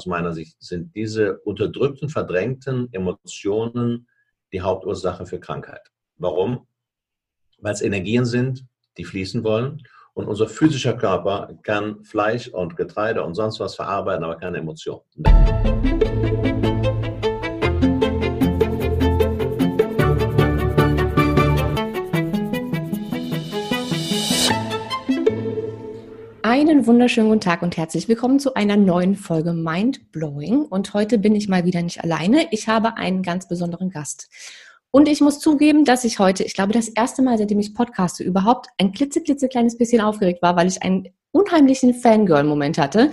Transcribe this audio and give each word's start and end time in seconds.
aus 0.00 0.06
meiner 0.06 0.32
Sicht 0.32 0.56
sind 0.60 0.96
diese 0.96 1.40
unterdrückten, 1.40 2.08
verdrängten 2.08 2.88
Emotionen 2.92 4.08
die 4.50 4.62
Hauptursache 4.62 5.26
für 5.26 5.38
Krankheit. 5.38 5.82
Warum? 6.16 6.66
Weil 7.58 7.74
es 7.74 7.82
Energien 7.82 8.24
sind, 8.24 8.64
die 8.96 9.04
fließen 9.04 9.44
wollen. 9.44 9.82
Und 10.14 10.26
unser 10.26 10.48
physischer 10.48 10.94
Körper 10.94 11.52
kann 11.64 12.02
Fleisch 12.02 12.48
und 12.48 12.78
Getreide 12.78 13.22
und 13.22 13.34
sonst 13.34 13.60
was 13.60 13.74
verarbeiten, 13.74 14.24
aber 14.24 14.36
keine 14.36 14.56
Emotionen. 14.56 15.02
Einen 26.80 26.86
wunderschönen 26.86 27.28
guten 27.28 27.42
Tag 27.42 27.60
und 27.60 27.76
herzlich 27.76 28.08
willkommen 28.08 28.40
zu 28.40 28.54
einer 28.54 28.78
neuen 28.78 29.14
Folge 29.14 29.52
Mind 29.52 30.10
Blowing. 30.12 30.62
Und 30.62 30.94
heute 30.94 31.18
bin 31.18 31.36
ich 31.36 31.46
mal 31.46 31.66
wieder 31.66 31.82
nicht 31.82 32.02
alleine. 32.02 32.46
Ich 32.52 32.68
habe 32.68 32.96
einen 32.96 33.22
ganz 33.22 33.46
besonderen 33.46 33.90
Gast. 33.90 34.30
Und 34.90 35.06
ich 35.06 35.20
muss 35.20 35.40
zugeben, 35.40 35.84
dass 35.84 36.04
ich 36.04 36.18
heute, 36.18 36.42
ich 36.42 36.54
glaube, 36.54 36.72
das 36.72 36.88
erste 36.88 37.20
Mal, 37.20 37.36
seitdem 37.36 37.58
ich 37.58 37.74
podcaste, 37.74 38.24
überhaupt 38.24 38.68
ein 38.78 38.92
klitzeklitzekleines 38.92 39.76
bisschen 39.76 40.00
aufgeregt 40.00 40.40
war, 40.40 40.56
weil 40.56 40.68
ich 40.68 40.82
einen 40.82 41.08
unheimlichen 41.32 41.92
Fangirl-Moment 41.92 42.78
hatte. 42.78 43.10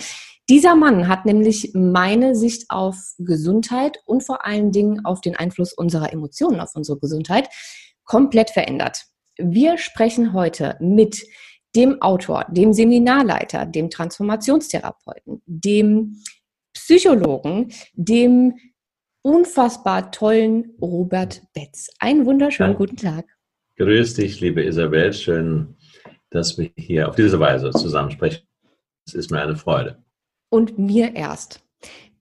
Dieser 0.49 0.77
Mann 0.77 1.09
hat 1.09 1.26
nämlich 1.26 1.71
meine 1.73 2.35
Sicht 2.35 2.70
auf 2.70 2.95
Gesundheit 3.18 3.99
und 4.05 4.23
vor 4.23 4.45
allen 4.45 4.71
Dingen 4.71 5.04
auf 5.04 5.20
den 5.20 5.35
Einfluss 5.35 5.73
unserer 5.73 6.13
Emotionen 6.13 6.62
auf 6.62 6.73
unsere 6.73 6.99
Gesundheit 6.99 7.49
komplett 8.05 8.49
verändert. 8.49 9.07
Wir 9.38 9.77
sprechen 9.77 10.31
heute 10.31 10.77
mit 10.79 11.21
dem 11.76 12.02
Autor, 12.02 12.45
dem 12.49 12.73
Seminarleiter, 12.73 13.66
dem 13.66 13.89
Transformationstherapeuten, 13.89 15.41
dem 15.45 16.21
Psychologen, 16.73 17.71
dem 17.93 18.55
unfassbar 19.21 20.12
tollen 20.12 20.76
Robert 20.82 21.41
Betz. 21.54 21.90
Einen 21.99 22.26
wunderschönen 22.26 22.71
ja. 22.71 22.77
guten 22.77 22.98
Tag. 22.98 23.26
Grüß 23.77 24.15
dich, 24.15 24.40
liebe 24.40 24.63
Isabel. 24.63 25.13
Schön, 25.13 25.76
dass 26.29 26.57
wir 26.57 26.71
hier 26.77 27.10
auf 27.10 27.15
diese 27.15 27.40
Weise 27.40 27.71
zusammen 27.71 28.12
sprechen. 28.12 28.48
Es 29.05 29.13
ist 29.13 29.32
mir 29.32 29.41
eine 29.41 29.55
Freude. 29.55 30.04
Und 30.49 30.79
mir 30.79 31.15
erst. 31.15 31.62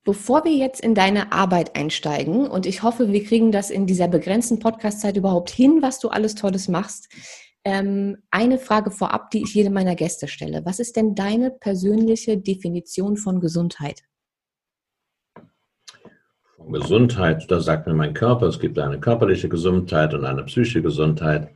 Bevor 0.05 0.45
wir 0.45 0.53
jetzt 0.53 0.81
in 0.81 0.95
deine 0.95 1.33
Arbeit 1.33 1.75
einsteigen, 1.75 2.47
und 2.47 2.65
ich 2.67 2.83
hoffe, 2.83 3.11
wir 3.11 3.25
kriegen 3.25 3.51
das 3.51 3.71
in 3.71 3.87
dieser 3.87 4.07
begrenzten 4.07 4.61
Podcastzeit 4.61 5.17
überhaupt 5.17 5.51
hin, 5.51 5.83
was 5.83 5.99
du 5.99 6.09
alles 6.09 6.37
Tolles 6.37 6.69
machst, 6.69 7.09
ähm, 7.67 8.19
eine 8.31 8.59
Frage 8.59 8.93
vorab, 8.93 9.33
die 9.33 9.43
ich 9.43 9.53
jedem 9.53 9.73
meiner 9.73 9.97
Gäste 9.97 10.29
stelle. 10.29 10.65
Was 10.65 10.79
ist 10.79 10.95
denn 10.95 11.17
deine 11.17 11.51
persönliche 11.51 12.39
Definition 12.39 13.17
von 13.17 13.41
Gesundheit? 13.41 14.03
Von 16.57 16.71
Gesundheit, 16.71 17.51
da 17.51 17.59
sagt 17.59 17.89
mir 17.89 17.95
mein 17.95 18.15
Körper, 18.15 18.47
es 18.47 18.61
gibt 18.61 18.79
eine 18.79 19.01
körperliche 19.01 19.49
Gesundheit 19.49 20.15
und 20.15 20.25
eine 20.25 20.45
psychische 20.45 20.81
Gesundheit. 20.81 21.51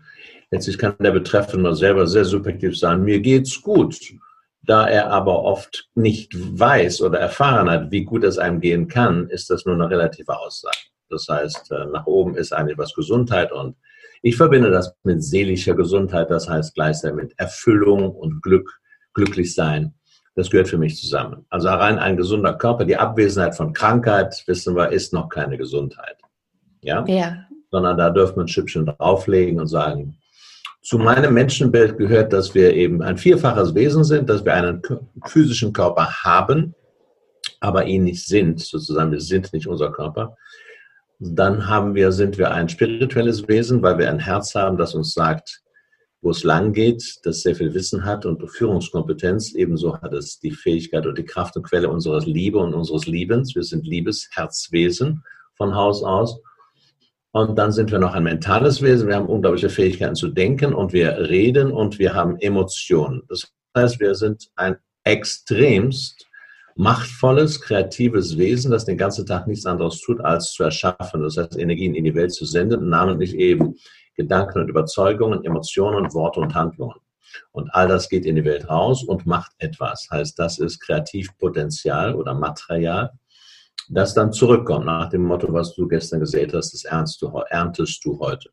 Letztlich 0.51 0.79
kann 0.79 0.97
der 0.99 1.13
Betreffende 1.13 1.77
selber 1.77 2.09
sehr 2.09 2.25
subjektiv 2.25 2.77
sagen, 2.77 3.05
mir 3.05 3.21
geht's 3.21 3.63
gut. 3.63 3.97
Da 4.63 4.89
er 4.89 5.13
aber 5.13 5.45
oft 5.45 5.91
nicht 5.95 6.33
weiß 6.35 7.03
oder 7.03 7.21
erfahren 7.21 7.71
hat, 7.71 7.93
wie 7.93 8.03
gut 8.03 8.25
es 8.25 8.37
einem 8.37 8.61
gehen 8.61 8.89
kann, 8.89 9.29
ist 9.29 9.49
das 9.49 9.65
nur 9.65 9.77
eine 9.77 9.89
relative 9.89 10.37
Aussage. 10.37 10.77
Das 11.09 11.29
heißt, 11.29 11.71
äh, 11.71 11.87
nach 11.87 12.07
oben 12.07 12.35
ist 12.35 12.53
eigentlich 12.53 12.79
was 12.79 12.95
Gesundheit 12.95 13.53
und 13.53 13.77
ich 14.23 14.37
verbinde 14.37 14.71
das 14.71 14.95
mit 15.03 15.23
seelischer 15.23 15.75
Gesundheit, 15.75 16.31
das 16.31 16.49
heißt 16.49 16.75
gleichzeitig 16.75 17.17
mit 17.17 17.39
Erfüllung 17.39 18.11
und 18.11 18.43
Glück, 18.43 18.81
glücklich 19.15 19.55
sein. 19.55 19.95
Das 20.35 20.51
gehört 20.51 20.69
für 20.69 20.79
mich 20.79 20.97
zusammen. 20.97 21.45
Also 21.49 21.69
rein 21.69 21.99
ein 21.99 22.17
gesunder 22.17 22.55
Körper, 22.55 22.85
die 22.85 22.97
Abwesenheit 22.97 23.55
von 23.55 23.73
Krankheit, 23.73 24.43
wissen 24.47 24.77
wir, 24.77 24.91
ist 24.91 25.13
noch 25.13 25.29
keine 25.29 25.59
Gesundheit. 25.59 26.19
Ja? 26.83 27.05
ja. 27.07 27.47
Sondern 27.71 27.99
da 27.99 28.11
dürfen 28.11 28.37
wir 28.37 28.45
ein 28.45 28.49
Schüppchen 28.49 28.87
drauflegen 28.87 29.59
und 29.59 29.67
sagen, 29.67 30.19
zu 30.83 30.99
meinem 30.99 31.35
Menschenbild 31.35 31.99
gehört, 31.99 32.33
dass 32.33 32.55
wir 32.55 32.73
eben 32.75 33.03
ein 33.03 33.19
vierfaches 33.19 33.75
Wesen 33.75 34.03
sind, 34.05 34.31
dass 34.31 34.45
wir 34.45 34.55
einen 34.55 34.83
physischen 35.27 35.73
Körper 35.73 36.11
haben, 36.23 36.75
aber 37.61 37.85
ihn 37.85 38.05
nicht 38.05 38.27
sind, 38.27 38.61
sozusagen, 38.61 39.13
wir 39.13 39.21
sind 39.21 39.53
nicht 39.53 39.67
unser 39.67 39.93
Körper. 39.93 40.37
Dann 41.23 41.69
haben 41.69 41.95
wir, 41.95 42.13
sind 42.13 42.39
wir 42.39 42.51
ein 42.51 42.71
spirituelles 42.71 43.47
Wesen, 43.47 43.83
weil 43.83 43.99
wir 43.99 44.09
ein 44.09 44.19
Herz 44.19 44.55
haben, 44.55 44.79
das 44.79 44.95
uns 44.95 45.13
sagt, 45.13 45.63
wo 46.23 46.31
es 46.31 46.45
lang 46.45 46.73
geht, 46.73 47.03
das 47.25 47.43
sehr 47.43 47.55
viel 47.55 47.75
Wissen 47.75 48.07
hat 48.07 48.25
und 48.25 48.47
Führungskompetenz. 48.51 49.55
Ebenso 49.55 50.01
hat 50.01 50.15
es 50.15 50.41
die 50.41 50.51
Fähigkeit 50.51 51.07
und 51.07 51.19
die 51.19 51.25
Kraft 51.25 51.57
und 51.57 51.65
Quelle 51.65 51.91
unserer 51.91 52.21
Liebe 52.21 52.59
und 52.59 52.73
unseres 52.73 53.07
Liebens. 53.07 53.55
Wir 53.55 53.65
sind 53.65 53.87
Liebesherzwesen 53.87 55.23
von 55.57 55.75
Haus 55.75 56.03
aus. 56.03 56.41
Und 57.33 57.57
dann 57.57 57.71
sind 57.71 57.93
wir 57.93 57.99
noch 57.99 58.15
ein 58.15 58.25
mentales 58.25 58.81
Wesen. 58.81 59.07
Wir 59.07 59.17
haben 59.17 59.29
unglaubliche 59.29 59.69
Fähigkeiten 59.69 60.15
zu 60.15 60.29
denken 60.29 60.73
und 60.73 60.95
wir 60.95 61.29
reden 61.29 61.71
und 61.71 61.99
wir 61.99 62.15
haben 62.15 62.39
Emotionen. 62.39 63.23
Das 63.29 63.53
heißt, 63.77 64.01
wir 64.01 64.15
sind 64.15 64.49
ein 64.57 64.77
extremst 65.05 66.30
machtvolles, 66.77 67.61
kreatives 67.61 68.37
Wesen, 68.39 68.71
das 68.71 68.85
den 68.85 68.99
ganzen 68.99 69.27
Tag 69.27 69.47
nichts 69.47 69.67
anderes 69.67 70.01
tut, 70.01 70.21
als 70.21 70.53
zu 70.53 70.65
erschaffen. 70.65 71.23
Das 71.23 71.37
heißt, 71.37 71.59
Energien 71.59 71.95
in 71.95 72.05
die 72.05 72.15
Welt 72.15 72.33
zu 72.33 72.45
senden, 72.45 72.89
namentlich 72.89 73.35
eben 73.35 73.75
Gedanken 74.17 74.61
und 74.61 74.69
Überzeugungen, 74.69 75.45
Emotionen, 75.45 76.13
Worte 76.13 76.41
und 76.41 76.55
Handlungen. 76.55 76.99
Und 77.53 77.73
all 77.75 77.89
das 77.89 78.09
geht 78.09 78.27
in 78.27 78.37
die 78.37 78.45
Welt 78.45 78.69
raus 78.69 79.05
und 79.05 79.27
macht 79.27 79.53
etwas. 79.59 80.09
Heißt, 80.11 80.39
das 80.39 80.59
ist 80.59 80.81
Kreativpotenzial 80.81 82.15
oder 82.15 82.35
Material, 82.35 83.13
das 83.89 84.15
dann 84.15 84.33
zurückkommt 84.33 84.87
nach 84.87 85.09
dem 85.09 85.25
Motto, 85.25 85.53
was 85.53 85.75
du 85.75 85.89
gestern 85.89 86.21
gesät 86.21 86.55
hast, 86.55 86.73
das 86.73 86.85
erntest 86.85 87.23
du, 87.23 87.29
erntest 87.49 88.05
du 88.05 88.19
heute. 88.19 88.51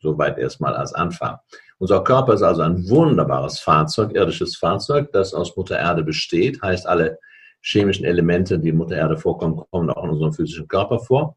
Soweit 0.00 0.38
erstmal 0.38 0.74
als 0.74 0.94
Anfang. 0.94 1.36
Unser 1.78 2.02
Körper 2.02 2.34
ist 2.34 2.42
also 2.42 2.62
ein 2.62 2.88
wunderbares 2.88 3.60
Fahrzeug, 3.60 4.14
irdisches 4.14 4.56
Fahrzeug, 4.56 5.12
das 5.12 5.32
aus 5.32 5.56
Mutter 5.56 5.78
Erde 5.78 6.02
besteht. 6.02 6.60
Heißt, 6.60 6.86
alle 6.86 7.18
chemischen 7.62 8.04
Elemente, 8.04 8.58
die 8.58 8.70
in 8.70 8.76
Mutter 8.76 8.96
Erde 8.96 9.16
vorkommen, 9.16 9.62
kommen 9.70 9.90
auch 9.90 10.04
in 10.04 10.10
unserem 10.10 10.32
physischen 10.32 10.68
Körper 10.68 10.98
vor. 10.98 11.36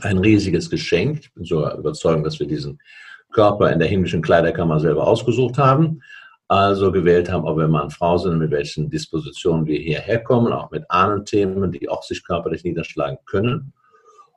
Ein 0.00 0.18
riesiges 0.18 0.68
Geschenk. 0.68 1.20
Ich 1.20 1.34
bin 1.34 1.44
sogar 1.44 1.78
überzeugt, 1.78 2.26
dass 2.26 2.38
wir 2.38 2.46
diesen 2.46 2.78
Körper 3.32 3.72
in 3.72 3.78
der 3.78 3.88
himmlischen 3.88 4.22
Kleiderkammer 4.22 4.80
selber 4.80 5.06
ausgesucht 5.06 5.56
haben. 5.56 6.02
Also 6.48 6.92
gewählt 6.92 7.30
haben, 7.30 7.44
ob 7.44 7.58
wir 7.58 7.66
Mann, 7.66 7.90
Frau 7.90 8.18
sind, 8.18 8.38
mit 8.38 8.52
welchen 8.52 8.88
Dispositionen 8.88 9.66
wir 9.66 9.80
hierher 9.80 10.22
kommen, 10.22 10.52
auch 10.52 10.70
mit 10.70 10.84
Ahnenthemen, 10.88 11.72
die 11.72 11.88
auch 11.88 12.04
sich 12.04 12.24
körperlich 12.24 12.62
niederschlagen 12.62 13.18
können. 13.26 13.72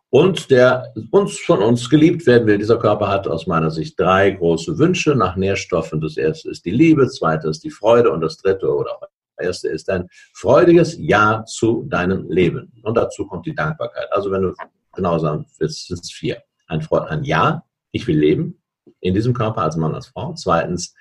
Und 0.09 0.49
der 0.49 0.91
uns 1.11 1.37
von 1.39 1.61
uns 1.61 1.87
geliebt 1.87 2.25
werden 2.25 2.47
will. 2.47 2.57
Dieser 2.57 2.79
Körper 2.79 3.09
hat 3.09 3.27
aus 3.27 3.45
meiner 3.45 3.69
Sicht 3.69 3.99
drei 3.99 4.31
große 4.31 4.79
Wünsche 4.79 5.13
nach 5.13 5.35
Nährstoffen. 5.35 6.01
Das 6.01 6.17
erste 6.17 6.49
ist 6.49 6.65
die 6.65 6.71
Liebe, 6.71 7.03
das 7.03 7.15
zweite 7.15 7.47
ist 7.47 7.63
die 7.63 7.69
Freude 7.69 8.09
und 8.09 8.21
das 8.21 8.37
dritte 8.37 8.73
oder 8.73 8.99
erste 9.39 9.69
ist 9.69 9.89
ein 9.89 10.07
freudiges 10.33 10.95
Ja 10.97 11.43
zu 11.45 11.83
deinem 11.87 12.29
Leben. 12.29 12.71
Und 12.83 12.95
dazu 12.95 13.25
kommt 13.25 13.45
die 13.45 13.55
Dankbarkeit. 13.55 14.11
Also 14.11 14.31
wenn 14.31 14.43
du 14.43 14.53
genau 14.93 15.17
sagen 15.19 15.45
willst, 15.57 15.87
sind 15.87 15.99
es 15.99 16.11
vier. 16.11 16.41
Ein, 16.67 16.81
Freud, 16.81 17.07
ein 17.09 17.23
Ja, 17.23 17.63
ich 17.91 18.05
will 18.07 18.17
leben 18.17 18.61
in 18.99 19.13
diesem 19.13 19.33
Körper 19.33 19.61
als 19.61 19.75
Mann, 19.75 19.95
als 19.95 20.07
Frau. 20.07 20.33
Zweitens 20.33 20.93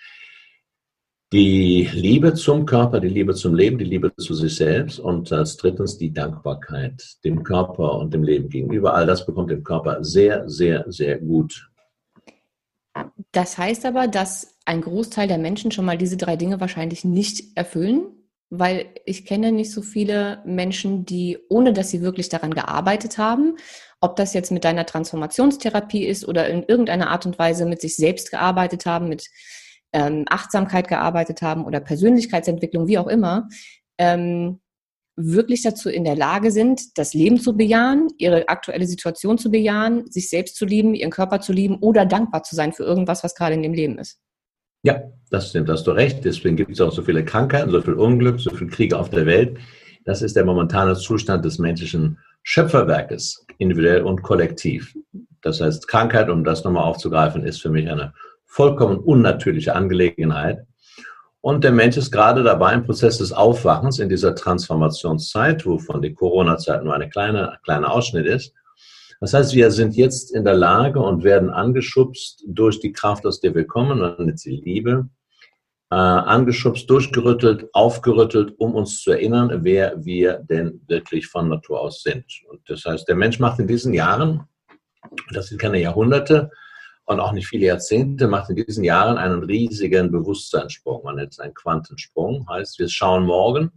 die 1.33 1.89
Liebe 1.93 2.33
zum 2.33 2.65
Körper, 2.65 3.01
die 3.01 3.09
Liebe 3.09 3.35
zum 3.35 3.55
Leben, 3.55 3.77
die 3.77 3.85
Liebe 3.85 4.15
zu 4.17 4.33
sich 4.35 4.57
selbst. 4.57 4.99
Und 4.99 5.31
als 5.31 5.57
drittens 5.57 5.99
die 5.99 6.13
Dankbarkeit 6.13 7.05
dem 7.25 7.43
Körper 7.43 7.99
und 7.99 8.15
dem 8.15 8.23
Leben 8.23 8.49
gegenüber. 8.49 8.95
All 8.95 9.07
das 9.07 9.27
bekommt 9.27 9.51
dem 9.51 9.63
Körper 9.63 10.03
sehr, 10.03 10.49
sehr, 10.49 10.85
sehr 10.89 11.19
gut. 11.19 11.71
Das 13.33 13.59
heißt 13.59 13.85
aber, 13.85 14.09
dass 14.09 14.57
ein 14.65 14.81
Großteil 14.81 15.29
der 15.29 15.39
Menschen 15.39 15.71
schon 15.71 15.85
mal 15.85 15.99
diese 15.99 16.17
drei 16.17 16.37
Dinge 16.37 16.61
wahrscheinlich 16.61 17.05
nicht 17.05 17.57
erfüllen 17.57 18.18
weil 18.51 18.87
ich 19.05 19.27
kenne 19.27 19.53
nicht 19.53 19.73
so 19.73 19.83
viele 19.83 20.43
Menschen, 20.45 21.05
die, 21.05 21.39
ohne 21.49 21.73
dass 21.73 21.91
sie 21.91 22.01
wirklich 22.01 22.29
daran 22.29 22.55
gearbeitet 22.55 23.19
haben, 23.19 23.57
ob 24.01 24.17
das 24.17 24.33
jetzt 24.33 24.51
mit 24.51 24.65
deiner 24.65 24.87
Transformationstherapie 24.87 26.07
ist 26.07 26.27
oder 26.27 26.49
in 26.49 26.63
irgendeiner 26.63 27.11
Art 27.11 27.27
und 27.27 27.39
Weise 27.39 27.67
mit 27.67 27.81
sich 27.81 27.97
selbst 27.97 28.31
gearbeitet 28.31 28.87
haben, 28.87 29.09
mit 29.09 29.29
ähm, 29.93 30.25
Achtsamkeit 30.29 30.89
gearbeitet 30.89 31.43
haben 31.43 31.65
oder 31.65 31.81
Persönlichkeitsentwicklung, 31.81 32.87
wie 32.87 32.99
auch 32.99 33.07
immer, 33.07 33.49
ähm, 33.99 34.61
wirklich 35.17 35.63
dazu 35.63 35.91
in 35.91 36.05
der 36.05 36.15
Lage 36.15 36.53
sind, 36.53 36.97
das 36.97 37.13
Leben 37.13 37.41
zu 37.41 37.57
bejahen, 37.57 38.09
ihre 38.19 38.49
aktuelle 38.49 38.87
Situation 38.87 39.37
zu 39.37 39.51
bejahen, 39.51 40.09
sich 40.11 40.31
selbst 40.31 40.57
zu 40.57 40.65
lieben, 40.65 40.95
ihren 40.95 41.11
Körper 41.11 41.41
zu 41.41 41.53
lieben 41.53 41.79
oder 41.81 42.07
dankbar 42.07 42.45
zu 42.45 42.55
sein 42.55 42.73
für 42.73 42.85
irgendwas, 42.85 43.25
was 43.25 43.35
gerade 43.35 43.55
in 43.55 43.63
dem 43.63 43.75
Leben 43.75 43.99
ist. 43.99 44.21
Ja, 44.89 45.03
das 45.29 45.51
stimmt, 45.51 45.69
hast 45.69 45.87
du 45.87 45.91
recht. 45.91 46.25
Deswegen 46.25 46.57
gibt 46.57 46.71
es 46.71 46.81
auch 46.81 46.91
so 46.91 47.03
viele 47.03 47.23
Krankheiten, 47.23 47.71
so 47.71 47.83
viel 47.83 47.93
Unglück, 47.93 48.41
so 48.41 48.49
viele 48.49 48.71
Kriege 48.71 48.99
auf 48.99 49.11
der 49.11 49.27
Welt. 49.27 49.59
Das 50.07 50.23
ist 50.23 50.35
der 50.35 50.47
momentane 50.47 50.95
Zustand 50.95 51.45
des 51.45 51.59
menschlichen 51.59 52.19
Schöpferwerkes, 52.43 53.45
individuell 53.59 54.01
und 54.01 54.23
kollektiv. 54.23 54.97
Das 55.43 55.61
heißt, 55.61 55.89
Krankheit, 55.89 56.31
um 56.31 56.43
das 56.43 56.65
nochmal 56.65 56.85
aufzugreifen, 56.85 57.45
ist 57.45 57.61
für 57.61 57.69
mich 57.69 57.87
eine 57.91 58.15
vollkommen 58.47 59.01
unnatürliche 59.01 59.75
Angelegenheit. 59.75 60.65
Und 61.43 61.65
der 61.65 61.73
Mensch 61.73 61.99
ist 61.99 62.11
gerade 62.11 62.43
dabei 62.43 62.73
im 62.73 62.85
Prozess 62.85 63.19
des 63.19 63.31
Aufwachens 63.31 63.99
in 63.99 64.09
dieser 64.09 64.35
Transformationszeit, 64.35 65.67
wovon 65.67 66.01
die 66.01 66.15
Corona-Zeit 66.15 66.83
nur 66.83 66.95
eine 66.95 67.11
kleine, 67.11 67.59
kleiner 67.63 67.93
Ausschnitt 67.93 68.25
ist. 68.25 68.55
Das 69.21 69.35
heißt, 69.35 69.55
wir 69.55 69.71
sind 69.71 69.97
jetzt 69.97 70.33
in 70.35 70.45
der 70.45 70.55
Lage 70.55 71.01
und 71.01 71.25
werden 71.25 71.51
angeschubst 71.51 72.45
durch 72.47 72.79
die 72.81 72.93
Kraft, 72.93 73.27
aus 73.27 73.41
der 73.41 73.55
wir 73.55 73.67
kommen, 73.67 74.01
und 74.01 74.19
nennt 74.21 74.39
sie 74.39 74.57
Liebe, 74.57 75.09
äh, 75.91 75.97
angeschubst, 75.97 76.89
durchgerüttelt, 76.89 77.69
aufgerüttelt, 77.73 78.55
um 78.59 78.75
uns 78.75 79.01
zu 79.01 79.11
erinnern, 79.11 79.65
wer 79.65 80.05
wir 80.05 80.39
denn 80.39 80.83
wirklich 80.87 81.27
von 81.27 81.49
Natur 81.49 81.81
aus 81.81 82.03
sind. 82.03 82.27
Und 82.49 82.61
das 82.69 82.85
heißt, 82.85 83.09
der 83.09 83.17
Mensch 83.17 83.41
macht 83.41 83.59
in 83.59 83.67
diesen 83.67 83.93
Jahren, 83.93 84.45
das 85.33 85.49
sind 85.49 85.61
keine 85.61 85.81
Jahrhunderte 85.81 86.51
und 87.07 87.21
auch 87.21 87.33
nicht 87.33 87.49
viele 87.49 87.67
Jahrzehnte, 87.67 88.29
macht 88.29 88.51
in 88.51 88.57
diesen 88.57 88.85
Jahren 88.85 89.17
einen 89.17 89.43
riesigen 89.43 90.13
Bewusstseinssprung. 90.13 91.03
Man 91.05 91.17
nennt 91.17 91.33
es 91.33 91.41
einen 91.41 91.55
Quantensprung. 91.55 92.47
Heißt, 92.49 92.79
wir 92.79 92.89
schauen 92.89 93.25
morgen 93.25 93.73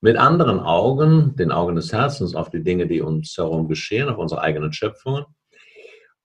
mit 0.00 0.16
anderen 0.16 0.60
Augen, 0.60 1.34
den 1.36 1.52
Augen 1.52 1.76
des 1.76 1.92
Herzens, 1.92 2.34
auf 2.34 2.50
die 2.50 2.62
Dinge, 2.62 2.86
die 2.86 3.00
uns 3.00 3.36
herum 3.36 3.68
geschehen, 3.68 4.08
auf 4.08 4.18
unsere 4.18 4.42
eigenen 4.42 4.72
Schöpfungen. 4.72 5.24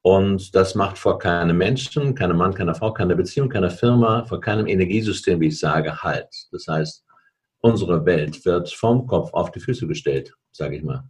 Und 0.04 0.56
das 0.56 0.76
macht 0.76 0.98
vor 0.98 1.20
keinem 1.20 1.58
Menschen, 1.58 2.16
keinem 2.16 2.38
Mann, 2.38 2.54
keiner 2.54 2.74
Frau, 2.74 2.92
keiner 2.92 3.16
Beziehung, 3.16 3.50
keiner 3.50 3.70
Firma, 3.70 4.26
vor 4.26 4.42
keinem 4.42 4.68
Energiesystem, 4.68 5.40
wie 5.40 5.48
ich 5.48 5.60
sage, 5.60 6.02
Halt. 6.02 6.28
Das 6.52 6.68
heißt, 6.68 7.06
unsere 7.60 8.06
Welt 8.06 8.44
wird 8.46 8.72
vom 8.74 9.06
Kopf 9.06 9.32
auf 9.34 9.52
die 9.52 9.60
Füße 9.60 9.88
gestellt, 9.88 10.34
sage 10.52 10.78
ich 10.78 10.84
mal. 10.84 11.04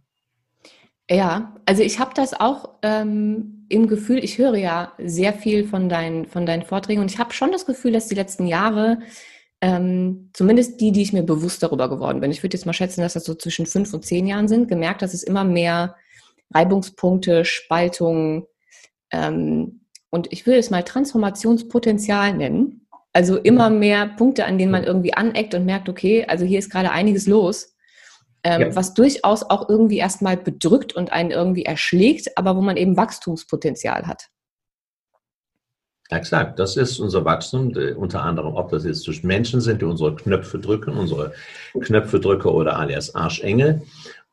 Ja, 1.10 1.54
also 1.66 1.82
ich 1.82 1.98
habe 1.98 2.12
das 2.14 2.32
auch 2.32 2.78
ähm, 2.82 3.66
im 3.68 3.86
Gefühl, 3.88 4.22
ich 4.22 4.38
höre 4.38 4.56
ja 4.56 4.92
sehr 4.98 5.32
viel 5.32 5.66
von 5.66 5.88
deinen, 5.88 6.26
von 6.26 6.46
deinen 6.46 6.62
Vorträgen 6.62 7.00
und 7.00 7.10
ich 7.10 7.18
habe 7.18 7.32
schon 7.32 7.50
das 7.50 7.66
Gefühl, 7.66 7.92
dass 7.92 8.08
die 8.08 8.14
letzten 8.14 8.46
Jahre 8.46 8.98
ähm, 9.62 10.30
zumindest 10.32 10.80
die, 10.80 10.90
die 10.90 11.02
ich 11.02 11.12
mir 11.12 11.22
bewusst 11.22 11.62
darüber 11.62 11.88
geworden 11.88 12.20
bin. 12.20 12.32
Ich 12.32 12.42
würde 12.42 12.56
jetzt 12.56 12.66
mal 12.66 12.72
schätzen, 12.72 13.00
dass 13.00 13.12
das 13.12 13.24
so 13.24 13.34
zwischen 13.34 13.64
fünf 13.64 13.94
und 13.94 14.04
zehn 14.04 14.26
Jahren 14.26 14.48
sind, 14.48 14.68
gemerkt, 14.68 15.02
dass 15.02 15.14
es 15.14 15.22
immer 15.22 15.44
mehr 15.44 15.94
Reibungspunkte, 16.52 17.44
Spaltungen 17.44 18.44
ähm, 19.12 19.86
und 20.10 20.30
ich 20.32 20.46
will 20.46 20.56
es 20.56 20.70
mal 20.70 20.82
Transformationspotenzial 20.82 22.34
nennen. 22.34 22.86
Also 23.14 23.38
immer 23.38 23.70
mehr 23.70 24.08
Punkte, 24.08 24.46
an 24.46 24.58
denen 24.58 24.72
man 24.72 24.84
irgendwie 24.84 25.14
aneckt 25.14 25.54
und 25.54 25.64
merkt, 25.64 25.88
okay, 25.88 26.24
also 26.26 26.44
hier 26.44 26.58
ist 26.58 26.70
gerade 26.70 26.90
einiges 26.90 27.26
los, 27.26 27.76
ähm, 28.42 28.60
ja. 28.60 28.76
was 28.76 28.94
durchaus 28.94 29.42
auch 29.44 29.68
irgendwie 29.68 29.98
erstmal 29.98 30.36
bedrückt 30.36 30.94
und 30.94 31.12
einen 31.12 31.30
irgendwie 31.30 31.64
erschlägt, 31.64 32.36
aber 32.36 32.56
wo 32.56 32.62
man 32.62 32.76
eben 32.76 32.96
Wachstumspotenzial 32.96 34.06
hat. 34.06 34.28
Exakt, 36.12 36.58
das 36.58 36.76
ist 36.76 36.98
unser 36.98 37.24
Wachstum, 37.24 37.72
unter 37.96 38.22
anderem, 38.22 38.54
ob 38.54 38.70
das 38.70 38.84
jetzt 38.84 39.06
durch 39.06 39.24
Menschen 39.24 39.62
sind, 39.62 39.80
die 39.80 39.86
unsere 39.86 40.14
Knöpfe 40.14 40.58
drücken, 40.58 40.96
unsere 40.96 41.32
Knöpfe 41.80 42.20
drücken 42.20 42.48
oder 42.48 42.76
alias 42.76 43.14
Arschengel, 43.14 43.80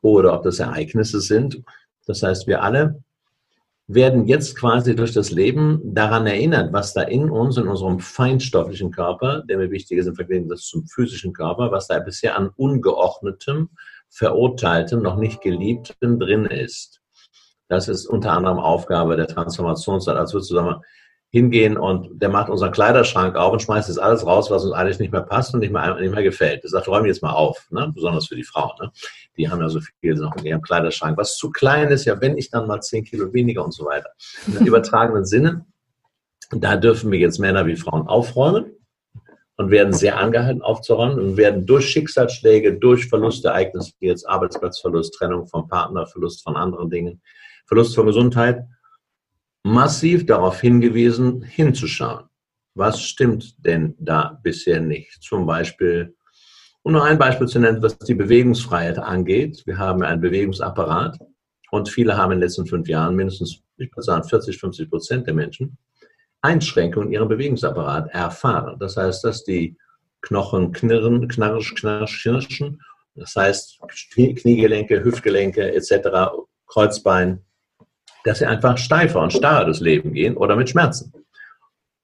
oder 0.02 0.34
ob 0.34 0.42
das 0.42 0.58
Ereignisse 0.58 1.20
sind. 1.20 1.62
Das 2.06 2.22
heißt, 2.22 2.46
wir 2.46 2.62
alle 2.62 3.02
werden 3.86 4.26
jetzt 4.26 4.56
quasi 4.56 4.94
durch 4.94 5.14
das 5.14 5.30
Leben 5.30 5.80
daran 5.82 6.26
erinnert, 6.26 6.70
was 6.72 6.92
da 6.92 7.00
in 7.00 7.30
uns, 7.30 7.56
in 7.56 7.66
unserem 7.66 7.98
feinstofflichen 7.98 8.90
Körper, 8.90 9.42
der 9.48 9.56
mir 9.56 9.70
wichtig 9.70 9.98
ist 9.98 10.06
im 10.06 10.14
Verhältnis 10.14 10.66
zum 10.66 10.86
physischen 10.86 11.32
Körper, 11.32 11.72
was 11.72 11.88
da 11.88 11.98
bisher 11.98 12.36
an 12.36 12.50
ungeordnetem, 12.56 13.70
verurteiltem, 14.10 15.00
noch 15.00 15.16
nicht 15.16 15.40
geliebtem 15.40 16.20
drin 16.20 16.44
ist. 16.44 17.00
Das 17.68 17.88
ist 17.88 18.04
unter 18.06 18.32
anderem 18.32 18.58
Aufgabe 18.58 19.16
der 19.16 19.28
Transformationszeit. 19.28 20.16
Also 20.16 20.34
würdest 20.34 20.50
du 20.50 20.56
sagen, 20.56 20.82
hingehen 21.30 21.76
und 21.76 22.20
der 22.20 22.28
macht 22.28 22.50
unseren 22.50 22.72
Kleiderschrank 22.72 23.36
auf 23.36 23.52
und 23.52 23.62
schmeißt 23.62 23.88
jetzt 23.88 23.98
alles 23.98 24.26
raus, 24.26 24.50
was 24.50 24.64
uns 24.64 24.72
eigentlich 24.72 24.98
nicht 24.98 25.12
mehr 25.12 25.22
passt 25.22 25.54
und 25.54 25.60
nicht 25.60 25.72
mehr, 25.72 25.94
nicht 26.00 26.12
mehr 26.12 26.24
gefällt. 26.24 26.64
Der 26.64 26.70
sagt, 26.70 26.88
räume 26.88 27.06
jetzt 27.06 27.22
mal 27.22 27.32
auf, 27.32 27.68
ne? 27.70 27.90
besonders 27.94 28.26
für 28.26 28.34
die 28.34 28.42
Frauen. 28.42 28.72
Ne? 28.80 28.90
Die 29.36 29.48
haben 29.48 29.60
ja 29.60 29.68
so 29.68 29.80
viel 30.00 30.14
noch 30.14 30.36
in 30.36 30.44
ihrem 30.44 30.60
Kleiderschrank, 30.60 31.16
was 31.16 31.36
zu 31.36 31.50
klein 31.50 31.88
ist, 31.88 32.04
ja, 32.04 32.20
wenn 32.20 32.36
ich 32.36 32.50
dann 32.50 32.66
mal 32.66 32.80
zehn 32.80 33.04
Kilo 33.04 33.32
weniger 33.32 33.64
und 33.64 33.72
so 33.72 33.84
weiter. 33.84 34.10
In 34.46 34.66
übertragenen 34.66 35.24
Sinne, 35.24 35.66
da 36.50 36.76
dürfen 36.76 37.12
wir 37.12 37.20
jetzt 37.20 37.38
Männer 37.38 37.64
wie 37.64 37.76
Frauen 37.76 38.08
aufräumen 38.08 38.72
und 39.56 39.70
werden 39.70 39.92
sehr 39.92 40.18
angehalten 40.18 40.62
aufzuräumen 40.62 41.20
und 41.20 41.36
werden 41.36 41.64
durch 41.64 41.88
Schicksalsschläge, 41.90 42.74
durch 42.78 43.08
Verlustereignisse, 43.08 43.92
wie 44.00 44.06
jetzt 44.06 44.28
Arbeitsplatzverlust, 44.28 45.14
Trennung 45.14 45.46
vom 45.46 45.68
Partner, 45.68 46.06
Verlust 46.08 46.42
von 46.42 46.56
anderen 46.56 46.90
Dingen, 46.90 47.22
Verlust 47.66 47.94
von 47.94 48.06
Gesundheit, 48.06 48.64
massiv 49.62 50.26
darauf 50.26 50.60
hingewiesen, 50.60 51.42
hinzuschauen. 51.42 52.24
Was 52.74 53.02
stimmt 53.02 53.64
denn 53.64 53.94
da 53.98 54.40
bisher 54.42 54.80
nicht? 54.80 55.22
Zum 55.22 55.46
Beispiel, 55.46 56.14
um 56.82 56.92
nur 56.92 57.04
ein 57.04 57.18
Beispiel 57.18 57.46
zu 57.46 57.58
nennen, 57.58 57.82
was 57.82 57.98
die 57.98 58.14
Bewegungsfreiheit 58.14 58.98
angeht. 58.98 59.62
Wir 59.66 59.78
haben 59.78 60.02
einen 60.02 60.20
Bewegungsapparat 60.20 61.18
und 61.70 61.88
viele 61.88 62.16
haben 62.16 62.32
in 62.32 62.38
den 62.38 62.48
letzten 62.48 62.66
fünf 62.66 62.88
Jahren 62.88 63.16
mindestens, 63.16 63.62
ich 63.76 63.90
würde 63.90 64.02
sagen, 64.02 64.24
40, 64.24 64.58
50 64.58 64.88
Prozent 64.88 65.26
der 65.26 65.34
Menschen 65.34 65.76
Einschränkungen 66.42 67.08
in 67.08 67.14
ihrem 67.14 67.28
Bewegungsapparat 67.28 68.10
erfahren. 68.12 68.78
Das 68.78 68.96
heißt, 68.96 69.24
dass 69.24 69.44
die 69.44 69.76
Knochen 70.22 70.72
knirren, 70.72 71.28
knarsch, 71.28 71.74
knarsch, 71.74 72.22
knirschen. 72.22 72.80
Das 73.14 73.34
heißt, 73.36 73.80
Kniegelenke, 74.14 75.04
Hüftgelenke 75.04 75.74
etc., 75.74 76.30
Kreuzbein, 76.66 77.44
dass 78.24 78.38
sie 78.38 78.46
einfach 78.46 78.78
steifer 78.78 79.20
und 79.20 79.32
starrer 79.32 79.64
durchs 79.64 79.80
Leben 79.80 80.12
gehen 80.12 80.36
oder 80.36 80.56
mit 80.56 80.70
Schmerzen. 80.70 81.12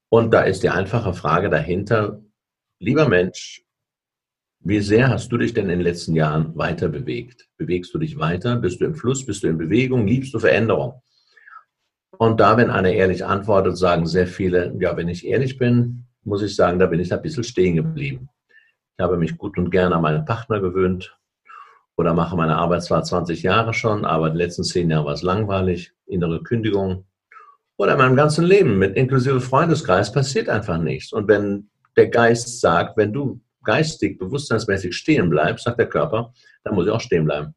Und 0.09 0.33
da 0.33 0.43
ist 0.43 0.63
die 0.63 0.71
einfache 0.71 1.13
Frage 1.13 1.51
dahinter, 1.51 2.23
lieber 2.79 3.09
Mensch, 3.09 3.63
wie 4.61 4.81
sehr 4.81 5.09
hast 5.09 5.31
du 5.31 5.39
dich 5.39 5.55
denn 5.55 5.65
in 5.65 5.79
den 5.79 5.81
letzten 5.81 6.15
Jahren 6.15 6.57
weiter 6.57 6.89
bewegt? 6.89 7.49
Bewegst 7.57 7.95
du 7.95 7.99
dich 7.99 8.19
weiter? 8.19 8.57
Bist 8.57 8.81
du 8.81 8.85
im 8.85 8.95
Fluss? 8.95 9.25
Bist 9.25 9.43
du 9.43 9.49
in 9.49 9.59
Bewegung? 9.59 10.07
Liebst 10.07 10.35
du 10.35 10.39
Veränderung? 10.39 11.03
Und 12.19 12.41
da, 12.41 12.57
wenn 12.57 12.71
einer 12.71 12.91
ehrlich 12.91 13.25
antwortet, 13.25 13.77
sagen 13.77 14.07
sehr 14.07 14.27
viele, 14.27 14.75
ja, 14.81 14.97
wenn 14.97 15.09
ich 15.09 15.27
ehrlich 15.27 15.59
bin, 15.59 16.07
muss 16.25 16.43
ich 16.43 16.57
sagen, 16.57 16.79
da 16.79 16.87
bin 16.87 16.99
ich 16.99 17.13
ein 17.13 17.23
bisschen 17.23 17.45
stehen 17.45 17.77
geblieben. 17.77 18.29
Ich 18.99 19.03
habe 19.03 19.19
mich 19.19 19.37
gut 19.37 19.59
und 19.59 19.71
gern 19.71 19.93
an 19.93 20.03
meinen 20.03 20.25
Partner 20.25 20.61
gewöhnt, 20.61 21.17
oder 21.97 22.15
mache 22.15 22.37
meine 22.37 22.57
Arbeit 22.57 22.83
zwar 22.85 23.03
20 23.03 23.43
Jahre 23.43 23.73
schon, 23.73 24.05
aber 24.05 24.31
die 24.31 24.39
letzten 24.39 24.65
zehn 24.65 24.91
Jahre 24.91 25.07
war 25.07 25.15
es 25.15 25.23
langweilig, 25.23 25.93
innere 26.07 26.43
Kündigung. 26.43 27.07
Oder 27.79 27.93
in 27.93 27.99
meinem 27.99 28.17
ganzen 28.17 28.45
Leben 28.45 28.79
mit 28.79 28.97
inklusive 28.97 29.41
Freundeskreis 29.41 30.13
passiert 30.13 30.49
einfach 30.49 30.79
nichts. 30.79 31.13
Und 31.13 31.29
wenn 31.29 31.71
der 31.97 32.09
Geist 32.09 32.61
sagt, 32.61 32.97
wenn 32.97 33.13
du 33.13 33.41
geistig, 33.65 34.19
bewusstseinsmäßig 34.19 34.95
stehen 34.95 35.31
bleibst, 35.31 35.65
sagt 35.65 35.79
der 35.79 35.89
Körper, 35.89 36.33
dann 36.65 36.75
muss 36.75 36.87
ich 36.87 36.93
auch 36.93 37.01
stehen 37.01 37.25
bleiben. 37.25 37.55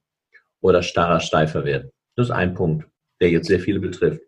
Oder 0.61 0.83
starrer, 0.83 1.19
steifer 1.19 1.63
werden. 1.65 1.91
Das 2.15 2.27
ist 2.27 2.31
ein 2.31 2.53
Punkt, 2.53 2.85
der 3.21 3.29
jetzt 3.29 3.47
sehr 3.47 3.59
viele 3.59 3.79
betrifft. 3.79 4.21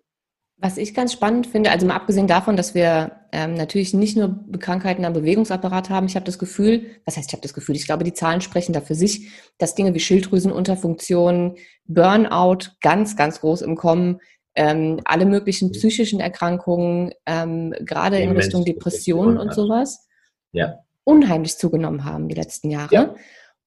Was 0.58 0.78
ich 0.78 0.94
ganz 0.94 1.14
spannend 1.14 1.48
finde, 1.48 1.72
also 1.72 1.88
mal 1.88 1.96
abgesehen 1.96 2.28
davon, 2.28 2.56
dass 2.56 2.76
wir 2.76 3.21
ähm, 3.32 3.54
natürlich 3.54 3.94
nicht 3.94 4.18
nur 4.18 4.44
Krankheiten 4.60 5.06
am 5.06 5.14
Bewegungsapparat 5.14 5.90
haben, 5.90 6.06
ich 6.06 6.16
habe 6.16 6.26
das 6.26 6.38
Gefühl, 6.38 6.86
was 7.06 7.18
heißt, 7.18 7.30
ich 7.30 7.34
habe 7.34 7.42
das 7.42 7.54
Gefühl, 7.54 7.76
ich 7.76 7.86
glaube, 7.86 8.04
die 8.04 8.14
Zahlen 8.14 8.42
sprechen 8.42 8.74
da 8.74 8.82
für 8.82 8.96
sich, 8.96 9.30
dass 9.58 9.76
Dinge 9.76 9.94
wie 9.94 10.00
Schilddrüsenunterfunktion, 10.00 11.56
Burnout 11.86 12.72
ganz, 12.82 13.16
ganz 13.16 13.40
groß 13.42 13.62
im 13.62 13.76
Kommen, 13.76 14.20
ähm, 14.56 15.00
alle 15.06 15.26
möglichen 15.26 15.70
mhm. 15.70 15.74
psychischen 15.74 16.20
Erkrankungen, 16.20 17.14
ähm, 17.26 17.74
gerade 17.80 18.20
in 18.20 18.32
Richtung 18.32 18.66
Depressionen 18.66 19.38
und 19.38 19.54
sowas, 19.54 20.08
ja. 20.52 20.80
unheimlich 21.04 21.58
zugenommen 21.58 22.04
haben 22.04 22.28
die 22.28 22.36
letzten 22.36 22.70
Jahre. 22.70 22.94
Ja. 22.94 23.16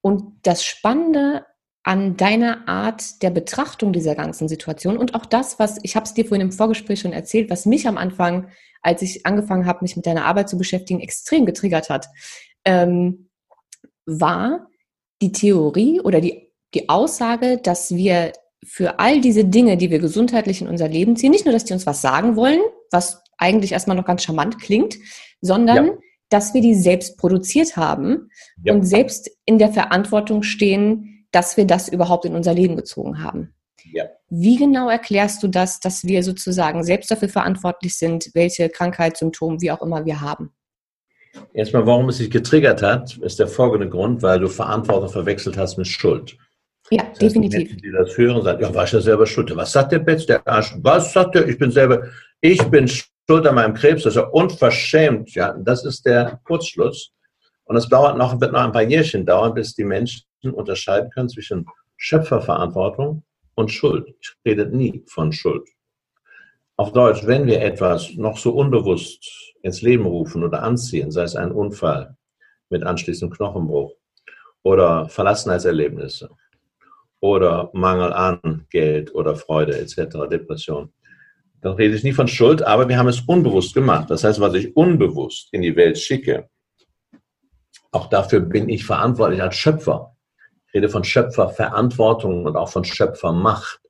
Und 0.03 0.41
das 0.43 0.63
Spannende 0.63 1.47
an 1.85 2.17
deiner 2.17 2.69
Art 2.69 3.23
der 3.23 3.31
Betrachtung 3.31 3.93
dieser 3.93 4.15
ganzen 4.15 4.49
Situation 4.49 4.97
und 4.97 5.15
auch 5.15 5.27
das, 5.27 5.59
was 5.59 5.79
ich 5.83 5.97
habe 5.97 6.05
es 6.05 6.15
dir 6.15 6.25
vorhin 6.25 6.49
im 6.49 6.53
Vorgespräch 6.53 7.01
schon 7.01 7.13
erzählt, 7.13 7.51
was 7.51 7.67
mich 7.67 7.87
am 7.87 7.99
Anfang, 7.99 8.49
als 8.85 9.03
ich 9.03 9.27
angefangen 9.27 9.67
habe, 9.67 9.81
mich 9.83 9.97
mit 9.97 10.07
deiner 10.07 10.27
Arbeit 10.27 10.49
zu 10.49 10.59
beschäftigen, 10.59 11.01
extrem 11.01 11.47
getriggert 11.47 11.91
hat, 11.91 12.09
ähm, 12.65 13.31
war 14.07 14.69
die 15.23 15.33
Theorie 15.33 16.01
oder 16.01 16.21
die, 16.21 16.53
die 16.75 16.89
Aussage, 16.89 17.59
dass 17.59 17.95
wir 17.95 18.33
für 18.65 18.99
all 18.99 19.21
diese 19.21 19.45
Dinge, 19.45 19.77
die 19.77 19.91
wir 19.91 19.99
gesundheitlich 19.99 20.61
in 20.61 20.69
unser 20.69 20.89
Leben 20.89 21.17
ziehen, 21.17 21.31
nicht 21.31 21.45
nur, 21.45 21.53
dass 21.53 21.65
die 21.65 21.73
uns 21.73 21.87
was 21.87 22.03
sagen 22.03 22.37
wollen, 22.37 22.61
was 22.91 23.23
eigentlich 23.39 23.73
erstmal 23.73 23.97
noch 23.97 24.05
ganz 24.05 24.23
charmant 24.23 24.61
klingt, 24.61 24.97
sondern 25.41 25.87
ja. 25.87 25.93
dass 26.29 26.55
wir 26.55 26.61
die 26.61 26.75
selbst 26.75 27.19
produziert 27.19 27.77
haben 27.77 28.29
ja. 28.63 28.73
und 28.73 28.85
selbst 28.85 29.31
in 29.45 29.59
der 29.59 29.73
Verantwortung 29.73 30.43
stehen, 30.43 31.27
dass 31.31 31.57
wir 31.57 31.67
das 31.67 31.89
überhaupt 31.89 32.27
in 32.27 32.35
unser 32.35 32.55
Leben 32.55 32.77
gezogen 32.77 33.23
haben. 33.23 33.55
Ja. 33.93 34.05
Wie 34.31 34.57
genau 34.57 34.89
erklärst 34.89 35.43
du 35.43 35.49
das, 35.49 35.81
dass 35.81 36.05
wir 36.05 36.23
sozusagen 36.23 36.85
selbst 36.85 37.11
dafür 37.11 37.29
verantwortlich 37.29 37.97
sind, 37.97 38.31
welche 38.35 38.69
Krankheitssymptome, 38.69 39.61
wie 39.61 39.71
auch 39.71 39.83
immer 39.83 40.05
wir 40.05 40.21
haben? 40.21 40.53
Erstmal, 41.53 41.87
warum 41.87 42.09
es 42.09 42.19
sich 42.19 42.31
getriggert 42.31 42.83
hat, 42.83 43.17
ist 43.19 43.39
der 43.39 43.49
folgende 43.49 43.89
Grund, 43.89 44.23
weil 44.23 44.39
du 44.39 44.49
Verantwortung 44.49 45.09
verwechselt 45.09 45.57
hast 45.57 45.77
mit 45.77 45.87
Schuld. 45.87 46.37
Ja, 46.91 46.99
das 46.99 47.09
heißt, 47.09 47.23
definitiv. 47.23 47.59
Die, 47.59 47.65
Menschen, 47.65 47.83
die 47.83 47.93
das 47.93 48.17
hören, 48.17 48.43
sagen, 48.43 48.63
ja, 48.63 48.75
war 48.75 48.85
ich 48.85 48.93
ja 48.93 49.01
selber 49.01 49.27
schuld. 49.27 49.55
Was 49.57 49.73
sagt 49.73 49.93
der 49.93 49.99
Betz, 49.99 50.27
der 50.27 50.47
Arsch? 50.47 50.75
Was 50.79 51.13
sagt 51.13 51.35
der? 51.35 51.49
Ich 51.49 51.59
bin 51.59 51.71
selber, 51.71 52.05
ich 52.41 52.63
bin 52.65 52.89
schuld 52.89 53.47
an 53.47 53.55
meinem 53.55 53.75
Krebs. 53.75 54.05
Das 54.05 54.15
ist 54.15 54.21
ja 54.21 54.29
unverschämt. 54.29 55.35
Ja, 55.35 55.55
das 55.59 55.85
ist 55.85 56.05
der 56.07 56.41
Kurzschluss. 56.45 57.13
Und 57.65 57.77
es 57.77 57.89
dauert 57.89 58.19
noch, 58.19 58.41
wird 58.41 58.53
noch 58.53 58.63
ein 58.63 58.73
paar 58.73 58.83
Jährchen 58.83 59.25
dauern, 59.25 59.55
bis 59.55 59.75
die 59.75 59.85
Menschen 59.85 60.25
unterscheiden 60.43 61.11
können 61.11 61.31
zwischen 61.31 61.67
Schöpferverantwortung 61.97 63.25
und 63.55 63.71
Schuld. 63.71 64.15
Ich 64.21 64.35
rede 64.45 64.67
nie 64.67 65.03
von 65.07 65.33
Schuld. 65.33 65.69
Auf 66.77 66.93
Deutsch, 66.93 67.27
wenn 67.27 67.47
wir 67.47 67.61
etwas 67.63 68.15
noch 68.15 68.37
so 68.37 68.53
unbewusst 68.53 69.55
ins 69.63 69.83
Leben 69.83 70.07
rufen 70.07 70.43
oder 70.43 70.63
anziehen, 70.63 71.11
sei 71.11 71.23
es 71.23 71.37
ein 71.37 71.53
Unfall 71.53 72.17
mit 72.69 72.83
anschließendem 72.83 73.37
Knochenbruch 73.37 73.93
oder 74.63 75.09
Verlassenheitserlebnisse 75.09 76.31
oder 77.21 77.71
Mangel 77.73 78.13
an 78.13 78.67
Geld 78.71 79.15
oder 79.15 79.37
Freude 79.37 79.79
etc., 79.79 80.29
Depression, 80.31 80.93
dann 81.61 81.75
rede 81.75 81.95
ich 81.95 82.05
nie 82.05 82.13
von 82.13 82.29
Schuld, 82.29 82.63
aber 82.63 82.89
wir 82.89 82.99
haben 82.99 83.09
es 83.09 83.21
unbewusst 83.21 83.75
gemacht. 83.75 84.11
Das 84.11 84.23
heißt, 84.23 84.39
was 84.41 84.55
ich 84.55 84.77
unbewusst 84.77 85.49
in 85.53 85.63
die 85.63 85.75
Welt 85.77 85.97
schicke, 85.97 86.51
auch 87.91 88.09
dafür 88.09 88.41
bin 88.41 88.69
ich 88.69 88.85
verantwortlich 88.85 89.41
als 89.41 89.57
Schöpfer. 89.57 90.14
Rede 90.75 90.89
von 90.89 91.05
Schöpferverantwortung 91.05 92.47
und 92.47 92.57
auch 92.57 92.69
von 92.69 92.85
Schöpfermacht. 92.85 93.81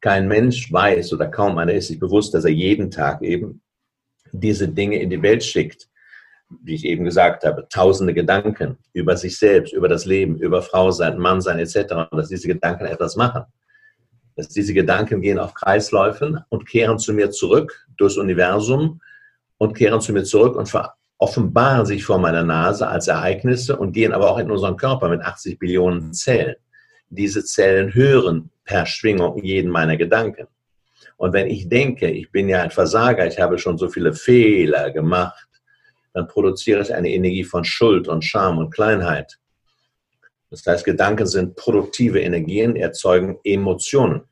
Kein 0.00 0.26
Mensch 0.26 0.72
weiß 0.72 1.12
oder 1.12 1.28
kaum 1.28 1.58
einer 1.58 1.74
ist 1.74 1.88
sich 1.88 2.00
bewusst, 2.00 2.34
dass 2.34 2.44
er 2.44 2.50
jeden 2.50 2.90
Tag 2.90 3.22
eben 3.22 3.62
diese 4.32 4.68
Dinge 4.68 5.00
in 5.00 5.10
die 5.10 5.22
Welt 5.22 5.44
schickt. 5.44 5.88
Wie 6.64 6.74
ich 6.74 6.84
eben 6.84 7.04
gesagt 7.04 7.44
habe, 7.44 7.66
tausende 7.68 8.12
Gedanken 8.12 8.76
über 8.92 9.16
sich 9.16 9.38
selbst, 9.38 9.72
über 9.72 9.88
das 9.88 10.04
Leben, 10.04 10.36
über 10.38 10.60
Frau 10.60 10.90
sein, 10.90 11.18
Mann 11.18 11.40
sein 11.40 11.58
etc. 11.58 12.10
Und 12.10 12.18
dass 12.18 12.28
diese 12.28 12.48
Gedanken 12.48 12.86
etwas 12.86 13.16
machen. 13.16 13.44
Dass 14.34 14.48
diese 14.48 14.74
Gedanken 14.74 15.20
gehen 15.20 15.38
auf 15.38 15.54
Kreisläufen 15.54 16.40
und 16.48 16.66
kehren 16.68 16.98
zu 16.98 17.14
mir 17.14 17.30
zurück 17.30 17.86
durchs 17.96 18.16
Universum 18.16 19.00
und 19.58 19.74
kehren 19.74 20.00
zu 20.00 20.12
mir 20.12 20.24
zurück 20.24 20.56
und 20.56 20.68
offenbaren 21.22 21.86
sich 21.86 22.02
vor 22.04 22.18
meiner 22.18 22.42
Nase 22.42 22.88
als 22.88 23.06
Ereignisse 23.06 23.76
und 23.76 23.92
gehen 23.92 24.12
aber 24.12 24.28
auch 24.28 24.38
in 24.38 24.50
unseren 24.50 24.76
Körper 24.76 25.08
mit 25.08 25.20
80 25.20 25.56
Billionen 25.56 26.12
Zellen. 26.12 26.56
Diese 27.10 27.44
Zellen 27.44 27.94
hören 27.94 28.50
per 28.64 28.86
Schwingung 28.86 29.40
jeden 29.40 29.70
meiner 29.70 29.96
Gedanken. 29.96 30.48
Und 31.16 31.32
wenn 31.32 31.46
ich 31.46 31.68
denke, 31.68 32.10
ich 32.10 32.32
bin 32.32 32.48
ja 32.48 32.62
ein 32.62 32.72
Versager, 32.72 33.24
ich 33.24 33.38
habe 33.38 33.56
schon 33.56 33.78
so 33.78 33.88
viele 33.88 34.14
Fehler 34.14 34.90
gemacht, 34.90 35.46
dann 36.12 36.26
produziere 36.26 36.82
ich 36.82 36.92
eine 36.92 37.10
Energie 37.10 37.44
von 37.44 37.64
Schuld 37.64 38.08
und 38.08 38.24
Scham 38.24 38.58
und 38.58 38.72
Kleinheit. 38.72 39.38
Das 40.50 40.66
heißt, 40.66 40.84
Gedanken 40.84 41.26
sind 41.26 41.54
produktive 41.54 42.20
Energien, 42.20 42.74
erzeugen 42.74 43.38
Emotionen. 43.44 44.22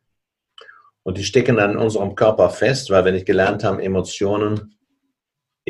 Und 1.04 1.18
die 1.18 1.24
stecken 1.24 1.56
dann 1.56 1.70
in 1.70 1.78
unserem 1.78 2.16
Körper 2.16 2.50
fest, 2.50 2.90
weil 2.90 3.04
wir 3.04 3.12
nicht 3.12 3.26
gelernt 3.26 3.62
haben, 3.62 3.78
Emotionen 3.78 4.74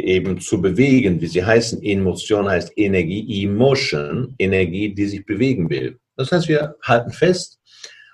eben 0.01 0.41
zu 0.41 0.61
bewegen, 0.61 1.21
wie 1.21 1.27
sie 1.27 1.45
heißen. 1.45 1.83
Emotion 1.83 2.49
heißt 2.49 2.73
Energie, 2.77 3.45
Emotion, 3.45 4.35
Energie, 4.39 4.95
die 4.95 5.07
sich 5.07 5.25
bewegen 5.25 5.71
will. 5.71 5.99
Das 6.17 6.33
heißt, 6.33 6.49
wir 6.49 6.77
halten 6.83 7.11
fest, 7.11 7.59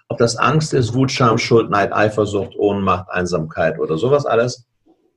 ob 0.08 0.18
das 0.18 0.36
Angst 0.36 0.74
ist, 0.74 0.94
Wut, 0.94 1.10
Scham, 1.10 1.38
Schuld, 1.38 1.70
Neid, 1.70 1.92
Eifersucht, 1.92 2.54
Ohnmacht, 2.56 3.08
Einsamkeit 3.10 3.78
oder 3.78 3.98
sowas 3.98 4.26
alles. 4.26 4.66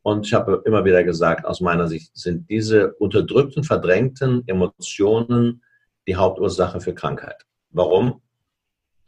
Und 0.01 0.25
ich 0.25 0.33
habe 0.33 0.63
immer 0.65 0.85
wieder 0.85 1.03
gesagt, 1.03 1.45
aus 1.45 1.61
meiner 1.61 1.87
Sicht 1.87 2.15
sind 2.17 2.49
diese 2.49 2.93
unterdrückten, 2.93 3.63
verdrängten 3.63 4.43
Emotionen 4.47 5.61
die 6.07 6.15
Hauptursache 6.15 6.79
für 6.81 6.93
Krankheit. 6.93 7.45
Warum? 7.69 8.21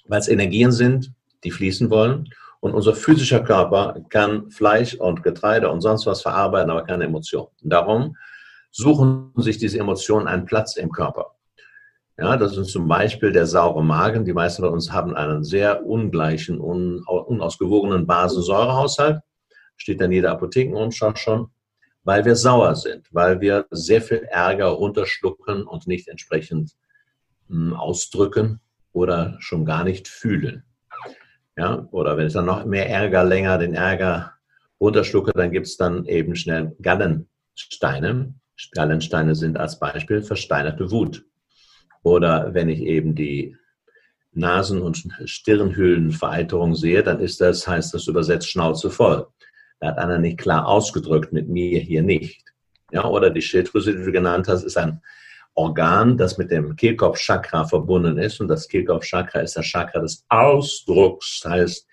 Weil 0.06 0.20
es 0.20 0.27
Energien 0.27 0.72
sind, 0.72 1.12
die 1.44 1.51
fließen 1.51 1.89
wollen 1.89 2.30
und 2.62 2.74
unser 2.74 2.94
physischer 2.94 3.41
Körper 3.41 4.00
kann 4.10 4.50
Fleisch 4.51 4.94
und 4.94 5.24
Getreide 5.24 5.70
und 5.70 5.82
sonst 5.82 6.06
was 6.06 6.22
verarbeiten, 6.22 6.70
aber 6.70 6.84
keine 6.84 7.06
Emotionen. 7.06 7.50
Darum 7.62 8.15
suchen 8.70 9.34
sich 9.36 9.58
diese 9.58 9.80
Emotionen 9.80 10.27
einen 10.27 10.46
Platz 10.46 10.77
im 10.77 10.91
Körper. 10.91 11.36
Ja, 12.18 12.38
das 12.38 12.56
ist 12.56 12.72
zum 12.72 12.88
Beispiel 12.88 13.32
der 13.32 13.48
saure 13.48 13.84
Magen. 13.84 14.25
Die 14.25 14.34
meisten 14.34 14.62
von 14.62 14.74
uns 14.74 14.91
haben 14.91 15.15
einen 15.15 15.44
sehr 15.44 15.86
ungleichen, 15.86 16.60
unausgewogenen 16.60 18.06
Basensäurehaushalt. 18.06 19.22
Steht 19.75 20.00
dann 20.00 20.12
jeder 20.12 20.32
Apothekenumschlag 20.32 21.18
schon, 21.18 21.48
weil 22.03 22.24
wir 22.25 22.36
sauer 22.36 22.75
sind, 22.75 23.08
weil 23.12 23.41
wir 23.41 23.65
sehr 23.72 24.03
viel 24.03 24.27
Ärger 24.30 24.68
runterschlucken 24.68 25.63
und 25.63 25.88
nicht 25.88 26.08
entsprechend 26.08 26.74
hm, 27.48 27.74
ausdrücken 27.74 28.62
oder 28.91 29.38
schon 29.39 29.65
gar 29.65 29.84
nicht 29.84 30.08
fühlen. 30.08 30.63
Ja, 31.58 31.88
oder 31.91 32.17
wenn 32.17 32.27
ich 32.27 32.34
dann 32.34 32.46
noch 32.46 32.65
mehr 32.65 32.89
Ärger, 32.89 33.24
länger 33.24 33.58
den 33.58 33.74
Ärger 33.74 34.34
runterschlucke, 34.79 35.31
dann 35.34 35.51
gibt 35.51 35.67
es 35.67 35.77
dann 35.77 36.05
eben 36.05 36.36
schnell 36.36 36.75
Gallensteine. 36.81 38.34
Gallensteine 38.74 39.36
sind 39.36 39.58
als 39.58 39.79
Beispiel 39.79 40.22
versteinerte 40.22 40.91
Wut. 40.91 41.25
Oder 42.03 42.53
wenn 42.53 42.70
ich 42.70 42.81
eben 42.81 43.15
die 43.15 43.58
Nasen- 44.34 44.81
und 44.81 45.08
Stirnhöhlenvereiterung 45.25 46.75
sehe, 46.75 47.03
dann 47.03 47.20
ist 47.20 47.41
das, 47.41 47.67
heißt 47.67 47.93
das 47.93 48.08
übersetzt 48.08 48.50
Schnauze 48.50 48.89
voll. 48.89 49.27
Da 49.79 49.88
hat 49.88 49.98
einer 49.98 50.20
nicht 50.20 50.38
klar 50.38 50.67
ausgedrückt, 50.67 51.34
mit 51.34 51.50
mir 51.50 51.79
hier 51.79 52.01
nicht. 52.01 52.43
Ja, 52.91 53.05
oder 53.05 53.29
die 53.29 53.41
Schilddrüse, 53.41 53.96
die 53.96 54.03
du 54.03 54.12
genannt 54.12 54.48
hast, 54.48 54.63
ist 54.63 54.77
ein 54.77 55.01
Organ, 55.53 56.17
das 56.17 56.38
mit 56.38 56.51
dem 56.51 56.75
Kehlkopfchakra 56.75 57.65
verbunden 57.65 58.17
ist. 58.17 58.39
Und 58.39 58.48
das 58.48 58.67
Kehlkopfchakra 58.67 59.41
ist 59.41 59.58
das 59.58 59.65
Chakra 59.65 60.00
des 60.00 60.25
Ausdrucks. 60.29 61.41
Das 61.43 61.51
heißt, 61.51 61.88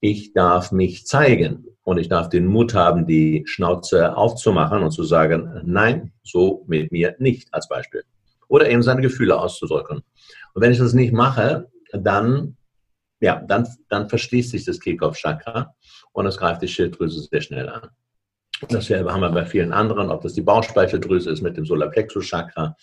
ich 0.00 0.32
darf 0.32 0.72
mich 0.72 1.06
zeigen 1.06 1.66
und 1.84 1.98
ich 1.98 2.08
darf 2.08 2.28
den 2.28 2.46
Mut 2.46 2.74
haben, 2.74 3.06
die 3.06 3.44
Schnauze 3.46 4.16
aufzumachen 4.16 4.82
und 4.82 4.90
zu 4.90 5.04
sagen, 5.04 5.60
nein, 5.64 6.12
so 6.22 6.64
mit 6.66 6.90
mir 6.90 7.14
nicht 7.18 7.52
als 7.52 7.68
Beispiel. 7.68 8.02
Oder 8.48 8.68
eben 8.68 8.82
seine 8.82 9.02
Gefühle 9.02 9.38
auszudrücken. 9.38 10.02
Und 10.54 10.62
wenn 10.62 10.72
ich 10.72 10.78
das 10.78 10.92
nicht 10.92 11.12
mache, 11.12 11.70
dann, 11.92 12.56
ja, 13.20 13.42
dann, 13.46 13.68
dann 13.88 14.08
verschließt 14.08 14.50
sich 14.50 14.64
das 14.64 14.80
Kehlkopfchakra 14.80 15.74
und 16.12 16.26
es 16.26 16.36
greift 16.36 16.62
die 16.62 16.68
Schilddrüse 16.68 17.20
sehr 17.20 17.40
schnell 17.40 17.68
an. 17.68 17.88
Dasselbe 18.68 19.12
haben 19.12 19.20
wir 19.20 19.30
bei 19.30 19.44
vielen 19.44 19.72
anderen, 19.72 20.10
ob 20.10 20.22
das 20.22 20.34
die 20.34 20.42
Bauchspeicheldrüse 20.42 21.30
ist 21.30 21.42
mit 21.42 21.56
dem 21.56 21.64
Solarplexus-Chakra 21.64 22.76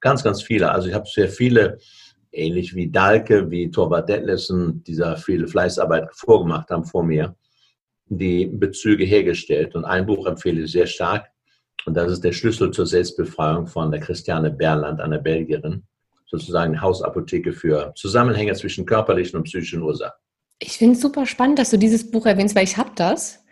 Ganz, 0.00 0.22
ganz 0.22 0.42
viele. 0.42 0.70
Also 0.70 0.88
ich 0.88 0.94
habe 0.94 1.06
sehr 1.08 1.28
viele, 1.28 1.78
ähnlich 2.32 2.74
wie 2.74 2.90
Dahlke, 2.90 3.50
wie 3.50 3.70
Torvald 3.70 4.08
Detlefsen, 4.08 4.82
dieser 4.84 5.16
viele 5.16 5.48
Fleißarbeit 5.48 6.08
vorgemacht 6.12 6.70
haben 6.70 6.84
vor 6.84 7.02
mir, 7.02 7.34
die 8.06 8.46
Bezüge 8.46 9.04
hergestellt. 9.04 9.74
Und 9.74 9.84
ein 9.84 10.06
Buch 10.06 10.26
empfehle 10.26 10.62
ich 10.62 10.72
sehr 10.72 10.86
stark. 10.86 11.26
Und 11.86 11.94
das 11.94 12.12
ist 12.12 12.24
der 12.24 12.32
Schlüssel 12.32 12.70
zur 12.70 12.86
Selbstbefreiung 12.86 13.66
von 13.66 13.90
der 13.90 14.00
Christiane 14.00 14.50
Berland, 14.50 15.00
einer 15.00 15.18
Belgierin. 15.18 15.84
Sozusagen 16.26 16.72
eine 16.72 16.82
Hausapotheke 16.82 17.52
für 17.52 17.92
Zusammenhänge 17.96 18.52
zwischen 18.54 18.84
körperlichen 18.84 19.38
und 19.38 19.44
psychischen 19.44 19.82
Ursachen. 19.82 20.18
Ich 20.58 20.76
finde 20.76 20.94
es 20.94 21.00
super 21.00 21.24
spannend, 21.24 21.58
dass 21.58 21.70
du 21.70 21.78
dieses 21.78 22.10
Buch 22.10 22.26
erwähnst, 22.26 22.54
weil 22.54 22.64
ich 22.64 22.76
habe 22.76 22.90
das. 22.94 23.44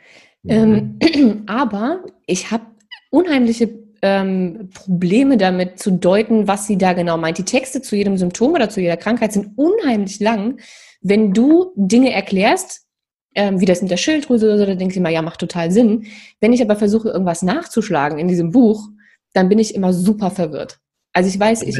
Mhm. 0.43 0.99
Ähm, 1.03 1.45
aber 1.47 2.05
ich 2.27 2.51
habe 2.51 2.67
unheimliche 3.11 3.86
ähm, 4.07 4.71
Probleme 4.73 5.37
damit 5.37 5.81
zu 5.81 5.91
deuten, 5.91 6.47
was 6.47 6.69
sie 6.69 6.79
da 6.79 6.93
genau 6.93 7.17
meint. 7.17 7.39
Die 7.39 7.45
Texte 7.45 7.83
zu 7.83 7.97
jedem 7.97 8.17
Symptom 8.17 8.53
oder 8.53 8.69
zu 8.69 8.81
jeder 8.81 8.97
Krankheit 8.97 9.33
sind 9.33 9.51
unheimlich 9.57 10.21
lang. 10.21 10.61
Wenn 11.01 11.33
du 11.33 11.73
Dinge 11.75 12.13
erklärst, 12.13 12.87
ähm, 13.35 13.61
wie 13.61 13.65
das 13.65 13.83
mit 13.83 13.91
der 13.91 13.97
Schilddrüse 13.97 14.47
oder 14.47 14.59
so, 14.59 14.67
dann 14.67 14.79
denke 14.79 14.93
ich 14.93 14.99
immer, 14.99 15.11
ja, 15.11 15.23
macht 15.23 15.41
total 15.41 15.73
Sinn. 15.73 16.07
Wenn 16.41 16.53
ich 16.53 16.63
aber 16.63 16.77
versuche, 16.77 17.09
irgendwas 17.09 17.43
nachzuschlagen 17.43 18.19
in 18.19 18.29
diesem 18.29 18.53
Buch, 18.53 18.89
dann 19.35 19.49
bin 19.49 19.59
ich 19.59 19.75
immer 19.75 19.93
super 19.93 20.31
verwirrt. 20.31 20.79
Also 21.13 21.29
ich 21.29 21.41
weiß, 21.41 21.63
ich... 21.63 21.77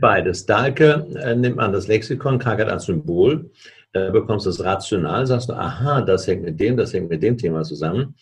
Beides. 0.00 0.46
Dahlke 0.46 1.06
äh, 1.22 1.36
nimmt 1.36 1.56
man 1.56 1.72
das 1.72 1.86
Lexikon, 1.86 2.38
Krankheit 2.38 2.68
als 2.68 2.86
Symbol 2.86 3.50
da 3.92 4.10
bekommst 4.10 4.44
du 4.44 4.50
es 4.50 4.62
rational, 4.62 5.26
sagst 5.26 5.48
du, 5.48 5.54
aha, 5.54 6.02
das 6.02 6.26
hängt 6.26 6.42
mit 6.42 6.60
dem, 6.60 6.76
das 6.76 6.92
hängt 6.92 7.08
mit 7.08 7.22
dem 7.22 7.38
Thema 7.38 7.62
zusammen. 7.62 8.14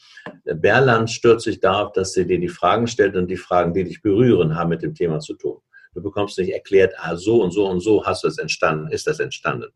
Berland 0.45 1.11
stürzt 1.11 1.45
sich 1.45 1.61
darauf, 1.61 1.93
dass 1.93 2.13
sie 2.13 2.27
dir 2.27 2.39
die 2.39 2.49
Fragen 2.49 2.87
stellt 2.87 3.17
und 3.17 3.29
die 3.29 3.37
Fragen, 3.37 3.75
die 3.75 3.85
dich 3.85 4.01
berühren, 4.01 4.55
haben 4.55 4.71
mit 4.71 4.83
dem 4.83 4.95
Thema 4.95 5.19
zu 5.19 5.35
tun. 5.35 5.59
Du 5.95 6.03
bekommst 6.03 6.39
nicht 6.39 6.53
erklärt, 6.53 6.95
ah, 6.99 7.17
so 7.17 7.43
und 7.43 7.51
so 7.51 7.67
und 7.69 7.81
so 7.81 8.05
hast 8.05 8.23
du 8.23 8.29
es 8.29 8.39
entstanden, 8.39 8.89
ist 8.93 9.07
das 9.07 9.19
entstanden. 9.19 9.71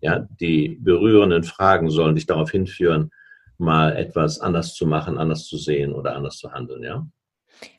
Ja, 0.00 0.26
die 0.40 0.78
berührenden 0.80 1.42
Fragen 1.42 1.90
sollen 1.90 2.14
dich 2.14 2.26
darauf 2.26 2.50
hinführen, 2.50 3.10
mal 3.58 3.94
etwas 3.96 4.40
anders 4.40 4.74
zu 4.74 4.86
machen, 4.86 5.18
anders 5.18 5.44
zu 5.44 5.58
sehen 5.58 5.92
oder 5.92 6.16
anders 6.16 6.38
zu 6.38 6.50
handeln, 6.52 6.82
ja. 6.82 7.06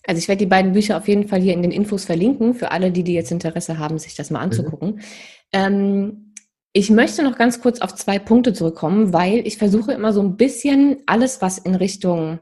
Also 0.05 0.19
ich 0.19 0.27
werde 0.27 0.39
die 0.39 0.49
beiden 0.49 0.73
Bücher 0.73 0.97
auf 0.97 1.07
jeden 1.07 1.27
Fall 1.27 1.41
hier 1.41 1.53
in 1.53 1.63
den 1.63 1.71
Infos 1.71 2.05
verlinken, 2.05 2.53
für 2.53 2.69
alle, 2.69 2.91
die, 2.91 3.03
die 3.03 3.15
jetzt 3.15 3.31
Interesse 3.31 3.79
haben, 3.79 3.97
sich 3.97 4.13
das 4.15 4.29
mal 4.29 4.39
mhm. 4.39 4.43
anzugucken. 4.43 4.89
Mhm. 4.95 5.01
Ähm, 5.53 6.30
ich 6.73 6.89
möchte 6.89 7.23
noch 7.23 7.37
ganz 7.37 7.61
kurz 7.61 7.81
auf 7.81 7.95
zwei 7.95 8.17
Punkte 8.17 8.53
zurückkommen, 8.53 9.13
weil 9.13 9.45
ich 9.45 9.57
versuche 9.57 9.91
immer 9.91 10.13
so 10.13 10.21
ein 10.21 10.37
bisschen 10.37 10.97
alles, 11.05 11.41
was 11.41 11.57
in 11.57 11.75
Richtung 11.75 12.39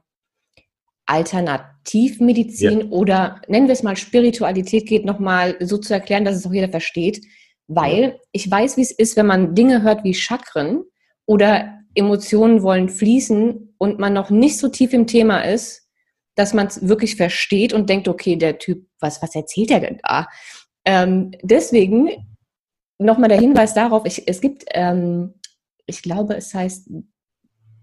Alternativmedizin 1.07 2.79
ja. 2.81 2.85
oder 2.87 3.41
nennen 3.47 3.67
wir 3.67 3.73
es 3.73 3.81
mal 3.81 3.97
Spiritualität 3.97 4.87
geht, 4.87 5.05
nochmal 5.05 5.55
so 5.59 5.79
zu 5.79 5.93
erklären, 5.93 6.25
dass 6.25 6.35
es 6.35 6.45
auch 6.45 6.53
jeder 6.53 6.69
versteht. 6.69 7.25
Weil 7.67 8.19
ich 8.31 8.49
weiß, 8.49 8.77
wie 8.77 8.81
es 8.81 8.91
ist, 8.91 9.15
wenn 9.17 9.25
man 9.25 9.55
Dinge 9.55 9.81
hört 9.81 10.03
wie 10.03 10.13
Chakren 10.13 10.83
oder 11.25 11.79
Emotionen 11.95 12.61
wollen 12.61 12.89
fließen 12.89 13.75
und 13.79 13.99
man 13.99 14.13
noch 14.13 14.29
nicht 14.29 14.59
so 14.59 14.69
tief 14.69 14.93
im 14.93 15.07
Thema 15.07 15.41
ist, 15.41 15.87
dass 16.35 16.53
man 16.53 16.67
es 16.67 16.87
wirklich 16.87 17.15
versteht 17.15 17.73
und 17.73 17.89
denkt, 17.89 18.07
okay, 18.07 18.35
der 18.35 18.59
Typ, 18.59 18.87
was, 18.99 19.21
was 19.23 19.35
erzählt 19.35 19.71
er 19.71 19.79
denn 19.79 19.99
da? 20.03 20.27
Ähm, 20.85 21.31
deswegen 21.41 22.28
nochmal 22.99 23.29
der 23.29 23.39
Hinweis 23.39 23.73
darauf, 23.73 24.05
ich, 24.05 24.27
es 24.27 24.41
gibt, 24.41 24.65
ähm, 24.71 25.33
ich 25.85 26.03
glaube, 26.03 26.35
es 26.35 26.53
heißt 26.53 26.89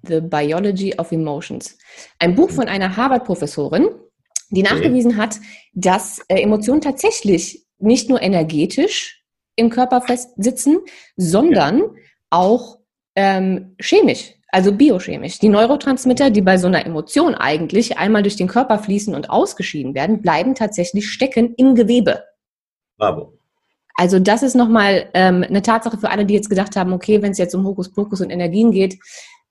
The 0.07 0.21
Biology 0.21 0.95
of 0.97 1.11
Emotions. 1.11 1.77
Ein 2.19 2.37
Buch 2.37 2.51
von 2.51 2.69
einer 2.69 2.97
Harvard-Professorin, 2.97 3.89
die 4.51 4.63
nachgewiesen 4.63 5.17
hat, 5.17 5.41
dass 5.73 6.21
äh, 6.29 6.41
Emotionen 6.41 6.81
tatsächlich 6.81 7.67
nicht 7.79 8.09
nur 8.09 8.23
energetisch 8.23 9.25
im 9.57 9.71
Körper 9.71 10.01
festsitzen, 10.03 10.79
sondern 11.17 11.79
ja. 11.79 11.87
auch 12.31 12.79
ähm, 13.17 13.75
chemisch, 13.81 14.35
also 14.49 14.73
biochemisch. 14.73 15.39
Die 15.39 15.49
Neurotransmitter, 15.49 16.31
die 16.31 16.43
bei 16.43 16.59
so 16.59 16.69
einer 16.69 16.87
Emotion 16.87 17.35
eigentlich 17.35 17.99
einmal 17.99 18.23
durch 18.23 18.37
den 18.37 18.49
Körper 18.49 18.79
fließen 18.79 19.15
und 19.15 19.31
ausgeschieden 19.31 19.95
werden, 19.95 20.23
bleiben 20.23 20.55
tatsächlich 20.55 21.09
stecken 21.11 21.55
im 21.57 21.75
Gewebe. 21.75 22.23
Bravo. 22.99 23.36
Also 23.97 24.19
das 24.19 24.43
ist 24.43 24.55
nochmal 24.55 25.09
ähm, 25.15 25.43
eine 25.43 25.63
Tatsache 25.63 25.97
für 25.99 26.11
alle, 26.11 26.27
die 26.27 26.35
jetzt 26.35 26.51
gedacht 26.51 26.77
haben, 26.77 26.93
okay, 26.93 27.23
wenn 27.23 27.33
es 27.33 27.39
jetzt 27.39 27.55
um 27.55 27.65
Hokuspokus 27.65 28.21
und 28.21 28.31
Energien 28.31 28.71
geht, 28.71 28.99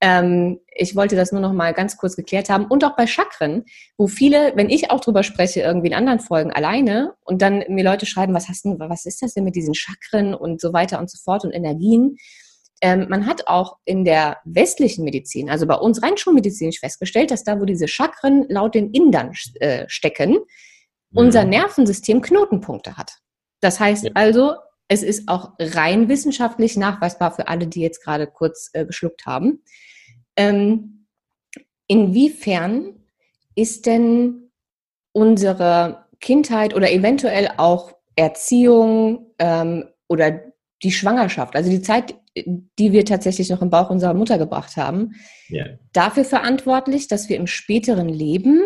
ähm, 0.02 0.60
ich 0.74 0.96
wollte 0.96 1.16
das 1.16 1.32
nur 1.32 1.42
noch 1.42 1.54
mal 1.54 1.74
ganz 1.74 1.98
kurz 1.98 2.16
geklärt 2.16 2.50
haben. 2.50 2.66
Und 2.66 2.84
auch 2.84 2.96
bei 2.96 3.08
Chakren, 3.08 3.66
wo 3.98 4.08
viele, 4.08 4.54
wenn 4.56 4.70
ich 4.70 4.92
auch 4.92 5.00
drüber 5.00 5.24
spreche, 5.24 5.62
irgendwie 5.62 5.88
in 5.88 5.94
anderen 5.94 6.20
Folgen 6.20 6.52
alleine 6.52 7.14
und 7.24 7.42
dann 7.42 7.64
mir 7.70 7.84
Leute 7.84 8.06
schreiben, 8.06 8.34
was 8.34 8.50
hast 8.50 8.66
du, 8.66 8.78
was 8.78 9.06
ist 9.06 9.22
das 9.22 9.34
denn 9.34 9.46
mit 9.46 9.56
diesen 9.56 9.74
Chakren 9.74 10.36
und 10.36 10.62
so 10.62 10.74
weiter 10.74 11.00
und 11.00 11.10
so 11.10 11.18
fort 11.18 11.44
und 11.44 11.52
Energien. 11.52 12.18
Ähm, 12.82 13.08
man 13.10 13.25
hat 13.25 13.48
auch 13.48 13.78
in 13.86 14.04
der 14.04 14.38
westlichen 14.44 15.06
Medizin, 15.06 15.50
also 15.50 15.66
bei 15.66 15.75
uns 15.75 16.04
rein 16.04 16.18
schulmedizinisch 16.18 16.82
festgestellt, 16.82 17.32
dass 17.32 17.46
da, 17.46 17.60
wo 17.60 17.66
diese 17.66 17.88
Chakren 17.88 18.46
laut 18.50 18.75
den 18.75 18.92
Indern 18.92 19.32
äh, 19.62 19.86
stecken, 19.88 20.34
mhm. 20.34 20.40
unser 21.14 21.46
Nervensystem 21.46 22.22
Knotenpunkte 22.22 22.98
hat. 22.98 23.20
Das 23.62 23.79
heißt 23.79 24.05
ja. 24.05 24.12
also, 24.13 24.55
es 24.88 25.01
ist 25.01 25.27
auch 25.27 25.53
rein 25.59 26.09
wissenschaftlich 26.09 26.77
nachweisbar 26.77 27.31
für 27.31 27.47
alle, 27.47 27.67
die 27.67 27.81
jetzt 27.81 28.03
gerade 28.03 28.27
kurz 28.27 28.69
äh, 28.74 28.85
geschluckt 28.85 29.25
haben. 29.25 29.63
Ähm, 30.35 31.07
inwiefern 31.88 32.93
ist 33.55 33.85
denn 33.85 34.51
unsere 35.12 36.05
Kindheit 36.19 36.75
oder 36.75 36.91
eventuell 36.91 37.50
auch 37.57 37.93
Erziehung 38.15 39.31
ähm, 39.39 39.85
oder 40.07 40.41
die 40.83 40.91
Schwangerschaft, 40.91 41.55
also 41.55 41.69
die 41.69 41.81
Zeit, 41.81 42.15
die 42.35 42.91
wir 42.91 43.05
tatsächlich 43.05 43.50
noch 43.50 43.62
im 43.62 43.69
Bauch 43.69 43.89
unserer 43.89 44.13
Mutter 44.13 44.38
gebracht 44.38 44.75
haben, 44.75 45.13
yeah. 45.50 45.79
dafür 45.93 46.25
verantwortlich, 46.25 47.07
dass 47.07 47.29
wir 47.29 47.38
im 47.38 47.47
späteren 47.47 48.09
Leben 48.09 48.62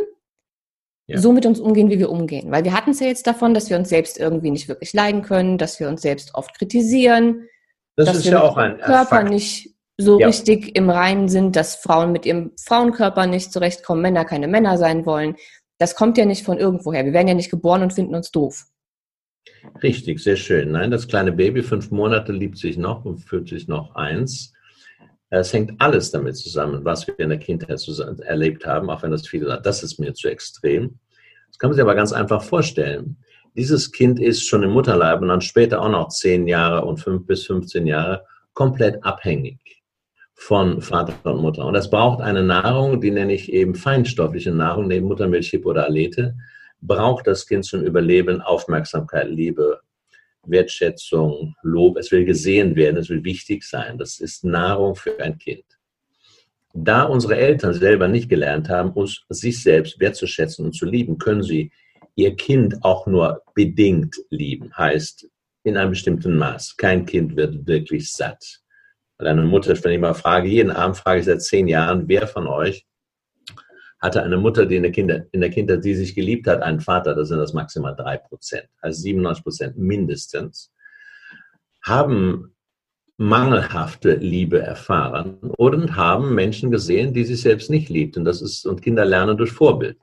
ja. 1.09 1.17
so 1.17 1.31
mit 1.31 1.45
uns 1.45 1.59
umgehen, 1.59 1.89
wie 1.89 1.99
wir 1.99 2.09
umgehen. 2.09 2.51
Weil 2.51 2.63
wir 2.63 2.73
hatten 2.73 2.91
es 2.91 2.99
ja 2.99 3.07
jetzt 3.07 3.27
davon, 3.27 3.53
dass 3.53 3.69
wir 3.69 3.77
uns 3.77 3.89
selbst 3.89 4.19
irgendwie 4.19 4.51
nicht 4.51 4.67
wirklich 4.67 4.93
leiden 4.93 5.21
können, 5.21 5.57
dass 5.57 5.79
wir 5.79 5.87
uns 5.87 6.01
selbst 6.01 6.35
oft 6.35 6.57
kritisieren, 6.57 7.47
das 7.95 8.07
dass 8.07 8.25
wir 8.25 8.33
ja 8.33 8.41
auch 8.41 8.57
ein 8.57 8.77
Körper 8.77 9.17
Fakt. 9.17 9.29
nicht 9.29 9.75
so 9.97 10.19
ja. 10.19 10.27
richtig 10.27 10.75
im 10.77 10.89
Reinen 10.89 11.27
sind, 11.27 11.55
dass 11.55 11.75
Frauen 11.75 12.11
mit 12.11 12.25
ihrem 12.25 12.51
Frauenkörper 12.63 13.27
nicht 13.27 13.51
zurechtkommen, 13.51 14.01
Männer 14.01 14.23
keine 14.23 14.47
Männer 14.47 14.77
sein 14.77 15.05
wollen. 15.05 15.35
Das 15.77 15.95
kommt 15.95 16.17
ja 16.17 16.25
nicht 16.25 16.45
von 16.45 16.57
irgendwoher. 16.57 17.05
Wir 17.05 17.13
werden 17.13 17.27
ja 17.27 17.33
nicht 17.33 17.51
geboren 17.51 17.81
und 17.81 17.93
finden 17.93 18.15
uns 18.15 18.31
doof. 18.31 18.65
Richtig, 19.83 20.19
sehr 20.19 20.35
schön. 20.35 20.71
Nein, 20.71 20.91
das 20.91 21.07
kleine 21.07 21.31
Baby, 21.31 21.63
fünf 21.63 21.91
Monate, 21.91 22.31
liebt 22.31 22.57
sich 22.57 22.77
noch 22.77 23.03
und 23.03 23.17
fühlt 23.17 23.49
sich 23.49 23.67
noch 23.67 23.95
eins. 23.95 24.53
Es 25.31 25.53
hängt 25.53 25.79
alles 25.79 26.11
damit 26.11 26.37
zusammen, 26.37 26.83
was 26.83 27.05
wir 27.05 27.19
in 27.19 27.29
der 27.29 27.37
Kindheit 27.37 27.79
erlebt 28.21 28.65
haben, 28.65 28.89
auch 28.89 29.03
wenn 29.03 29.11
das 29.11 29.27
viele 29.27 29.45
sagen, 29.45 29.63
das 29.63 29.83
ist 29.83 29.99
mir 29.99 30.13
zu 30.13 30.27
extrem. 30.27 30.99
Das 31.47 31.59
kann 31.59 31.69
man 31.69 31.75
sich 31.75 31.83
aber 31.83 31.95
ganz 31.95 32.11
einfach 32.13 32.41
vorstellen. 32.41 33.17
Dieses 33.55 33.91
Kind 33.91 34.19
ist 34.19 34.47
schon 34.47 34.63
im 34.63 34.71
Mutterleib 34.71 35.21
und 35.21 35.27
dann 35.27 35.41
später 35.41 35.81
auch 35.81 35.89
noch 35.89 36.09
zehn 36.09 36.47
Jahre 36.47 36.85
und 36.85 36.97
fünf 36.97 37.25
bis 37.27 37.45
15 37.45 37.85
Jahre 37.85 38.25
komplett 38.53 39.03
abhängig 39.03 39.59
von 40.33 40.81
Vater 40.81 41.13
und 41.23 41.41
Mutter. 41.41 41.65
Und 41.65 41.75
es 41.75 41.89
braucht 41.89 42.21
eine 42.21 42.43
Nahrung, 42.43 43.01
die 43.01 43.11
nenne 43.11 43.33
ich 43.33 43.51
eben 43.51 43.75
feinstoffliche 43.75 44.51
Nahrung, 44.51 44.87
neben 44.87 45.07
Muttermilch, 45.07 45.49
Hip 45.49 45.65
oder 45.65 45.85
Alete, 45.85 46.35
braucht 46.81 47.27
das 47.27 47.45
Kind 47.45 47.65
zum 47.65 47.81
Überleben 47.81 48.41
Aufmerksamkeit, 48.41 49.29
Liebe, 49.29 49.81
Wertschätzung, 50.49 51.55
Lob. 51.63 51.97
Es 51.97 52.11
will 52.11 52.25
gesehen 52.25 52.75
werden, 52.75 52.97
es 52.97 53.09
will 53.09 53.23
wichtig 53.23 53.63
sein. 53.63 53.97
Das 53.97 54.19
ist 54.19 54.43
Nahrung 54.43 54.95
für 54.95 55.19
ein 55.19 55.37
Kind. 55.37 55.65
Da 56.73 57.03
unsere 57.03 57.35
Eltern 57.37 57.73
selber 57.73 58.07
nicht 58.07 58.29
gelernt 58.29 58.69
haben, 58.69 58.91
uns 58.91 59.25
sich 59.29 59.61
selbst 59.61 59.99
wertzuschätzen 59.99 60.65
und 60.65 60.73
zu 60.73 60.85
lieben, 60.85 61.17
können 61.17 61.43
sie 61.43 61.71
ihr 62.15 62.35
Kind 62.35 62.83
auch 62.83 63.07
nur 63.07 63.41
bedingt 63.55 64.15
lieben. 64.29 64.75
Heißt, 64.77 65.27
in 65.63 65.77
einem 65.77 65.91
bestimmten 65.91 66.37
Maß. 66.37 66.77
Kein 66.77 67.05
Kind 67.05 67.35
wird 67.35 67.67
wirklich 67.67 68.11
satt. 68.11 68.61
Weil 69.17 69.27
eine 69.27 69.43
Mutter, 69.43 69.81
wenn 69.83 69.91
ich 69.91 69.99
mal 69.99 70.13
frage, 70.13 70.47
jeden 70.47 70.71
Abend 70.71 70.97
frage 70.97 71.19
ich 71.19 71.25
seit 71.25 71.41
zehn 71.41 71.67
Jahren, 71.67 72.07
wer 72.07 72.27
von 72.27 72.47
euch 72.47 72.85
hatte 73.99 74.23
eine 74.23 74.37
Mutter, 74.37 74.65
die 74.65 74.77
in 74.77 74.83
der, 74.83 74.91
Kinder, 74.91 75.25
in 75.31 75.41
der 75.41 75.49
Kindheit, 75.49 75.83
die 75.83 75.93
sich 75.93 76.15
geliebt 76.15 76.47
hat, 76.47 76.61
einen 76.61 76.79
Vater, 76.79 77.15
das 77.15 77.29
sind 77.29 77.39
das 77.39 77.53
maximal 77.53 77.95
drei 77.95 78.17
Prozent, 78.17 78.67
also 78.81 79.01
97 79.01 79.43
Prozent 79.43 79.77
mindestens, 79.77 80.71
haben 81.83 82.55
mangelhafte 83.17 84.15
Liebe 84.15 84.61
erfahren 84.61 85.37
und 85.57 85.97
haben 85.97 86.33
Menschen 86.33 86.71
gesehen, 86.71 87.13
die 87.13 87.25
sich 87.25 87.41
selbst 87.41 87.69
nicht 87.69 87.89
liebten. 87.89 88.23
Das 88.23 88.41
ist, 88.41 88.65
und 88.65 88.81
Kinder 88.81 89.03
lernen 89.03 89.37
durch 89.37 89.51
Vorbild. 89.51 89.97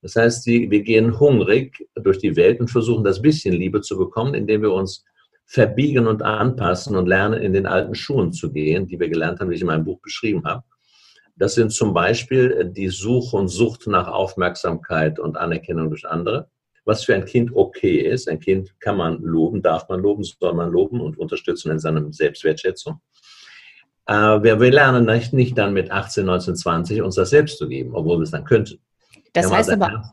Das 0.00 0.16
heißt, 0.16 0.46
die, 0.46 0.70
wir 0.70 0.82
gehen 0.82 1.20
hungrig 1.20 1.86
durch 1.94 2.18
die 2.18 2.36
Welt 2.36 2.58
und 2.60 2.70
versuchen, 2.70 3.04
das 3.04 3.20
bisschen 3.20 3.54
Liebe 3.54 3.82
zu 3.82 3.98
bekommen, 3.98 4.32
indem 4.32 4.62
wir 4.62 4.72
uns 4.72 5.04
verbiegen 5.44 6.06
und 6.06 6.22
anpassen 6.22 6.96
und 6.96 7.06
lernen, 7.06 7.42
in 7.42 7.52
den 7.52 7.66
alten 7.66 7.94
Schuhen 7.94 8.32
zu 8.32 8.50
gehen, 8.50 8.86
die 8.86 8.98
wir 8.98 9.10
gelernt 9.10 9.40
haben, 9.40 9.50
wie 9.50 9.56
ich 9.56 9.60
in 9.60 9.66
meinem 9.66 9.84
Buch 9.84 10.00
beschrieben 10.00 10.44
habe. 10.44 10.64
Das 11.40 11.54
sind 11.54 11.72
zum 11.72 11.94
Beispiel 11.94 12.70
die 12.70 12.88
Suche 12.88 13.34
und 13.34 13.48
Sucht 13.48 13.86
nach 13.86 14.08
Aufmerksamkeit 14.08 15.18
und 15.18 15.38
Anerkennung 15.38 15.88
durch 15.88 16.06
andere. 16.06 16.50
Was 16.84 17.04
für 17.04 17.14
ein 17.14 17.24
Kind 17.24 17.56
okay 17.56 17.96
ist. 17.96 18.28
Ein 18.28 18.40
Kind 18.40 18.78
kann 18.78 18.98
man 18.98 19.22
loben, 19.22 19.62
darf 19.62 19.88
man 19.88 20.00
loben, 20.00 20.22
soll 20.22 20.52
man 20.52 20.70
loben 20.70 21.00
und 21.00 21.16
unterstützen 21.16 21.70
in 21.70 21.78
seiner 21.78 22.12
Selbstwertschätzung. 22.12 23.00
Aber 24.04 24.44
wir, 24.44 24.60
wir 24.60 24.70
lernen 24.70 25.06
nicht, 25.06 25.32
nicht 25.32 25.56
dann 25.56 25.72
mit 25.72 25.90
18, 25.90 26.26
19, 26.26 26.56
20 26.56 27.00
uns 27.00 27.14
das 27.14 27.30
selbst 27.30 27.56
zu 27.56 27.68
geben, 27.68 27.94
obwohl 27.94 28.18
wir 28.18 28.24
es 28.24 28.32
dann 28.32 28.44
könnten. 28.44 28.78
Das 29.32 29.50
heißt 29.50 29.70
aber, 29.70 30.12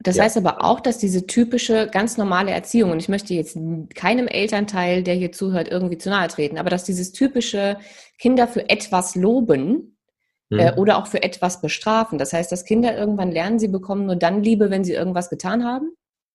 das 0.00 0.16
ja. 0.16 0.24
heißt 0.24 0.36
aber 0.36 0.62
auch, 0.62 0.80
dass 0.80 0.98
diese 0.98 1.26
typische, 1.26 1.88
ganz 1.90 2.18
normale 2.18 2.50
Erziehung, 2.50 2.90
und 2.90 2.98
ich 2.98 3.08
möchte 3.08 3.32
jetzt 3.32 3.58
keinem 3.94 4.26
Elternteil, 4.26 5.02
der 5.02 5.14
hier 5.14 5.32
zuhört, 5.32 5.68
irgendwie 5.68 5.96
zu 5.96 6.10
nahe 6.10 6.28
treten, 6.28 6.58
aber 6.58 6.68
dass 6.68 6.84
dieses 6.84 7.12
typische 7.12 7.78
Kinder 8.18 8.46
für 8.46 8.68
etwas 8.68 9.16
loben. 9.16 9.94
Äh, 10.50 10.74
oder 10.74 10.98
auch 10.98 11.06
für 11.06 11.22
etwas 11.22 11.60
bestrafen. 11.60 12.18
Das 12.18 12.32
heißt, 12.32 12.50
dass 12.50 12.64
Kinder 12.64 12.96
irgendwann 12.96 13.30
lernen, 13.30 13.58
sie 13.58 13.68
bekommen 13.68 14.06
nur 14.06 14.16
dann 14.16 14.42
Liebe, 14.42 14.70
wenn 14.70 14.84
sie 14.84 14.94
irgendwas 14.94 15.30
getan 15.30 15.64
haben, 15.64 15.92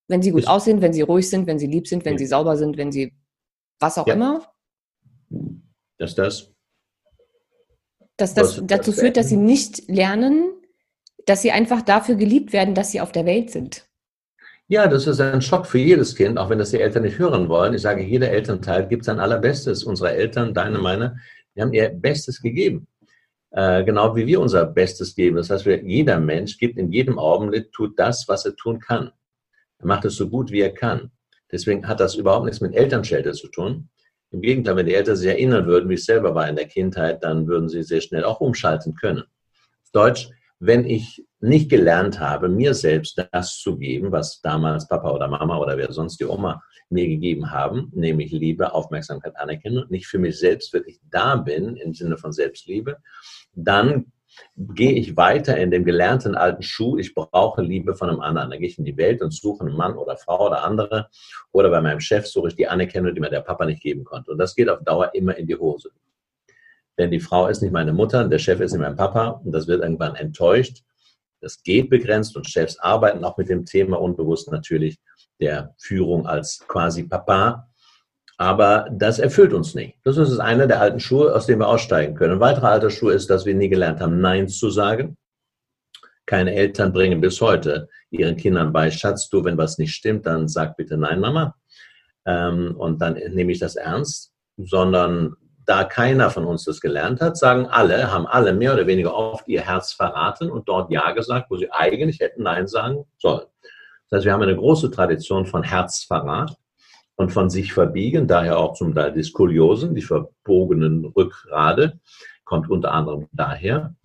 wenn 0.08 0.22
sie 0.22 0.32
gut 0.32 0.44
ich 0.44 0.48
aussehen, 0.48 0.82
wenn 0.82 0.94
sie 0.94 1.02
ruhig 1.02 1.30
sind, 1.30 1.48
wenn 1.48 1.60
sie 1.60 1.68
lieb 1.68 1.88
sind, 1.88 2.06
wenn 2.06 2.14
ja. 2.14 2.20
sie 2.20 2.26
sauber 2.28 2.58
sind, 2.58 2.78
wenn 2.78 2.92
sie 2.92 3.14
was 3.80 3.98
auch 3.98 4.08
ja. 4.08 4.14
immer. 4.14 4.48
Dass 5.98 6.16
das. 6.16 6.52
Dass 8.18 8.34
das 8.36 8.62
dazu 8.64 8.92
führt, 8.92 9.18
dass 9.18 9.30
sie 9.30 9.38
nicht 9.38 9.90
lernen, 9.90 10.52
dass 11.26 11.42
sie 11.42 11.52
einfach 11.52 11.82
dafür 11.82 12.16
geliebt 12.16 12.54
werden, 12.54 12.76
dass 12.76 12.92
sie 12.92 13.02
auf 13.02 13.12
der 13.12 13.26
Welt 13.26 13.50
sind. 13.50 13.88
Ja, 14.68 14.88
das 14.88 15.08
ist 15.08 15.20
ein 15.20 15.42
Schock 15.42 15.66
für 15.66 15.80
jedes 15.80 16.16
Kind, 16.16 16.38
auch 16.38 16.50
wenn 16.50 16.60
das 16.60 16.72
die 16.72 16.80
Eltern 16.80 17.04
nicht 17.04 17.18
hören 17.18 17.50
wollen. 17.50 17.74
Ich 17.74 17.82
sage, 17.82 18.04
jeder 18.04 18.30
Elternteil 18.30 18.88
gibt 18.88 19.04
sein 19.04 19.20
allerbestes. 19.20 19.84
Unsere 19.84 20.14
Eltern, 20.14 20.54
deine, 20.54 20.78
meine, 20.78 21.18
die 21.56 21.62
haben 21.62 21.74
ihr 21.74 21.90
Bestes 21.90 22.42
gegeben. 22.42 22.88
Äh, 23.54 23.84
genau 23.84 24.16
wie 24.16 24.26
wir 24.26 24.42
unser 24.42 24.66
Bestes 24.66 25.14
geben. 25.14 25.38
Das 25.38 25.52
heißt, 25.52 25.66
jeder 25.66 26.20
Mensch 26.20 26.58
gibt 26.58 26.78
in 26.78 26.92
jedem 26.92 27.20
Augenblick, 27.20 27.72
tut 27.72 27.98
das, 28.00 28.28
was 28.28 28.46
er 28.46 28.56
tun 28.56 28.80
kann. 28.80 29.12
Er 29.78 29.86
macht 29.86 30.06
es 30.06 30.16
so 30.16 30.28
gut, 30.28 30.52
wie 30.52 30.62
er 30.62 30.74
kann. 30.74 31.12
Deswegen 31.52 31.88
hat 31.88 32.00
das 32.00 32.16
überhaupt 32.16 32.46
nichts 32.46 32.62
mit 32.62 32.74
Elternschelte 32.74 33.32
zu 33.34 33.48
tun. 33.48 33.90
Im 34.32 34.42
Gegenteil, 34.42 34.76
wenn 34.76 34.88
die 34.88 34.96
Eltern 34.96 35.16
sich 35.16 35.28
erinnern 35.28 35.68
würden, 35.68 35.88
wie 35.88 35.94
es 35.94 36.06
selber 36.06 36.34
war 36.34 36.50
in 36.50 36.56
der 36.56 36.66
Kindheit, 36.66 37.24
dann 37.24 37.48
würden 37.48 37.70
sie 37.70 37.84
sehr 37.84 38.02
schnell 38.02 38.24
auch 38.24 38.42
umschalten 38.42 38.96
können. 38.96 39.24
Deutsch, 39.92 40.30
wenn 40.58 40.86
ich 40.86 41.24
nicht 41.40 41.70
gelernt 41.70 42.20
habe, 42.20 42.50
mir 42.50 42.74
selbst 42.74 43.24
das 43.32 43.60
zu 43.60 43.78
geben, 43.78 44.12
was 44.12 44.42
damals 44.42 44.88
Papa 44.88 45.12
oder 45.12 45.28
Mama 45.28 45.58
oder 45.58 45.78
wer 45.78 45.92
sonst 45.92 46.20
die 46.20 46.26
Oma 46.26 46.64
mir 46.90 47.08
gegeben 47.08 47.52
haben, 47.52 47.92
nämlich 47.94 48.32
Liebe, 48.32 48.74
Aufmerksamkeit, 48.74 49.36
Anerkennung, 49.36 49.86
nicht 49.90 50.08
für 50.08 50.18
mich 50.18 50.40
selbst 50.40 50.74
wirklich 50.74 51.00
da 51.12 51.36
bin 51.36 51.76
im 51.76 51.94
Sinne 51.94 52.18
von 52.18 52.32
Selbstliebe, 52.32 52.98
dann 53.54 54.12
gehe 54.58 54.94
ich 54.94 55.16
weiter 55.16 55.58
in 55.58 55.70
dem 55.70 55.86
gelernten 55.86 56.36
alten 56.36 56.64
Schuh, 56.64 56.98
ich 56.98 57.14
brauche 57.14 57.62
Liebe 57.62 57.96
von 57.96 58.10
einem 58.10 58.20
anderen. 58.20 58.50
Dann 58.50 58.60
gehe 58.60 58.70
ich 58.70 58.80
in 58.80 58.86
die 58.86 58.98
Welt 58.98 59.22
und 59.22 59.32
suche 59.32 59.66
einen 59.66 59.76
Mann 59.76 59.96
oder 59.96 60.18
Frau 60.18 60.48
oder 60.48 60.64
andere. 60.64 61.10
Oder 61.52 61.70
bei 61.70 61.82
meinem 61.82 62.00
Chef 62.00 62.26
suche 62.26 62.50
ich 62.50 62.56
die 62.56 62.68
Anerkennung, 62.68 63.14
die 63.14 63.22
mir 63.22 63.30
der 63.30 63.42
Papa 63.42 63.66
nicht 63.66 63.82
geben 63.82 64.04
konnte. 64.04 64.32
Und 64.32 64.40
das 64.40 64.56
geht 64.56 64.70
auf 64.70 64.84
Dauer 64.84 65.14
immer 65.14 65.36
in 65.38 65.46
die 65.46 65.56
Hose. 65.56 65.92
Denn 66.98 67.12
die 67.12 67.20
Frau 67.20 67.48
ist 67.48 67.62
nicht 67.62 67.72
meine 67.72 67.94
Mutter, 67.94 68.28
der 68.28 68.40
Chef 68.40 68.60
ist 68.60 68.72
nicht 68.72 68.82
mein 68.82 68.96
Papa 68.96 69.42
und 69.44 69.52
das 69.52 69.68
wird 69.68 69.82
irgendwann 69.82 70.16
enttäuscht. 70.16 70.84
Das 71.42 71.62
geht 71.62 71.90
begrenzt 71.90 72.36
und 72.38 72.48
Chefs 72.48 72.80
arbeiten 72.80 73.24
auch 73.26 73.38
mit 73.38 73.50
dem 73.50 73.66
Thema 73.66 74.00
unbewusst 74.00 74.52
natürlich 74.52 74.98
der 75.40 75.74
Führung 75.78 76.26
als 76.28 76.64
quasi 76.68 77.04
Papa. 77.04 77.68
Aber 78.44 78.90
das 78.92 79.20
erfüllt 79.20 79.54
uns 79.54 79.74
nicht. 79.74 79.96
Das 80.04 80.18
ist 80.18 80.38
einer 80.38 80.68
der 80.68 80.82
alten 80.82 81.00
Schuhe, 81.00 81.34
aus 81.34 81.46
denen 81.46 81.62
wir 81.62 81.70
aussteigen 81.70 82.14
können. 82.14 82.34
Ein 82.34 82.40
weiterer 82.42 82.72
alter 82.72 82.90
Schuh 82.90 83.08
ist, 83.08 83.30
dass 83.30 83.46
wir 83.46 83.56
nie 83.56 83.70
gelernt 83.70 84.02
haben, 84.02 84.20
Nein 84.20 84.50
zu 84.50 84.70
sagen. 84.70 85.16
Keine 86.26 86.54
Eltern 86.54 86.92
bringen 86.92 87.22
bis 87.22 87.40
heute 87.40 87.88
ihren 88.10 88.36
Kindern 88.36 88.74
bei, 88.74 88.92
Schatz, 88.92 89.30
du, 89.30 89.46
wenn 89.46 89.58
was 89.58 89.78
nicht 89.78 89.96
stimmt, 89.96 90.26
dann 90.26 90.50
sag 90.50 90.76
bitte 90.76 90.98
Nein, 90.98 91.22
Mama. 91.22 91.56
Ähm, 92.26 92.76
und 92.78 93.02
dann 93.02 93.14
nehme 93.14 93.54
ich 93.54 93.60
das 93.60 93.78
ernst. 93.78 94.34
Sondern 94.58 95.38
da 95.66 95.86
keiner 95.86 96.30
von 96.30 96.44
uns 96.44 96.66
das 96.66 96.82
gelernt 96.82 97.22
hat, 97.22 97.38
sagen 97.38 97.68
alle, 97.68 98.12
haben 98.12 98.28
alle 98.28 98.52
mehr 98.52 98.74
oder 98.74 98.88
weniger 98.88 99.16
oft 99.16 99.48
ihr 99.48 99.62
Herz 99.62 99.94
verraten 99.94 100.52
und 100.52 100.68
dort 100.68 100.92
Ja 100.92 101.12
gesagt, 101.12 101.50
wo 101.50 101.56
sie 101.56 101.72
eigentlich 101.72 102.20
hätten 102.20 102.44
Nein 102.44 102.68
sagen 102.68 103.06
sollen. 103.20 103.46
Das 104.10 104.18
heißt, 104.18 104.26
wir 104.26 104.34
haben 104.34 104.44
eine 104.44 104.58
große 104.58 104.92
Tradition 104.92 105.46
von 105.46 105.64
Herzverrat 105.64 106.58
und 107.16 107.32
von 107.32 107.50
sich 107.50 107.74
verbiegen, 107.74 108.28
daher 108.28 108.58
auch 108.58 108.74
zum 108.74 108.94
Teil 108.94 109.14
die 109.14 109.24
Skoliosen, 109.24 109.96
die 109.96 110.02
verbogenen 110.02 111.06
Rückgrade, 111.06 112.00
kommt 112.44 112.70
unter 112.70 112.92
anderem 112.92 113.28
daher. 113.32 113.96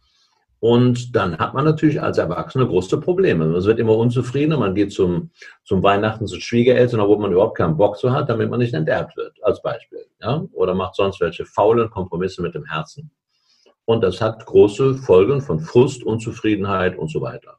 Und 0.61 1.15
dann 1.15 1.39
hat 1.39 1.55
man 1.55 1.65
natürlich 1.65 2.03
als 2.03 2.19
Erwachsene 2.19 2.67
große 2.67 3.01
Probleme. 3.01 3.47
Man 3.47 3.63
wird 3.63 3.79
immer 3.79 3.97
unzufriedener, 3.97 4.59
man 4.59 4.75
geht 4.75 4.93
zum, 4.93 5.31
zum 5.65 5.83
Weihnachten 5.83 6.27
zu 6.27 6.41
Schwiegereltern, 6.41 7.01
obwohl 7.01 7.19
man 7.19 7.33
überhaupt 7.33 7.57
keinen 7.57 7.77
Bock 7.77 7.97
zu 7.97 8.13
hat, 8.13 8.29
damit 8.29 8.51
man 8.51 8.59
nicht 8.59 8.75
enterbt 8.75 9.17
wird, 9.17 9.37
als 9.43 9.63
Beispiel. 9.63 10.05
Ja? 10.21 10.45
Oder 10.53 10.75
macht 10.75 10.97
sonst 10.97 11.21
welche 11.21 11.45
faulen 11.45 11.91
Kompromisse 11.91 12.43
mit 12.43 12.55
dem 12.55 12.65
Herzen. 12.65 13.11
Und 13.85 14.03
das 14.03 14.21
hat 14.21 14.45
große 14.45 14.97
Folgen 14.97 15.41
von 15.41 15.61
Frust, 15.61 16.03
Unzufriedenheit 16.03 16.99
und 16.99 17.09
so 17.09 17.21
weiter. 17.21 17.59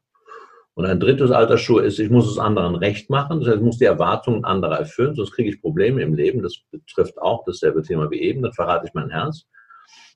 Und 0.80 0.86
ein 0.86 1.02
drittes 1.02 1.30
Altersschuh 1.30 1.80
ist, 1.80 2.00
ich 2.00 2.10
muss 2.10 2.32
es 2.32 2.40
anderen 2.40 2.74
recht 2.74 3.10
machen. 3.10 3.42
Das 3.42 3.50
heißt, 3.50 3.58
ich 3.58 3.64
muss 3.64 3.80
die 3.80 3.84
Erwartungen 3.84 4.46
anderer 4.46 4.80
erfüllen, 4.80 5.14
sonst 5.14 5.34
kriege 5.34 5.50
ich 5.50 5.62
Probleme 5.62 6.02
im 6.02 6.14
Leben. 6.14 6.42
Das 6.42 6.56
betrifft 6.72 7.22
auch 7.22 7.44
dasselbe 7.44 7.82
Thema 7.84 8.10
wie 8.12 8.22
eben, 8.22 8.42
dann 8.42 8.54
verrate 8.54 8.86
ich 8.88 8.94
mein 8.94 9.10
Herz 9.10 9.44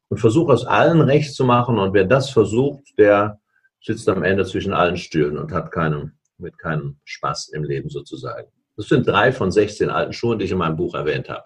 und 0.07 0.19
versuche 0.19 0.53
es 0.53 0.63
allen 0.63 1.01
recht 1.01 1.35
zu 1.35 1.43
machen. 1.43 1.77
Und 1.77 1.93
wer 1.93 2.05
das 2.05 2.29
versucht, 2.29 2.97
der 2.97 3.41
sitzt 3.81 4.07
am 4.07 4.23
Ende 4.23 4.45
zwischen 4.45 4.71
allen 4.71 4.95
Stühlen 4.95 5.37
und 5.37 5.51
hat 5.51 5.69
keinen, 5.69 6.17
mit 6.37 6.57
keinem 6.57 6.95
Spaß 7.03 7.49
im 7.49 7.65
Leben 7.65 7.89
sozusagen. 7.89 8.47
Das 8.77 8.87
sind 8.87 9.05
drei 9.05 9.33
von 9.33 9.51
16 9.51 9.89
alten 9.89 10.13
Schuhen, 10.13 10.39
die 10.39 10.45
ich 10.45 10.51
in 10.51 10.59
meinem 10.59 10.77
Buch 10.77 10.95
erwähnt 10.95 11.27
habe. 11.27 11.43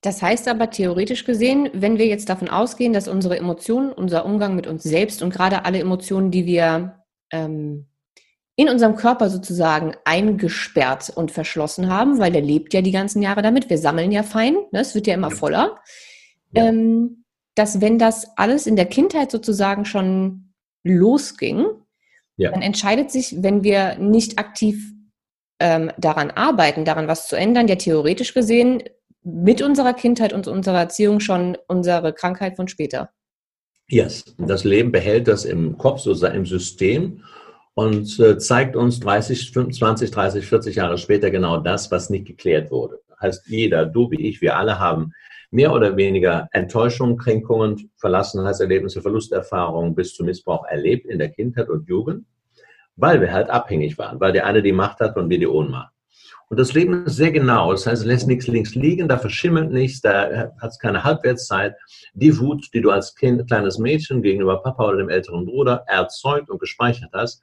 Das 0.00 0.22
heißt 0.22 0.48
aber 0.48 0.70
theoretisch 0.70 1.26
gesehen, 1.26 1.68
wenn 1.74 1.98
wir 1.98 2.06
jetzt 2.06 2.30
davon 2.30 2.48
ausgehen, 2.48 2.94
dass 2.94 3.08
unsere 3.08 3.36
Emotionen, 3.36 3.92
unser 3.92 4.24
Umgang 4.24 4.56
mit 4.56 4.66
uns 4.66 4.84
selbst 4.84 5.22
und 5.22 5.34
gerade 5.34 5.66
alle 5.66 5.80
Emotionen, 5.80 6.30
die 6.30 6.46
wir 6.46 7.04
ähm, 7.30 7.88
in 8.56 8.70
unserem 8.70 8.96
Körper 8.96 9.28
sozusagen 9.28 9.94
eingesperrt 10.04 11.12
und 11.14 11.30
verschlossen 11.30 11.88
haben, 11.88 12.18
weil 12.18 12.32
der 12.32 12.40
lebt 12.40 12.72
ja 12.72 12.80
die 12.80 12.90
ganzen 12.90 13.20
Jahre 13.20 13.42
damit. 13.42 13.68
Wir 13.68 13.76
sammeln 13.76 14.10
ja 14.10 14.22
fein, 14.22 14.54
ne? 14.72 14.80
es 14.80 14.94
wird 14.94 15.06
ja 15.06 15.14
immer 15.14 15.30
voller. 15.30 15.78
Ja. 16.52 16.66
Ähm, 16.66 17.24
dass 17.54 17.80
wenn 17.80 17.98
das 17.98 18.26
alles 18.36 18.66
in 18.66 18.76
der 18.76 18.86
Kindheit 18.86 19.30
sozusagen 19.30 19.84
schon 19.84 20.52
losging, 20.84 21.66
ja. 22.36 22.50
dann 22.50 22.62
entscheidet 22.62 23.10
sich, 23.10 23.42
wenn 23.42 23.62
wir 23.62 23.96
nicht 23.98 24.38
aktiv 24.38 24.92
ähm, 25.58 25.90
daran 25.98 26.30
arbeiten, 26.30 26.84
daran 26.84 27.08
was 27.08 27.28
zu 27.28 27.36
ändern, 27.36 27.68
ja 27.68 27.76
theoretisch 27.76 28.34
gesehen 28.34 28.82
mit 29.22 29.60
unserer 29.60 29.92
Kindheit 29.92 30.32
und 30.32 30.48
unserer 30.48 30.80
Erziehung 30.80 31.20
schon 31.20 31.58
unsere 31.66 32.12
Krankheit 32.12 32.56
von 32.56 32.68
später. 32.68 33.10
Yes, 33.88 34.24
das 34.38 34.64
Leben 34.64 34.92
behält 34.92 35.28
das 35.28 35.44
im 35.44 35.76
Kopf, 35.78 36.00
sozusagen 36.00 36.36
im 36.36 36.46
System 36.46 37.22
und 37.76 38.18
äh, 38.20 38.38
zeigt 38.38 38.74
uns 38.74 39.00
30, 39.00 39.50
25, 39.52 40.10
30, 40.10 40.46
40 40.46 40.76
Jahre 40.76 40.96
später 40.96 41.30
genau 41.30 41.58
das, 41.58 41.90
was 41.90 42.08
nicht 42.08 42.24
geklärt 42.24 42.70
wurde. 42.70 43.00
Heißt, 43.20 43.46
jeder, 43.48 43.84
du 43.84 44.10
wie 44.10 44.26
ich, 44.28 44.40
wir 44.40 44.56
alle 44.56 44.78
haben 44.78 45.12
mehr 45.50 45.74
oder 45.74 45.94
weniger 45.94 46.48
Enttäuschungen, 46.52 47.18
Kränkungen, 47.18 47.90
Verlassenheitserlebnisse, 47.96 49.02
Verlusterfahrungen 49.02 49.94
bis 49.94 50.14
zum 50.14 50.24
Missbrauch 50.24 50.64
erlebt 50.64 51.04
in 51.04 51.18
der 51.18 51.28
Kindheit 51.28 51.68
und 51.68 51.86
Jugend, 51.86 52.24
weil 52.96 53.20
wir 53.20 53.30
halt 53.30 53.50
abhängig 53.50 53.98
waren, 53.98 54.18
weil 54.20 54.32
der 54.32 54.46
eine 54.46 54.62
die 54.62 54.72
Macht 54.72 55.00
hat 55.00 55.18
und 55.18 55.28
wir 55.28 55.38
die 55.38 55.46
Ohnmacht. 55.46 55.92
Und 56.48 56.60
das 56.60 56.74
Leben 56.74 57.06
ist 57.06 57.16
sehr 57.16 57.32
genau, 57.32 57.72
das 57.72 57.86
heißt, 57.88 58.02
es 58.02 58.06
lässt 58.06 58.28
nichts 58.28 58.46
links 58.46 58.76
liegen, 58.76 59.08
da 59.08 59.18
verschimmelt 59.18 59.72
nichts, 59.72 60.00
da 60.00 60.52
hat 60.60 60.70
es 60.70 60.78
keine 60.78 61.02
Halbwertszeit. 61.02 61.74
Die 62.14 62.38
Wut, 62.38 62.68
die 62.72 62.80
du 62.80 62.90
als 62.90 63.16
kind, 63.16 63.48
kleines 63.48 63.78
Mädchen 63.78 64.22
gegenüber 64.22 64.62
Papa 64.62 64.86
oder 64.86 64.98
dem 64.98 65.08
älteren 65.08 65.44
Bruder 65.44 65.82
erzeugt 65.88 66.48
und 66.48 66.60
gespeichert 66.60 67.10
hast, 67.12 67.42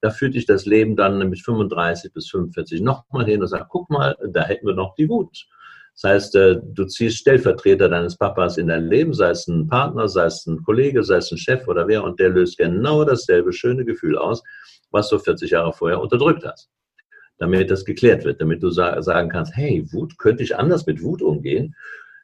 da 0.00 0.10
führt 0.10 0.34
dich 0.34 0.46
das 0.46 0.66
Leben 0.66 0.96
dann 0.96 1.18
mit 1.28 1.40
35 1.40 2.12
bis 2.12 2.28
45 2.30 2.80
nochmal 2.80 3.26
hin 3.26 3.40
und 3.40 3.46
sagt, 3.46 3.68
guck 3.68 3.88
mal, 3.88 4.16
da 4.32 4.42
hätten 4.42 4.66
wir 4.66 4.74
noch 4.74 4.96
die 4.96 5.08
Wut. 5.08 5.46
Das 5.94 6.10
heißt, 6.10 6.34
äh, 6.36 6.60
du 6.62 6.86
ziehst 6.86 7.18
Stellvertreter 7.18 7.88
deines 7.88 8.16
Papas 8.16 8.56
in 8.56 8.66
dein 8.66 8.86
Leben, 8.86 9.12
sei 9.12 9.30
es 9.30 9.46
ein 9.46 9.68
Partner, 9.68 10.08
sei 10.08 10.24
es 10.24 10.46
ein 10.46 10.62
Kollege, 10.64 11.04
sei 11.04 11.16
es 11.16 11.30
ein 11.30 11.38
Chef 11.38 11.68
oder 11.68 11.86
wer, 11.86 12.02
und 12.02 12.18
der 12.18 12.30
löst 12.30 12.58
genau 12.58 13.04
dasselbe 13.04 13.52
schöne 13.52 13.84
Gefühl 13.84 14.18
aus, 14.18 14.42
was 14.90 15.08
du 15.08 15.18
40 15.18 15.50
Jahre 15.50 15.72
vorher 15.72 16.00
unterdrückt 16.00 16.44
hast. 16.44 16.68
Damit 17.40 17.70
das 17.70 17.84
geklärt 17.84 18.24
wird, 18.24 18.40
damit 18.40 18.62
du 18.62 18.70
sagen 18.70 19.30
kannst, 19.30 19.56
hey, 19.56 19.84
Wut, 19.92 20.18
könnte 20.18 20.42
ich 20.42 20.56
anders 20.56 20.86
mit 20.86 21.02
Wut 21.02 21.22
umgehen? 21.22 21.74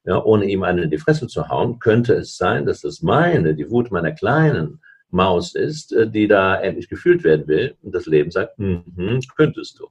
Ja, 0.04 0.22
ohne 0.22 0.44
ihm 0.44 0.62
eine 0.62 0.82
in 0.82 0.90
die 0.90 0.98
Fresse 0.98 1.26
zu 1.26 1.48
hauen, 1.48 1.80
könnte 1.80 2.14
es 2.14 2.36
sein, 2.36 2.64
dass 2.64 2.82
das 2.82 3.02
meine, 3.02 3.54
die 3.54 3.68
Wut 3.68 3.90
meiner 3.90 4.12
kleinen 4.12 4.80
Maus 5.10 5.54
ist, 5.54 5.92
äh, 5.92 6.08
die 6.08 6.28
da 6.28 6.60
endlich 6.60 6.88
gefühlt 6.88 7.24
werden 7.24 7.48
will. 7.48 7.74
Und 7.82 7.94
das 7.94 8.06
Leben 8.06 8.30
sagt, 8.30 8.58
mm 8.58 8.84
-hmm, 8.96 9.28
könntest 9.36 9.80
du. 9.80 9.88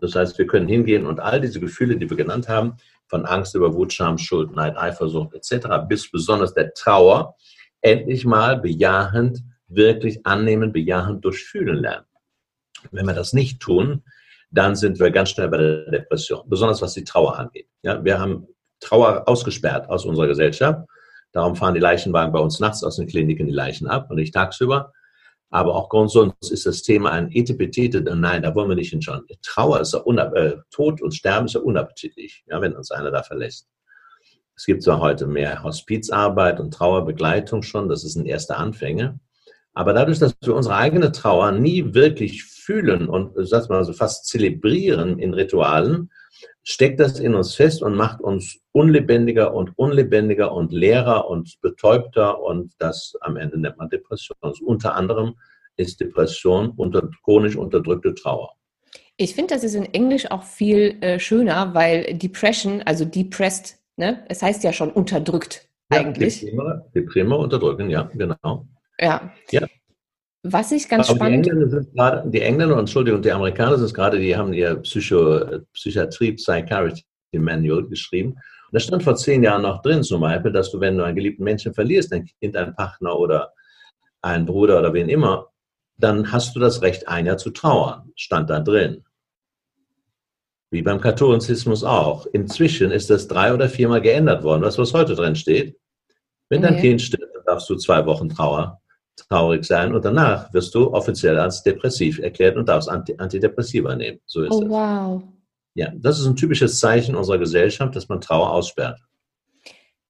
Das 0.00 0.16
heißt, 0.16 0.36
wir 0.38 0.48
können 0.48 0.66
hingehen 0.66 1.06
und 1.06 1.20
all 1.20 1.40
diese 1.40 1.60
Gefühle, 1.60 1.96
die 1.96 2.10
wir 2.10 2.16
genannt 2.16 2.48
haben, 2.48 2.74
von 3.06 3.26
Angst 3.26 3.54
über 3.54 3.74
Wut, 3.74 3.92
Scham, 3.92 4.18
Schuld, 4.18 4.52
Neid, 4.56 4.76
Eifersucht 4.76 5.34
etc. 5.34 5.68
bis 5.88 6.10
besonders 6.10 6.54
der 6.54 6.72
Trauer 6.74 7.36
endlich 7.82 8.24
mal 8.24 8.58
bejahend, 8.58 9.42
wirklich 9.68 10.26
annehmen, 10.26 10.72
bejahend 10.72 11.24
durchfühlen 11.24 11.76
lernen. 11.76 12.06
Wenn 12.90 13.06
wir 13.06 13.14
das 13.14 13.32
nicht 13.32 13.60
tun, 13.60 14.02
dann 14.52 14.76
sind 14.76 15.00
wir 15.00 15.10
ganz 15.10 15.30
schnell 15.30 15.48
bei 15.48 15.56
der 15.56 15.90
Depression, 15.90 16.42
besonders 16.46 16.82
was 16.82 16.94
die 16.94 17.04
Trauer 17.04 17.38
angeht. 17.38 17.68
Ja, 17.82 18.02
wir 18.04 18.20
haben 18.20 18.46
Trauer 18.80 19.22
ausgesperrt 19.26 19.88
aus 19.88 20.04
unserer 20.04 20.26
Gesellschaft. 20.26 20.86
Darum 21.32 21.56
fahren 21.56 21.74
die 21.74 21.80
Leichenwagen 21.80 22.32
bei 22.32 22.38
uns 22.38 22.60
nachts 22.60 22.84
aus 22.84 22.96
den 22.96 23.06
Kliniken 23.06 23.46
die 23.46 23.52
Leichen 23.52 23.88
ab 23.88 24.10
und 24.10 24.16
nicht 24.16 24.34
tagsüber. 24.34 24.92
Aber 25.50 25.74
auch 25.74 26.08
sonst 26.08 26.50
ist 26.50 26.66
das 26.66 26.82
Thema 26.82 27.10
ein 27.10 27.30
Etepetete, 27.30 28.02
nein, 28.16 28.42
da 28.42 28.54
wollen 28.54 28.68
wir 28.68 28.76
nicht 28.76 28.90
hinschauen. 28.90 29.26
Trauer 29.42 29.80
ist 29.80 29.92
ja 29.92 30.00
äh, 30.00 30.56
Tod 30.70 31.02
und 31.02 31.14
Sterben 31.14 31.46
ist 31.46 31.54
ja 31.54 31.60
unappetitlich, 31.60 32.44
ja, 32.46 32.60
wenn 32.60 32.74
uns 32.74 32.90
einer 32.90 33.10
da 33.10 33.22
verlässt. 33.22 33.68
Es 34.56 34.66
gibt 34.66 34.82
zwar 34.82 35.00
heute 35.00 35.26
mehr 35.26 35.62
Hospizarbeit 35.62 36.60
und 36.60 36.72
Trauerbegleitung 36.72 37.62
schon, 37.62 37.88
das 37.88 38.02
sind 38.02 38.26
erste 38.26 38.56
Anfänge. 38.56 39.18
Aber 39.74 39.92
dadurch, 39.92 40.18
dass 40.18 40.36
wir 40.42 40.54
unsere 40.54 40.76
eigene 40.76 41.12
Trauer 41.12 41.52
nie 41.52 41.94
wirklich 41.94 42.44
fühlen 42.44 43.08
und, 43.08 43.32
sag 43.46 43.68
mal 43.68 43.84
so, 43.84 43.92
fast 43.92 44.26
zelebrieren 44.26 45.18
in 45.18 45.34
Ritualen, 45.34 46.10
steckt 46.62 47.00
das 47.00 47.18
in 47.18 47.34
uns 47.34 47.54
fest 47.54 47.82
und 47.82 47.94
macht 47.94 48.20
uns 48.20 48.60
unlebendiger 48.72 49.54
und 49.54 49.76
unlebendiger 49.76 50.52
und 50.52 50.72
leerer 50.72 51.28
und 51.28 51.60
betäubter 51.60 52.40
und 52.40 52.72
das 52.78 53.16
am 53.20 53.36
Ende 53.36 53.58
nennt 53.58 53.78
man 53.78 53.88
Depression. 53.88 54.36
Also 54.40 54.64
unter 54.64 54.94
anderem 54.94 55.34
ist 55.76 56.00
Depression 56.00 56.70
unter, 56.76 57.08
chronisch 57.24 57.56
unterdrückte 57.56 58.14
Trauer. 58.14 58.52
Ich 59.16 59.34
finde, 59.34 59.54
das 59.54 59.64
ist 59.64 59.74
in 59.74 59.92
Englisch 59.92 60.30
auch 60.30 60.42
viel 60.42 60.96
äh, 61.00 61.18
schöner, 61.18 61.74
weil 61.74 62.14
Depression, 62.14 62.82
also 62.82 63.04
depressed, 63.04 63.78
ne, 63.96 64.24
es 64.28 64.42
heißt 64.42 64.64
ja 64.64 64.72
schon 64.72 64.90
unterdrückt 64.90 65.68
ja, 65.92 66.00
eigentlich. 66.00 66.40
Deprime, 66.40 66.84
Deprime 66.94 67.36
unterdrücken, 67.36 67.90
ja, 67.90 68.10
genau. 68.14 68.66
Ja. 69.02 69.32
ja. 69.50 69.66
Was 70.44 70.72
ich 70.72 70.88
ganz 70.88 71.08
Aber 71.08 71.16
spannend. 71.16 71.46
Die 71.46 71.50
Engländer, 71.50 71.80
sind 71.82 71.94
gerade, 71.94 72.30
die 72.30 72.40
Engländer, 72.40 72.78
Entschuldigung, 72.78 73.22
die 73.22 73.32
Amerikaner 73.32 73.78
sind 73.78 73.94
gerade, 73.94 74.18
die 74.18 74.36
haben 74.36 74.52
ihr 74.52 74.76
Psycho, 74.76 75.60
Psychiatrie, 75.72 76.32
Psychiatry 76.32 77.04
Manual 77.32 77.86
geschrieben. 77.88 78.32
Und 78.32 78.40
da 78.72 78.80
stand 78.80 79.02
vor 79.02 79.16
zehn 79.16 79.42
Jahren 79.42 79.62
noch 79.62 79.82
drin, 79.82 80.02
zum 80.02 80.20
Beispiel, 80.20 80.52
dass 80.52 80.70
du, 80.70 80.80
wenn 80.80 80.96
du 80.96 81.04
einen 81.04 81.16
geliebten 81.16 81.44
Menschen 81.44 81.74
verlierst, 81.74 82.12
ein 82.12 82.28
Kind, 82.40 82.56
einen 82.56 82.74
Partner 82.74 83.18
oder 83.18 83.52
einen 84.20 84.46
Bruder 84.46 84.78
oder 84.78 84.92
wen 84.92 85.08
immer, 85.08 85.48
dann 85.96 86.32
hast 86.32 86.54
du 86.56 86.60
das 86.60 86.82
Recht, 86.82 87.06
ein 87.08 87.26
Jahr 87.26 87.38
zu 87.38 87.50
trauern. 87.50 88.10
Stand 88.16 88.50
da 88.50 88.60
drin. 88.60 89.04
Wie 90.70 90.82
beim 90.82 91.00
Katholizismus 91.00 91.84
auch. 91.84 92.26
Inzwischen 92.26 92.90
ist 92.90 93.10
das 93.10 93.28
drei 93.28 93.52
oder 93.52 93.68
viermal 93.68 94.00
geändert 94.00 94.42
worden. 94.42 94.62
Was, 94.62 94.78
was 94.78 94.94
heute 94.94 95.14
drin 95.14 95.36
steht? 95.36 95.76
Wenn 96.48 96.62
dein 96.62 96.74
okay. 96.74 96.82
Kind 96.82 97.02
stirbt, 97.02 97.32
darfst 97.46 97.68
du 97.68 97.76
zwei 97.76 98.04
Wochen 98.06 98.28
Trauer 98.28 98.81
traurig 99.16 99.64
sein 99.64 99.94
und 99.94 100.04
danach 100.04 100.52
wirst 100.52 100.74
du 100.74 100.92
offiziell 100.92 101.38
als 101.38 101.62
depressiv 101.62 102.18
erklärt 102.18 102.56
und 102.56 102.68
darfst 102.68 102.88
Antidepressiva 102.88 103.94
nehmen. 103.94 104.20
So 104.26 104.42
ist 104.42 104.52
oh, 104.52 104.62
es. 104.62 104.68
wow. 104.68 105.22
Ja, 105.74 105.92
das 105.94 106.18
ist 106.18 106.26
ein 106.26 106.36
typisches 106.36 106.78
Zeichen 106.80 107.14
unserer 107.14 107.38
Gesellschaft, 107.38 107.96
dass 107.96 108.08
man 108.08 108.20
Trauer 108.20 108.50
aussperrt. 108.50 109.00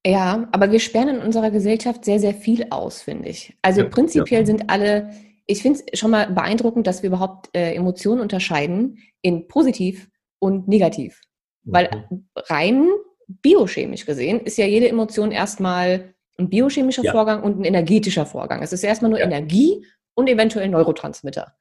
Ja, 0.04 0.48
aber 0.50 0.72
wir 0.72 0.80
sperren 0.80 1.08
in 1.08 1.18
unserer 1.18 1.52
Gesellschaft 1.52 2.04
sehr, 2.04 2.18
sehr 2.18 2.34
viel 2.34 2.66
aus, 2.70 3.02
finde 3.02 3.28
ich. 3.28 3.56
Also 3.62 3.82
ja, 3.82 3.88
prinzipiell 3.88 4.40
ja. 4.40 4.46
sind 4.46 4.68
alle 4.68 5.10
ich 5.46 5.62
finde 5.62 5.80
es 5.90 5.98
schon 5.98 6.10
mal 6.10 6.30
beeindruckend, 6.30 6.86
dass 6.86 7.02
wir 7.02 7.08
überhaupt 7.08 7.50
äh, 7.54 7.74
Emotionen 7.74 8.20
unterscheiden 8.20 8.98
in 9.22 9.48
positiv 9.48 10.08
und 10.38 10.68
negativ. 10.68 11.20
Mhm. 11.64 11.72
Weil 11.72 12.06
rein 12.36 12.88
biochemisch 13.26 14.06
gesehen 14.06 14.40
ist 14.40 14.58
ja 14.58 14.66
jede 14.66 14.88
Emotion 14.88 15.30
erstmal 15.30 16.14
ein 16.38 16.48
biochemischer 16.48 17.04
ja. 17.04 17.12
Vorgang 17.12 17.42
und 17.42 17.60
ein 17.60 17.64
energetischer 17.64 18.26
Vorgang. 18.26 18.62
Es 18.62 18.72
ist 18.72 18.84
erstmal 18.84 19.10
nur 19.10 19.20
ja. 19.20 19.26
Energie 19.26 19.86
und 20.14 20.28
eventuell 20.28 20.68
Neurotransmitter. 20.68 21.54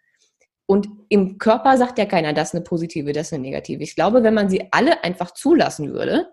Und 0.66 0.88
im 1.10 1.38
Körper 1.38 1.78
sagt 1.78 1.98
ja 1.98 2.06
keiner, 2.06 2.34
das 2.34 2.50
ist 2.50 2.56
eine 2.56 2.64
positive, 2.64 3.12
das 3.12 3.28
ist 3.28 3.34
eine 3.34 3.44
negative. 3.44 3.84
Ich 3.84 3.96
glaube, 3.96 4.24
wenn 4.24 4.34
man 4.34 4.50
sie 4.50 4.70
alle 4.72 5.04
einfach 5.04 5.32
zulassen 5.32 5.92
würde, 5.92 6.32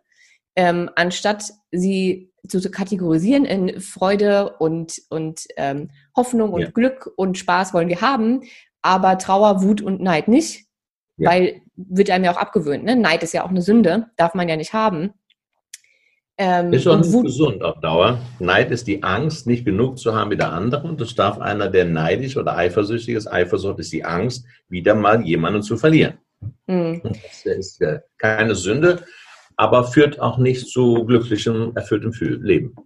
ähm, 0.55 0.91
anstatt 0.95 1.45
sie 1.73 2.33
zu 2.47 2.61
kategorisieren 2.71 3.45
in 3.45 3.81
Freude 3.81 4.57
und, 4.59 5.03
und 5.11 5.47
ähm, 5.57 5.91
Hoffnung 6.17 6.53
und 6.53 6.61
ja. 6.63 6.71
Glück 6.71 7.11
und 7.17 7.37
Spaß 7.37 7.75
wollen 7.75 7.89
wir 7.89 8.01
haben, 8.01 8.43
aber 8.83 9.19
Trauer, 9.19 9.63
Wut 9.63 9.83
und 9.83 10.01
Neid 10.01 10.29
nicht, 10.29 10.67
ja. 11.17 11.31
weil 11.31 11.63
wird 11.75 12.11
einem 12.11 12.25
ja 12.25 12.33
auch 12.33 12.39
abgewöhnt. 12.39 12.85
Ne? 12.85 12.97
Neid 12.97 13.23
ist 13.23 13.35
ja 13.35 13.45
auch 13.45 13.51
eine 13.51 13.63
Sünde, 13.63 14.11
darf 14.17 14.35
man 14.35 14.49
ja 14.49 14.57
nicht 14.57 14.73
haben. 14.73 15.15
Ähm, 16.41 16.73
ist 16.73 16.87
auch 16.87 16.99
nicht 16.99 17.23
gesund 17.23 17.63
auf 17.65 17.81
Dauer. 17.81 18.21
Neid 18.39 18.71
ist 18.71 18.87
die 18.87 19.03
Angst, 19.03 19.49
nicht 19.49 19.65
genug 19.65 19.99
zu 19.99 20.15
haben 20.15 20.31
wie 20.31 20.37
der 20.37 20.53
andere. 20.53 20.87
Und 20.87 21.01
das 21.01 21.17
darf 21.17 21.41
einer, 21.41 21.69
der 21.69 21.85
neidisch 21.85 22.37
oder 22.37 22.57
eifersüchtig 22.57 23.17
ist. 23.17 23.27
Eifersucht 23.27 23.81
ist 23.81 23.93
die 23.93 24.05
Angst, 24.05 24.47
wieder 24.69 24.95
mal 24.95 25.21
jemanden 25.23 25.63
zu 25.63 25.77
verlieren. 25.77 26.19
Mhm. 26.67 27.03
Das 27.03 27.45
ist 27.45 27.83
keine 28.19 28.55
Sünde, 28.55 29.05
aber 29.57 29.83
führt 29.85 30.21
auch 30.21 30.39
nicht 30.39 30.69
zu 30.69 31.05
glücklichem, 31.05 31.73
erfülltem 31.75 32.13
Leben. 32.41 32.77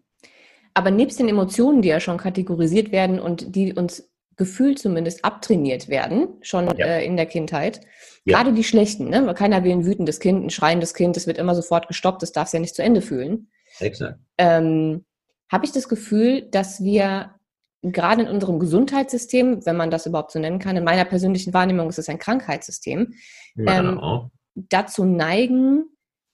Aber 0.72 0.90
nebst 0.90 1.18
den 1.18 1.28
Emotionen, 1.28 1.82
die 1.82 1.88
ja 1.88 2.00
schon 2.00 2.16
kategorisiert 2.16 2.92
werden 2.92 3.20
und 3.20 3.54
die 3.54 3.74
uns 3.74 4.10
gefühlt 4.36 4.78
zumindest 4.78 5.24
abtrainiert 5.24 5.88
werden, 5.88 6.28
schon 6.40 6.66
ja. 6.76 6.86
äh, 6.86 7.04
in 7.04 7.16
der 7.16 7.26
Kindheit. 7.26 7.80
Ja. 8.24 8.38
Gerade 8.38 8.52
die 8.52 8.64
schlechten, 8.64 9.08
ne? 9.08 9.34
keiner 9.34 9.64
will 9.64 9.72
ein 9.72 9.84
wütendes 9.84 10.20
Kind, 10.20 10.44
ein 10.44 10.50
schreiendes 10.50 10.94
Kind, 10.94 11.16
das 11.16 11.26
wird 11.26 11.38
immer 11.38 11.54
sofort 11.54 11.88
gestoppt, 11.88 12.22
das 12.22 12.32
darf 12.32 12.46
es 12.46 12.52
ja 12.52 12.60
nicht 12.60 12.74
zu 12.74 12.82
Ende 12.82 13.02
fühlen. 13.02 13.50
Exakt. 13.80 14.18
Ähm, 14.38 15.04
Habe 15.50 15.64
ich 15.64 15.72
das 15.72 15.88
Gefühl, 15.88 16.42
dass 16.42 16.82
wir 16.82 17.34
gerade 17.82 18.22
in 18.22 18.28
unserem 18.28 18.60
Gesundheitssystem, 18.60 19.66
wenn 19.66 19.76
man 19.76 19.90
das 19.90 20.06
überhaupt 20.06 20.30
so 20.30 20.38
nennen 20.38 20.60
kann, 20.60 20.76
in 20.76 20.84
meiner 20.84 21.04
persönlichen 21.04 21.52
Wahrnehmung 21.52 21.88
ist 21.88 21.98
es 21.98 22.08
ein 22.08 22.18
Krankheitssystem, 22.18 23.14
ähm, 23.58 24.30
dazu 24.54 25.04
neigen, 25.04 25.84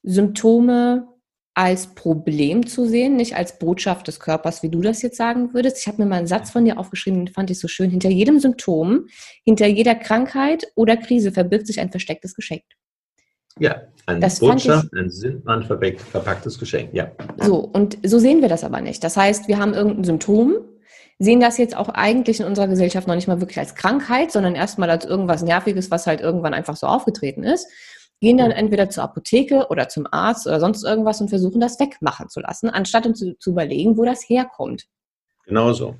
Symptome 0.02 1.08
als 1.58 1.88
Problem 1.96 2.68
zu 2.68 2.86
sehen, 2.86 3.16
nicht 3.16 3.34
als 3.34 3.58
Botschaft 3.58 4.06
des 4.06 4.20
Körpers, 4.20 4.62
wie 4.62 4.68
du 4.68 4.80
das 4.80 5.02
jetzt 5.02 5.16
sagen 5.16 5.54
würdest. 5.54 5.78
Ich 5.80 5.88
habe 5.88 6.00
mir 6.00 6.08
mal 6.08 6.18
einen 6.18 6.28
Satz 6.28 6.50
von 6.50 6.64
dir 6.64 6.78
aufgeschrieben, 6.78 7.24
den 7.24 7.34
fand 7.34 7.50
ich 7.50 7.58
so 7.58 7.66
schön. 7.66 7.90
Hinter 7.90 8.10
jedem 8.10 8.38
Symptom, 8.38 9.08
hinter 9.42 9.66
jeder 9.66 9.96
Krankheit 9.96 10.68
oder 10.76 10.96
Krise 10.96 11.32
verbirgt 11.32 11.66
sich 11.66 11.80
ein 11.80 11.90
verstecktes 11.90 12.36
Geschenk. 12.36 12.62
Ja, 13.58 13.82
eine 14.06 14.20
das 14.20 14.38
Botschaft, 14.38 14.86
ich, 14.92 15.00
ein 15.00 15.10
sinnmann 15.10 15.64
verpacktes 15.64 16.60
Geschenk, 16.60 16.90
ja. 16.92 17.10
So, 17.38 17.56
und 17.56 17.98
so 18.06 18.20
sehen 18.20 18.40
wir 18.40 18.48
das 18.48 18.62
aber 18.62 18.80
nicht. 18.80 19.02
Das 19.02 19.16
heißt, 19.16 19.48
wir 19.48 19.58
haben 19.58 19.74
irgendein 19.74 20.04
Symptom, 20.04 20.58
sehen 21.18 21.40
das 21.40 21.58
jetzt 21.58 21.76
auch 21.76 21.88
eigentlich 21.88 22.38
in 22.38 22.46
unserer 22.46 22.68
Gesellschaft 22.68 23.08
noch 23.08 23.16
nicht 23.16 23.26
mal 23.26 23.40
wirklich 23.40 23.58
als 23.58 23.74
Krankheit, 23.74 24.30
sondern 24.30 24.54
erstmal 24.54 24.90
als 24.90 25.04
irgendwas 25.04 25.42
Nerviges, 25.42 25.90
was 25.90 26.06
halt 26.06 26.20
irgendwann 26.20 26.54
einfach 26.54 26.76
so 26.76 26.86
aufgetreten 26.86 27.42
ist 27.42 27.66
gehen 28.20 28.38
dann 28.38 28.50
entweder 28.50 28.90
zur 28.90 29.04
Apotheke 29.04 29.68
oder 29.70 29.88
zum 29.88 30.06
Arzt 30.10 30.46
oder 30.46 30.60
sonst 30.60 30.84
irgendwas 30.84 31.20
und 31.20 31.28
versuchen 31.28 31.60
das 31.60 31.78
wegmachen 31.78 32.28
zu 32.28 32.40
lassen, 32.40 32.68
anstatt 32.68 33.06
uns 33.06 33.18
zu, 33.20 33.38
zu 33.38 33.50
überlegen, 33.50 33.96
wo 33.96 34.04
das 34.04 34.28
herkommt. 34.28 34.86
Genauso. 35.44 35.96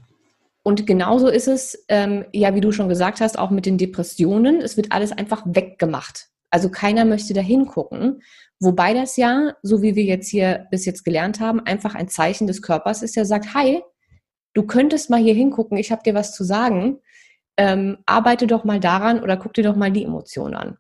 Und 0.63 0.87
genauso 0.87 1.29
ist 1.29 1.49
es, 1.49 1.85
ähm, 1.89 2.27
ja, 2.33 2.55
wie 2.55 2.61
du 2.61 2.73
schon 2.73 2.89
gesagt 2.89 3.21
hast, 3.21 3.39
auch 3.39 3.51
mit 3.51 3.65
den 3.65 3.79
Depressionen. 3.79 4.61
Es 4.61 4.77
wird 4.77 4.93
alles 4.93 5.13
einfach 5.13 5.43
weggemacht. 5.47 6.29
Also 6.51 6.71
keiner 6.71 7.05
möchte 7.05 7.33
da 7.33 7.41
hingucken. 7.41 8.23
Wobei 8.61 8.93
das 8.93 9.17
ja, 9.17 9.55
so 9.63 9.83
wie 9.83 9.95
wir 9.95 10.05
jetzt 10.05 10.29
hier 10.29 10.67
bis 10.71 10.85
jetzt 10.85 11.05
gelernt 11.05 11.41
haben, 11.41 11.61
einfach 11.61 11.95
ein 11.95 12.09
Zeichen 12.09 12.47
des 12.47 12.61
Körpers 12.61 13.03
ist, 13.03 13.17
der 13.17 13.25
sagt, 13.25 13.55
hi, 13.55 13.83
du 14.53 14.65
könntest 14.65 15.11
mal 15.11 15.21
hier 15.21 15.35
hingucken, 15.35 15.79
ich 15.79 15.93
habe 15.93 16.03
dir 16.03 16.15
was 16.15 16.35
zu 16.35 16.45
sagen. 16.45 16.99
Ähm, 17.57 17.99
arbeite 18.07 18.47
doch 18.47 18.65
mal 18.65 18.81
daran 18.81 19.23
oder 19.23 19.37
guck 19.37 19.55
dir 19.55 19.65
doch 19.65 19.77
mal 19.77 19.91
die 19.91 20.05
Emotionen 20.05 20.55
an. 20.55 20.79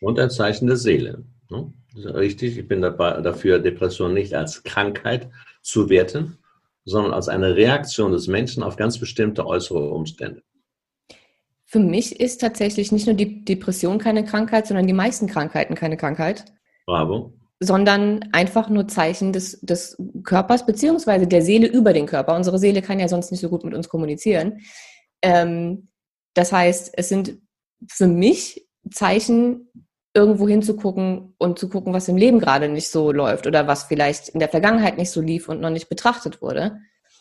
Und 0.00 0.18
ein 0.18 0.30
Zeichen 0.30 0.66
der 0.66 0.76
Seele. 0.76 1.24
Ne? 1.50 1.72
Richtig. 1.94 2.56
Ich 2.56 2.68
bin 2.68 2.82
dabei, 2.82 3.20
dafür, 3.20 3.58
Depression 3.58 4.14
nicht 4.14 4.34
als 4.34 4.62
Krankheit 4.62 5.30
zu 5.62 5.88
werten, 5.88 6.38
sondern 6.84 7.12
als 7.12 7.28
eine 7.28 7.56
Reaktion 7.56 8.12
des 8.12 8.26
Menschen 8.26 8.62
auf 8.62 8.76
ganz 8.76 8.98
bestimmte 8.98 9.46
äußere 9.46 9.90
Umstände. 9.90 10.42
Für 11.66 11.78
mich 11.78 12.18
ist 12.20 12.40
tatsächlich 12.40 12.90
nicht 12.90 13.06
nur 13.06 13.14
die 13.14 13.44
Depression 13.44 13.98
keine 13.98 14.24
Krankheit, 14.24 14.66
sondern 14.66 14.86
die 14.86 14.92
meisten 14.92 15.28
Krankheiten 15.28 15.74
keine 15.74 15.96
Krankheit. 15.96 16.44
Bravo. 16.86 17.32
Sondern 17.60 18.28
einfach 18.32 18.68
nur 18.70 18.88
Zeichen 18.88 19.32
des, 19.32 19.60
des 19.60 19.96
Körpers 20.24 20.66
beziehungsweise 20.66 21.26
der 21.26 21.42
Seele 21.42 21.68
über 21.68 21.92
den 21.92 22.06
Körper. 22.06 22.34
Unsere 22.34 22.58
Seele 22.58 22.82
kann 22.82 22.98
ja 22.98 23.06
sonst 23.06 23.30
nicht 23.30 23.40
so 23.40 23.50
gut 23.50 23.64
mit 23.64 23.74
uns 23.74 23.88
kommunizieren. 23.88 24.60
Ähm, 25.22 25.88
das 26.34 26.52
heißt, 26.52 26.92
es 26.96 27.08
sind 27.08 27.38
für 27.88 28.06
mich 28.06 28.66
Zeichen 28.90 29.70
irgendwo 30.14 30.48
hinzugucken 30.48 31.34
und 31.38 31.58
zu 31.58 31.68
gucken, 31.68 31.92
was 31.92 32.08
im 32.08 32.16
Leben 32.16 32.40
gerade 32.40 32.68
nicht 32.68 32.88
so 32.88 33.12
läuft 33.12 33.46
oder 33.46 33.66
was 33.66 33.84
vielleicht 33.84 34.30
in 34.30 34.40
der 34.40 34.48
Vergangenheit 34.48 34.98
nicht 34.98 35.10
so 35.10 35.20
lief 35.20 35.48
und 35.48 35.60
noch 35.60 35.70
nicht 35.70 35.88
betrachtet 35.88 36.42
wurde. 36.42 36.78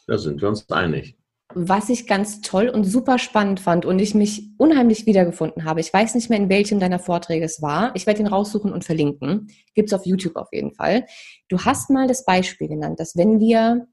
Da 0.08 0.18
sind 0.18 0.42
wir 0.42 0.50
uns 0.50 0.70
einig. 0.72 1.16
Was 1.54 1.90
ich 1.90 2.06
ganz 2.06 2.42
toll 2.42 2.70
und 2.70 2.84
super 2.84 3.18
spannend 3.18 3.60
fand 3.60 3.86
und 3.86 3.98
ich 4.00 4.14
mich 4.14 4.52
unheimlich 4.58 5.08
wiedergefunden 5.08 5.66
habe, 5.66 5.80
ich 5.80 5.92
weiß 5.92 6.14
nicht 6.14 6.30
mehr, 6.30 6.38
in 6.38 6.50
welchem 6.50 6.80
deiner 6.80 7.00
Vorträge 7.00 7.46
es 7.46 7.62
war, 7.62 7.92
ich 7.96 8.06
werde 8.06 8.20
ihn 8.20 8.28
raussuchen 8.28 8.72
und 8.72 8.86
verlinken, 8.86 9.48
gibt 9.74 9.90
es 9.90 9.94
auf 9.94 10.06
YouTube 10.06 10.36
auf 10.36 10.50
jeden 10.52 10.74
Fall. 10.74 11.06
Du 11.48 11.60
hast 11.60 11.90
mal 11.90 12.08
das 12.08 12.24
Beispiel 12.24 12.68
genannt, 12.68 13.00
dass 13.00 13.18
wenn 13.18 13.40
wir 13.40 13.88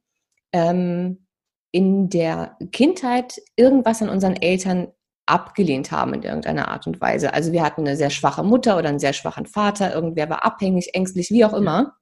ähm, 0.53 1.27
in 1.71 2.09
der 2.09 2.57
Kindheit 2.73 3.41
irgendwas 3.57 4.01
an 4.03 4.09
unseren 4.09 4.37
Eltern 4.37 4.89
abgelehnt 5.27 5.91
haben 5.91 6.15
in 6.15 6.23
irgendeiner 6.23 6.69
Art 6.69 6.87
und 6.87 7.01
Weise. 7.01 7.35
Also 7.35 7.53
wir 7.53 7.63
hatten 7.63 7.83
eine 7.83 7.97
sehr 7.97 8.11
schwache 8.11 8.43
Mutter 8.43 8.79
oder 8.79 8.89
einen 8.89 9.01
sehr 9.01 9.13
schwachen 9.13 9.47
Vater, 9.47 9.93
irgendwer 9.93 10.31
war 10.31 10.45
abhängig, 10.45 10.95
ängstlich, 10.95 11.31
wie 11.31 11.45
auch 11.45 11.53
immer. 11.53 11.97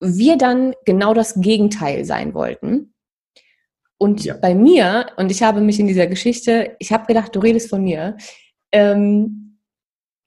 Wir 0.00 0.36
dann 0.38 0.74
genau 0.86 1.12
das 1.12 1.40
Gegenteil 1.40 2.04
sein 2.06 2.32
wollten. 2.32 2.94
Und 3.98 4.24
ja. 4.24 4.34
bei 4.34 4.54
mir, 4.54 5.10
und 5.18 5.30
ich 5.30 5.42
habe 5.42 5.60
mich 5.60 5.78
in 5.78 5.86
dieser 5.86 6.06
Geschichte, 6.06 6.74
ich 6.78 6.90
habe 6.90 7.04
gedacht, 7.04 7.36
du 7.36 7.40
redest 7.40 7.68
von 7.68 7.82
mir, 7.82 8.16
ähm, 8.72 9.58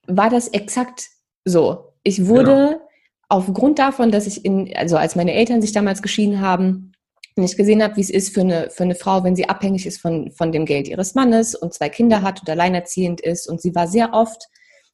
war 0.06 0.30
das 0.30 0.46
exakt 0.48 1.08
so. 1.44 1.92
Ich 2.04 2.26
wurde 2.26 2.44
genau. 2.54 2.88
aufgrund 3.28 3.80
davon, 3.80 4.12
dass 4.12 4.28
ich 4.28 4.44
in, 4.44 4.72
also 4.76 4.96
als 4.96 5.16
meine 5.16 5.32
Eltern 5.32 5.60
sich 5.60 5.72
damals 5.72 6.02
geschieden 6.02 6.40
haben, 6.40 6.92
und 7.36 7.42
ich 7.42 7.56
gesehen 7.56 7.82
habe, 7.82 7.96
wie 7.96 8.00
es 8.00 8.10
ist 8.10 8.32
für 8.32 8.42
eine, 8.42 8.70
für 8.70 8.84
eine 8.84 8.94
Frau, 8.94 9.24
wenn 9.24 9.34
sie 9.34 9.48
abhängig 9.48 9.86
ist 9.86 10.00
von, 10.00 10.30
von 10.30 10.52
dem 10.52 10.66
Geld 10.66 10.86
ihres 10.88 11.14
Mannes 11.14 11.54
und 11.54 11.74
zwei 11.74 11.88
Kinder 11.88 12.22
hat 12.22 12.40
und 12.40 12.48
alleinerziehend 12.48 13.20
ist. 13.20 13.48
Und 13.48 13.60
sie 13.60 13.74
war 13.74 13.88
sehr 13.88 14.12
oft, 14.12 14.48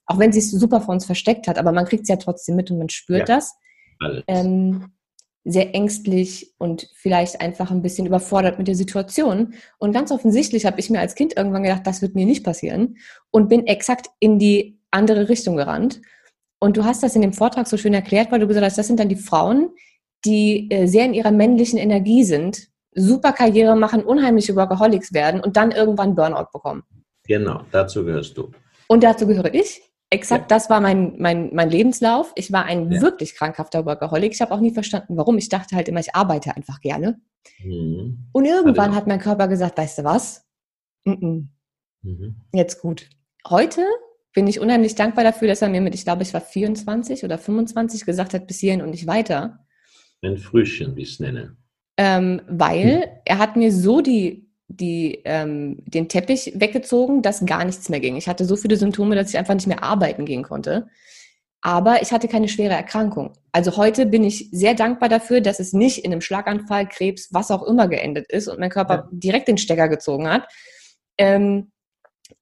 auch 0.06 0.18
wenn 0.18 0.32
sie 0.32 0.38
es 0.38 0.50
super 0.50 0.80
vor 0.80 0.94
uns 0.94 1.04
versteckt 1.04 1.48
hat, 1.48 1.58
aber 1.58 1.72
man 1.72 1.84
kriegt 1.84 2.04
es 2.04 2.08
ja 2.08 2.16
trotzdem 2.16 2.56
mit 2.56 2.70
und 2.70 2.78
man 2.78 2.88
spürt 2.88 3.28
ja, 3.28 3.36
das, 3.36 3.54
ähm, 4.26 4.92
sehr 5.44 5.74
ängstlich 5.74 6.54
und 6.58 6.88
vielleicht 6.94 7.40
einfach 7.40 7.70
ein 7.70 7.82
bisschen 7.82 8.06
überfordert 8.06 8.58
mit 8.58 8.68
der 8.68 8.74
Situation. 8.74 9.54
Und 9.78 9.92
ganz 9.92 10.10
offensichtlich 10.10 10.66
habe 10.66 10.80
ich 10.80 10.90
mir 10.90 11.00
als 11.00 11.14
Kind 11.14 11.36
irgendwann 11.36 11.62
gedacht, 11.62 11.86
das 11.86 12.02
wird 12.02 12.14
mir 12.14 12.26
nicht 12.26 12.44
passieren 12.44 12.96
und 13.30 13.48
bin 13.48 13.66
exakt 13.66 14.08
in 14.18 14.38
die 14.38 14.78
andere 14.90 15.28
Richtung 15.28 15.56
gerannt. 15.56 16.00
Und 16.58 16.76
du 16.76 16.84
hast 16.84 17.02
das 17.02 17.16
in 17.16 17.22
dem 17.22 17.32
Vortrag 17.32 17.66
so 17.66 17.78
schön 17.78 17.94
erklärt, 17.94 18.30
weil 18.30 18.40
du 18.40 18.46
gesagt 18.46 18.66
hast, 18.66 18.78
das 18.78 18.86
sind 18.86 19.00
dann 19.00 19.08
die 19.08 19.16
Frauen, 19.16 19.70
die 20.24 20.70
äh, 20.70 20.86
sehr 20.86 21.06
in 21.06 21.14
ihrer 21.14 21.30
männlichen 21.30 21.78
Energie 21.78 22.24
sind, 22.24 22.68
super 22.94 23.32
Karriere 23.32 23.76
machen, 23.76 24.02
unheimliche 24.02 24.56
Workaholics 24.56 25.12
werden 25.12 25.40
und 25.40 25.56
dann 25.56 25.70
irgendwann 25.70 26.14
Burnout 26.14 26.48
bekommen. 26.52 26.82
Genau, 27.26 27.62
dazu 27.70 28.04
gehörst 28.04 28.36
du. 28.36 28.50
Und 28.88 29.04
dazu 29.04 29.26
gehöre 29.26 29.54
ich. 29.54 29.82
Exakt, 30.12 30.50
ja. 30.50 30.56
das 30.56 30.68
war 30.68 30.80
mein, 30.80 31.14
mein, 31.18 31.54
mein 31.54 31.70
Lebenslauf. 31.70 32.32
Ich 32.34 32.50
war 32.50 32.64
ein 32.64 32.90
ja. 32.90 33.00
wirklich 33.00 33.36
krankhafter 33.36 33.86
Workaholic. 33.86 34.32
Ich 34.32 34.40
habe 34.40 34.52
auch 34.52 34.58
nie 34.58 34.72
verstanden, 34.72 35.16
warum. 35.16 35.38
Ich 35.38 35.48
dachte 35.48 35.76
halt 35.76 35.88
immer, 35.88 36.00
ich 36.00 36.16
arbeite 36.16 36.56
einfach 36.56 36.80
gerne. 36.80 37.20
Mhm. 37.62 38.26
Und 38.32 38.44
irgendwann 38.44 38.86
also, 38.86 38.96
hat 38.96 39.06
mein 39.06 39.20
Körper 39.20 39.46
gesagt, 39.46 39.78
weißt 39.78 39.98
du 39.98 40.04
was? 40.04 40.44
-mm. 41.06 41.46
Mhm. 42.02 42.36
Jetzt 42.52 42.80
gut. 42.80 43.08
Heute 43.48 43.82
bin 44.32 44.46
ich 44.46 44.60
unheimlich 44.60 44.94
dankbar 44.94 45.24
dafür, 45.24 45.48
dass 45.48 45.62
er 45.62 45.68
mir 45.68 45.80
mit, 45.80 45.94
ich 45.94 46.04
glaube, 46.04 46.22
ich 46.22 46.34
war 46.34 46.40
24 46.40 47.24
oder 47.24 47.38
25 47.38 48.04
gesagt 48.04 48.34
hat, 48.34 48.46
bis 48.46 48.58
hierhin 48.58 48.82
und 48.82 48.90
nicht 48.90 49.06
weiter. 49.06 49.64
Ein 50.22 50.36
Frühchen, 50.36 50.96
wie 50.96 51.02
ich 51.02 51.12
es 51.12 51.20
nenne. 51.20 51.56
Ähm, 51.96 52.42
weil 52.48 53.02
hm. 53.02 53.10
er 53.24 53.38
hat 53.38 53.56
mir 53.56 53.72
so 53.72 54.00
die, 54.00 54.50
die, 54.68 55.20
ähm, 55.24 55.82
den 55.86 56.08
Teppich 56.08 56.52
weggezogen, 56.54 57.22
dass 57.22 57.44
gar 57.44 57.64
nichts 57.64 57.88
mehr 57.88 58.00
ging. 58.00 58.16
Ich 58.16 58.28
hatte 58.28 58.44
so 58.44 58.56
viele 58.56 58.76
Symptome, 58.76 59.14
dass 59.14 59.30
ich 59.30 59.38
einfach 59.38 59.54
nicht 59.54 59.66
mehr 59.66 59.82
arbeiten 59.82 60.24
gehen 60.24 60.42
konnte. 60.42 60.88
Aber 61.62 62.00
ich 62.00 62.12
hatte 62.12 62.28
keine 62.28 62.48
schwere 62.48 62.72
Erkrankung. 62.72 63.34
Also 63.52 63.76
heute 63.76 64.06
bin 64.06 64.24
ich 64.24 64.48
sehr 64.50 64.74
dankbar 64.74 65.08
dafür, 65.10 65.40
dass 65.42 65.60
es 65.60 65.72
nicht 65.72 66.04
in 66.04 66.12
einem 66.12 66.22
Schlaganfall, 66.22 66.88
Krebs, 66.88 67.28
was 67.32 67.50
auch 67.50 67.62
immer 67.64 67.86
geendet 67.86 68.30
ist 68.30 68.48
und 68.48 68.58
mein 68.60 68.70
Körper 68.70 68.94
ja. 68.94 69.08
direkt 69.10 69.48
den 69.48 69.58
Stecker 69.58 69.88
gezogen 69.88 70.28
hat. 70.28 70.48
Ähm, 71.18 71.70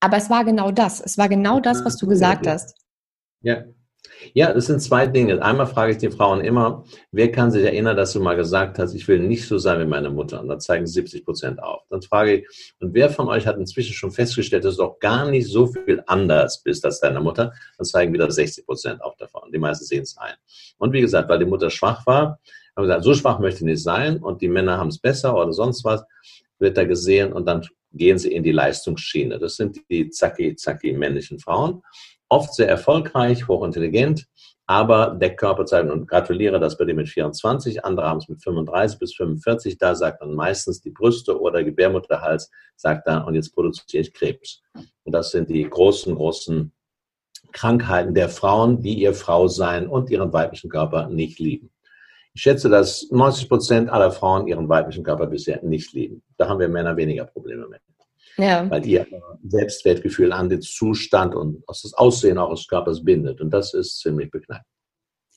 aber 0.00 0.18
es 0.18 0.30
war 0.30 0.44
genau 0.44 0.70
das. 0.70 1.00
Es 1.00 1.18
war 1.18 1.28
genau 1.28 1.58
das, 1.58 1.84
was 1.84 1.96
du 1.96 2.06
gesagt 2.06 2.46
hast. 2.46 2.76
Ja, 3.40 3.64
ja, 4.34 4.52
das 4.52 4.66
sind 4.66 4.80
zwei 4.80 5.06
Dinge. 5.06 5.42
Einmal 5.42 5.66
frage 5.66 5.92
ich 5.92 5.98
die 5.98 6.10
Frauen 6.10 6.40
immer, 6.40 6.84
wer 7.12 7.30
kann 7.30 7.50
sich 7.50 7.64
erinnern, 7.64 7.96
dass 7.96 8.12
du 8.12 8.20
mal 8.20 8.36
gesagt 8.36 8.78
hast, 8.78 8.94
ich 8.94 9.06
will 9.08 9.20
nicht 9.20 9.46
so 9.46 9.58
sein 9.58 9.80
wie 9.80 9.86
meine 9.86 10.10
Mutter? 10.10 10.40
Und 10.40 10.48
dann 10.48 10.60
zeigen 10.60 10.86
70 10.86 11.24
Prozent 11.24 11.62
auf. 11.62 11.82
Dann 11.90 12.02
frage 12.02 12.34
ich, 12.36 12.74
und 12.80 12.94
wer 12.94 13.10
von 13.10 13.28
euch 13.28 13.46
hat 13.46 13.56
inzwischen 13.56 13.94
schon 13.94 14.10
festgestellt, 14.10 14.64
dass 14.64 14.76
du 14.76 14.84
auch 14.84 14.98
gar 14.98 15.30
nicht 15.30 15.48
so 15.48 15.66
viel 15.66 16.02
anders 16.06 16.62
bist 16.62 16.84
als 16.84 17.00
deine 17.00 17.20
Mutter? 17.20 17.52
Dann 17.76 17.84
zeigen 17.84 18.12
wieder 18.12 18.30
60 18.30 18.66
Prozent 18.66 19.02
auf 19.02 19.16
davon. 19.16 19.50
Die 19.52 19.58
meisten 19.58 19.84
sehen 19.84 20.02
es 20.02 20.16
ein. 20.18 20.34
Und 20.78 20.92
wie 20.92 21.00
gesagt, 21.00 21.28
weil 21.28 21.38
die 21.38 21.44
Mutter 21.44 21.70
schwach 21.70 22.06
war, 22.06 22.40
haben 22.76 22.84
wir 22.84 22.94
gesagt, 22.94 23.04
so 23.04 23.14
schwach 23.14 23.38
möchte 23.38 23.60
ich 23.60 23.66
nicht 23.66 23.82
sein 23.82 24.18
und 24.18 24.40
die 24.40 24.48
Männer 24.48 24.78
haben 24.78 24.88
es 24.88 24.98
besser 24.98 25.36
oder 25.36 25.52
sonst 25.52 25.84
was, 25.84 26.04
wird 26.58 26.76
da 26.76 26.84
gesehen 26.84 27.32
und 27.32 27.46
dann 27.46 27.66
gehen 27.92 28.18
sie 28.18 28.32
in 28.32 28.42
die 28.42 28.52
Leistungsschiene. 28.52 29.38
Das 29.38 29.56
sind 29.56 29.80
die 29.88 30.10
zacki, 30.10 30.54
zacki 30.54 30.92
männlichen 30.92 31.38
Frauen 31.38 31.82
oft 32.28 32.54
sehr 32.54 32.68
erfolgreich, 32.68 33.48
hochintelligent, 33.48 34.26
aber 34.66 35.16
Deckkörperzeit 35.18 35.90
und 35.90 36.06
gratuliere 36.06 36.60
das 36.60 36.76
bei 36.76 36.84
dem 36.84 36.96
mit 36.96 37.08
24, 37.08 37.84
andere 37.84 38.06
haben 38.06 38.18
es 38.18 38.28
mit 38.28 38.42
35 38.42 38.98
bis 38.98 39.14
45, 39.14 39.78
da 39.78 39.94
sagt 39.94 40.20
man 40.20 40.34
meistens 40.34 40.82
die 40.82 40.90
Brüste 40.90 41.40
oder 41.40 41.64
Gebärmutterhals, 41.64 42.50
sagt 42.76 43.06
dann, 43.06 43.24
und 43.24 43.34
jetzt 43.34 43.54
produziere 43.54 44.02
ich 44.02 44.12
Krebs. 44.12 44.62
Und 45.04 45.12
das 45.12 45.30
sind 45.30 45.48
die 45.48 45.62
großen, 45.62 46.14
großen 46.14 46.72
Krankheiten 47.52 48.12
der 48.12 48.28
Frauen, 48.28 48.82
die 48.82 49.00
ihr 49.00 49.14
Frau 49.14 49.48
sein 49.48 49.88
und 49.88 50.10
ihren 50.10 50.32
weiblichen 50.34 50.68
Körper 50.68 51.08
nicht 51.08 51.38
lieben. 51.38 51.70
Ich 52.34 52.42
schätze, 52.42 52.68
dass 52.68 53.10
90 53.10 53.48
Prozent 53.48 53.90
aller 53.90 54.12
Frauen 54.12 54.46
ihren 54.46 54.68
weiblichen 54.68 55.02
Körper 55.02 55.26
bisher 55.26 55.62
nicht 55.62 55.94
lieben. 55.94 56.22
Da 56.36 56.48
haben 56.48 56.60
wir 56.60 56.68
Männer 56.68 56.96
weniger 56.96 57.24
Probleme 57.24 57.66
mit 57.66 57.80
ja. 58.38 58.68
weil 58.70 58.86
ihr 58.86 59.06
Selbstwertgefühl 59.46 60.32
an 60.32 60.48
den 60.48 60.62
Zustand 60.62 61.34
und 61.34 61.62
das 61.66 61.92
Aussehen 61.94 62.38
eures 62.38 62.66
Körpers 62.66 63.04
bindet. 63.04 63.40
Und 63.40 63.50
das 63.50 63.74
ist 63.74 64.00
ziemlich 64.00 64.30
beknackt. 64.30 64.64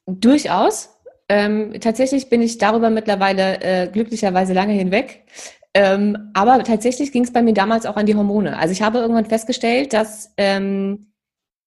Durchaus. 0.06 0.90
Ähm, 1.30 1.74
tatsächlich 1.80 2.30
bin 2.30 2.42
ich 2.42 2.58
darüber 2.58 2.90
mittlerweile 2.90 3.62
äh, 3.62 3.88
glücklicherweise 3.88 4.54
lange 4.54 4.74
hinweg. 4.74 5.26
Ähm, 5.74 6.32
aber 6.34 6.62
tatsächlich 6.64 7.14
ging 7.14 7.24
es 7.24 7.32
bei 7.32 7.42
mir 7.42 7.54
damals 7.54 7.86
auch 7.86 7.96
an 7.96 8.06
die 8.06 8.16
Hormone. 8.16 8.58
Also 8.58 8.74
ich 8.74 8.82
habe 8.82 9.00
irgendwann 9.00 9.26
festgestellt, 9.26 9.94
dass 9.94 10.34
ähm, 10.36 11.14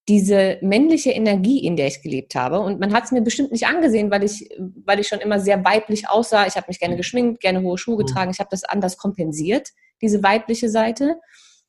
diese 0.06 0.58
männliche 0.60 1.12
Energie, 1.12 1.64
in 1.64 1.76
der 1.76 1.86
ich 1.86 2.02
gelebt 2.02 2.34
habe, 2.34 2.60
und 2.60 2.78
man 2.78 2.92
hat 2.92 3.04
es 3.04 3.12
mir 3.12 3.22
bestimmt 3.22 3.52
nicht 3.52 3.66
angesehen, 3.66 4.10
weil 4.10 4.22
ich, 4.22 4.50
weil 4.84 5.00
ich 5.00 5.08
schon 5.08 5.20
immer 5.20 5.40
sehr 5.40 5.64
weiblich 5.64 6.10
aussah. 6.10 6.46
Ich 6.46 6.56
habe 6.56 6.66
mich 6.68 6.78
gerne 6.78 6.94
mhm. 6.94 6.98
geschminkt, 6.98 7.40
gerne 7.40 7.62
hohe 7.62 7.78
Schuhe 7.78 7.94
mhm. 7.94 8.06
getragen. 8.06 8.30
Ich 8.30 8.40
habe 8.40 8.50
das 8.50 8.64
anders 8.64 8.98
kompensiert 8.98 9.70
diese 10.02 10.22
weibliche 10.22 10.68
Seite. 10.68 11.20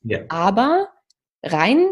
Ja. 0.02 0.20
Aber 0.28 0.88
rein 1.42 1.86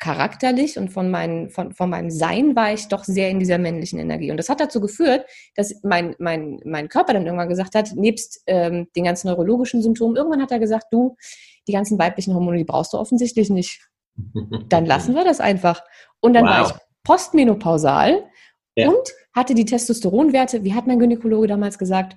charakterlich 0.00 0.78
und 0.78 0.88
von, 0.88 1.10
mein, 1.10 1.50
von, 1.50 1.72
von 1.72 1.90
meinem 1.90 2.10
Sein 2.10 2.56
war 2.56 2.72
ich 2.72 2.88
doch 2.88 3.04
sehr 3.04 3.28
in 3.28 3.38
dieser 3.38 3.58
männlichen 3.58 3.98
Energie. 3.98 4.30
Und 4.30 4.38
das 4.38 4.48
hat 4.48 4.58
dazu 4.58 4.80
geführt, 4.80 5.26
dass 5.54 5.74
mein, 5.82 6.16
mein, 6.18 6.58
mein 6.64 6.88
Körper 6.88 7.12
dann 7.12 7.26
irgendwann 7.26 7.50
gesagt 7.50 7.74
hat, 7.74 7.94
nebst 7.94 8.42
ähm, 8.46 8.88
den 8.96 9.04
ganzen 9.04 9.28
neurologischen 9.28 9.82
Symptomen, 9.82 10.16
irgendwann 10.16 10.40
hat 10.40 10.52
er 10.52 10.58
gesagt, 10.58 10.86
du, 10.90 11.16
die 11.68 11.72
ganzen 11.72 11.98
weiblichen 11.98 12.34
Hormone, 12.34 12.56
die 12.56 12.64
brauchst 12.64 12.94
du 12.94 12.98
offensichtlich 12.98 13.50
nicht. 13.50 13.86
Dann 14.68 14.86
lassen 14.86 15.14
wir 15.14 15.24
das 15.24 15.38
einfach. 15.38 15.84
Und 16.20 16.32
dann 16.32 16.44
wow. 16.44 16.50
war 16.50 16.66
ich 16.66 16.72
postmenopausal 17.04 18.24
ja. 18.76 18.88
und 18.88 19.12
hatte 19.34 19.54
die 19.54 19.66
Testosteronwerte, 19.66 20.64
wie 20.64 20.74
hat 20.74 20.86
mein 20.86 20.98
Gynäkologe 20.98 21.46
damals 21.46 21.78
gesagt, 21.78 22.16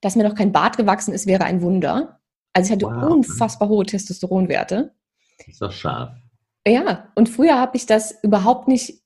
dass 0.00 0.16
mir 0.16 0.24
noch 0.24 0.34
kein 0.34 0.50
Bart 0.50 0.76
gewachsen 0.76 1.14
ist, 1.14 1.26
wäre 1.26 1.44
ein 1.44 1.62
Wunder. 1.62 2.20
Also 2.52 2.68
ich 2.68 2.72
hatte 2.72 2.94
wow. 2.94 3.10
unfassbar 3.10 3.68
hohe 3.68 3.86
Testosteronwerte. 3.86 4.94
Ist 5.46 5.62
doch 5.62 5.72
scharf. 5.72 6.10
Ja, 6.66 7.08
und 7.14 7.28
früher 7.28 7.58
habe 7.58 7.76
ich 7.76 7.86
das 7.86 8.14
überhaupt 8.22 8.68
nicht 8.68 9.02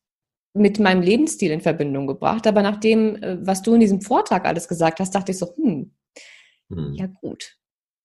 mit 0.53 0.79
meinem 0.79 1.03
Lebensstil 1.03 1.51
in 1.51 1.61
Verbindung 1.61 2.07
gebracht. 2.07 2.47
Aber 2.47 2.63
nachdem, 2.63 3.17
äh, 3.17 3.47
was 3.47 3.63
du 3.63 3.75
in 3.75 3.81
diesem 3.81 4.01
Vortrag 4.01 4.47
alles 4.47 4.69
gesagt 4.69 5.01
hast, 5.01 5.15
dachte 5.15 5.33
ich 5.33 5.39
so, 5.39 5.55
hm, 5.57 5.93
hm. 6.71 6.95
ja 6.95 7.07
gut, 7.07 7.57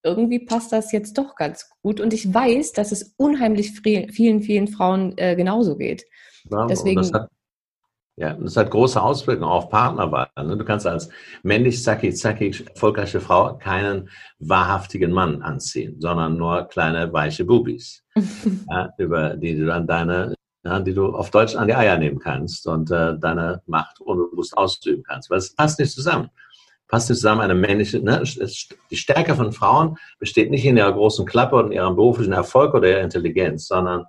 irgendwie 0.02 0.40
passt 0.40 0.72
das 0.72 0.92
jetzt 0.92 1.18
doch 1.18 1.34
ganz 1.34 1.70
gut. 1.82 2.00
Und 2.00 2.12
ich 2.12 2.32
weiß, 2.32 2.72
dass 2.72 2.92
es 2.92 3.14
unheimlich 3.16 3.72
vielen, 3.80 4.42
vielen 4.42 4.68
Frauen 4.68 5.16
äh, 5.16 5.36
genauso 5.36 5.76
geht. 5.76 6.04
Bravo. 6.44 6.68
Deswegen, 6.68 6.96
das 6.96 7.12
hat, 7.12 7.30
ja, 8.22 8.34
das 8.34 8.56
hat 8.56 8.70
große 8.70 9.02
Auswirkungen 9.02 9.50
auf 9.50 9.68
Partnerwahl. 9.68 10.28
Ne? 10.36 10.56
Du 10.56 10.64
kannst 10.64 10.86
als 10.86 11.08
männlich, 11.42 11.82
zacki, 11.82 12.14
zacki, 12.14 12.54
erfolgreiche 12.72 13.20
Frau 13.20 13.58
keinen 13.58 14.10
wahrhaftigen 14.38 15.10
Mann 15.10 15.42
anziehen, 15.42 15.96
sondern 15.98 16.36
nur 16.36 16.68
kleine, 16.68 17.12
weiche 17.12 17.44
Bubis, 17.44 18.04
ja, 18.70 18.90
über 18.96 19.30
die 19.30 19.56
du 19.56 19.66
dann 19.66 19.88
deine, 19.88 20.34
ja, 20.64 20.78
die 20.78 20.94
du 20.94 21.06
auf 21.16 21.32
Deutsch 21.32 21.56
an 21.56 21.66
die 21.66 21.74
Eier 21.74 21.98
nehmen 21.98 22.20
kannst 22.20 22.68
und 22.68 22.92
äh, 22.92 23.18
deine 23.18 23.60
Macht 23.66 24.00
unbewusst 24.00 24.56
ausüben 24.56 25.02
kannst. 25.02 25.28
Weil 25.28 25.38
es 25.38 25.52
passt 25.56 25.80
nicht 25.80 25.90
zusammen. 25.90 26.30
Passt 26.86 27.10
nicht 27.10 27.18
zusammen 27.18 27.40
eine 27.40 27.56
männliche, 27.56 27.98
ne? 27.98 28.22
die 28.22 28.96
Stärke 28.96 29.34
von 29.34 29.50
Frauen 29.50 29.96
besteht 30.20 30.52
nicht 30.52 30.64
in 30.64 30.76
ihrer 30.76 30.92
großen 30.92 31.26
Klappe 31.26 31.56
und 31.56 31.72
ihrem 31.72 31.96
beruflichen 31.96 32.34
Erfolg 32.34 32.72
oder 32.74 32.88
ihrer 32.88 33.00
Intelligenz, 33.00 33.66
sondern 33.66 34.04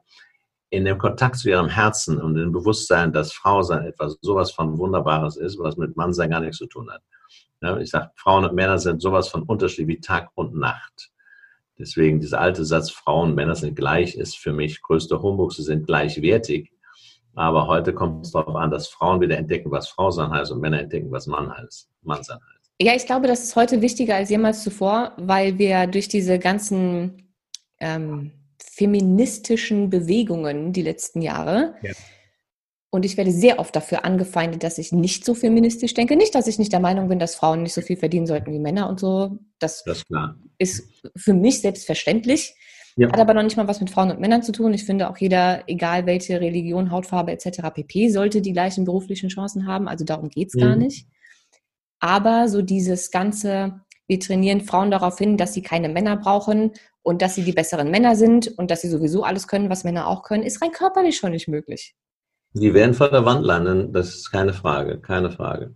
in 0.74 0.86
dem 0.86 0.98
Kontakt 0.98 1.38
zu 1.38 1.50
ihrem 1.50 1.70
Herzen 1.70 2.20
und 2.20 2.34
dem 2.34 2.52
Bewusstsein, 2.52 3.14
dass 3.14 3.32
Frau 3.32 3.62
sein 3.62 3.86
etwas 3.86 4.18
sowas 4.22 4.52
von 4.52 4.80
Wunderbares 4.80 5.38
ist, 5.38 5.60
was 5.60 5.78
mit 5.78 5.96
Mannsein 5.96 6.32
gar 6.32 6.40
nichts 6.40 6.58
zu 6.58 6.66
tun 6.66 6.90
hat. 6.92 7.04
Ja, 7.62 7.78
ich 7.78 7.92
sage, 7.92 8.10
Frauen 8.16 8.44
und 8.44 8.56
Männer 8.56 8.80
sind 8.80 9.00
sowas 9.00 9.28
von 9.28 9.44
unterschiedlich 9.44 9.98
wie 9.98 10.02
Tag 10.02 10.32
und 10.34 10.56
Nacht. 10.56 11.12
Deswegen 11.78 12.20
dieser 12.20 12.42
alte 12.42 12.66
Satz, 12.66 12.90
Frauen 12.90 13.30
und 13.30 13.36
Männer 13.36 13.54
sind 13.54 13.76
gleich, 13.76 14.16
ist 14.16 14.36
für 14.40 14.52
mich 14.52 14.82
größter 14.82 15.22
Humbug. 15.22 15.54
Sie 15.54 15.62
sind 15.62 15.86
gleichwertig. 15.86 16.72
Aber 17.36 17.68
heute 17.68 17.94
kommt 17.94 18.26
es 18.26 18.32
darauf 18.32 18.56
an, 18.56 18.72
dass 18.72 18.88
Frauen 18.88 19.22
wieder 19.22 19.38
entdecken, 19.38 19.70
was 19.70 19.90
Frau 19.90 20.10
sein 20.10 20.32
heißt 20.32 20.52
und 20.52 20.60
Männer 20.60 20.80
entdecken, 20.80 21.12
was 21.12 21.28
Mann 21.28 21.56
heißt, 21.56 21.88
Mann 22.02 22.24
sein 22.24 22.40
heißt. 22.52 22.72
Ja, 22.82 22.96
ich 22.96 23.06
glaube, 23.06 23.28
das 23.28 23.44
ist 23.44 23.56
heute 23.56 23.80
wichtiger 23.84 24.16
als 24.16 24.32
jemals 24.32 24.64
zuvor, 24.64 25.14
weil 25.18 25.60
wir 25.60 25.86
durch 25.86 26.08
diese 26.08 26.40
ganzen 26.40 27.32
ähm, 27.80 28.32
feministischen 28.72 29.90
Bewegungen 29.90 30.74
die 30.74 30.82
letzten 30.82 31.22
Jahre. 31.22 31.76
Ja. 31.82 31.92
Und 32.90 33.06
ich 33.06 33.18
werde 33.18 33.32
sehr 33.32 33.58
oft 33.58 33.76
dafür 33.76 34.06
angefeindet, 34.06 34.64
dass 34.64 34.78
ich 34.78 34.92
nicht 34.92 35.26
so 35.26 35.34
feministisch 35.34 35.96
denke. 35.96 36.16
Nicht, 36.16 36.36
dass 36.36 36.46
ich 36.46 36.60
nicht 36.60 36.72
der 36.72 36.80
Meinung 36.80 37.08
bin, 37.08 37.18
dass 37.18 37.34
Frauen 37.34 37.64
nicht 37.64 37.74
so 37.74 37.82
viel 37.82 37.98
verdienen 37.98 38.28
sollten 38.28 38.54
wie 38.54 38.60
Männer 38.60 38.88
und 38.88 39.00
so. 39.00 39.40
Das, 39.58 39.84
das 39.84 40.04
ist 40.60 41.04
für 41.16 41.34
mich 41.34 41.62
selbstverständlich. 41.62 42.56
Ja. 42.96 43.12
Hat 43.12 43.20
aber 43.20 43.34
noch 43.34 43.42
nicht 43.42 43.58
mal 43.58 43.68
was 43.68 43.80
mit 43.80 43.90
Frauen 43.90 44.12
und 44.12 44.20
Männern 44.20 44.44
zu 44.44 44.52
tun. 44.52 44.76
Ich 44.76 44.86
finde 44.86 45.10
auch 45.10 45.18
jeder, 45.18 45.64
egal 45.68 46.06
welche 46.06 46.40
Religion, 46.40 46.92
Hautfarbe 46.92 47.32
etc. 47.32 47.62
pp., 47.74 48.10
sollte 48.10 48.42
die 48.42 48.54
gleichen 48.54 48.86
beruflichen 48.86 49.30
Chancen 49.30 49.66
haben. 49.66 49.88
Also 49.88 50.06
darum 50.06 50.30
geht 50.30 50.50
es 50.50 50.54
mhm. 50.54 50.60
gar 50.60 50.76
nicht. 50.76 51.08
Aber 52.00 52.48
so 52.48 52.62
dieses 52.62 53.10
ganze, 53.10 53.82
wir 54.06 54.20
trainieren 54.20 54.62
Frauen 54.62 54.92
darauf 54.92 55.18
hin, 55.18 55.38
dass 55.38 55.56
sie 55.56 55.64
keine 55.64 55.90
Männer 55.90 56.18
brauchen 56.18 56.74
und 57.04 57.22
dass 57.22 57.36
sie 57.36 57.44
die 57.44 57.52
besseren 57.52 57.92
Männer 57.92 58.16
sind 58.16 58.48
und 58.58 58.72
dass 58.72 58.82
sie 58.82 58.90
sowieso 58.90 59.24
alles 59.24 59.48
können, 59.48 59.70
was 59.70 59.84
Männer 59.84 60.08
auch 60.08 60.24
können, 60.24 60.44
ist 60.44 60.62
rein 60.62 60.72
körperlich 60.72 61.18
schon 61.18 61.32
nicht 61.32 61.48
möglich. 61.48 61.96
Die 62.54 62.74
werden 62.74 62.94
vor 62.94 63.10
der 63.10 63.26
Wand 63.26 63.46
landen, 63.46 63.92
das 63.94 64.16
ist 64.16 64.32
keine 64.32 64.54
Frage, 64.54 65.00
keine 65.00 65.32
Frage. 65.32 65.76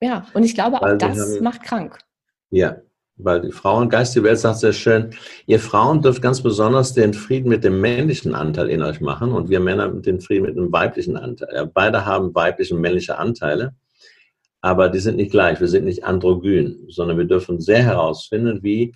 Ja, 0.00 0.26
und 0.34 0.44
ich 0.44 0.54
glaube, 0.54 0.80
auch 0.80 0.96
das 0.96 1.18
haben, 1.18 1.42
macht 1.42 1.62
krank. 1.62 1.98
Ja, 2.50 2.76
weil 3.16 3.40
die 3.40 3.50
Frauen, 3.50 3.88
Geist 3.88 4.14
die 4.14 4.22
Welt 4.22 4.38
sagt 4.38 4.58
sehr 4.58 4.72
schön, 4.72 5.10
ihr 5.46 5.58
Frauen 5.58 6.02
dürft 6.02 6.22
ganz 6.22 6.40
besonders 6.40 6.94
den 6.94 7.14
Frieden 7.14 7.48
mit 7.48 7.64
dem 7.64 7.80
männlichen 7.80 8.34
Anteil 8.34 8.68
in 8.68 8.82
euch 8.82 9.00
machen 9.00 9.32
und 9.32 9.50
wir 9.50 9.58
Männer 9.58 9.88
den 9.88 10.20
Frieden 10.20 10.46
mit 10.46 10.56
dem 10.56 10.70
weiblichen 10.70 11.16
Anteil. 11.16 11.48
Ja, 11.52 11.64
beide 11.64 12.06
haben 12.06 12.34
weibliche 12.34 12.74
und 12.74 12.80
männliche 12.80 13.18
Anteile, 13.18 13.74
aber 14.60 14.88
die 14.88 15.00
sind 15.00 15.16
nicht 15.16 15.32
gleich, 15.32 15.60
wir 15.60 15.68
sind 15.68 15.84
nicht 15.84 16.04
androgyn, 16.04 16.86
sondern 16.88 17.18
wir 17.18 17.24
dürfen 17.24 17.60
sehr 17.60 17.82
herausfinden, 17.82 18.62
wie 18.62 18.94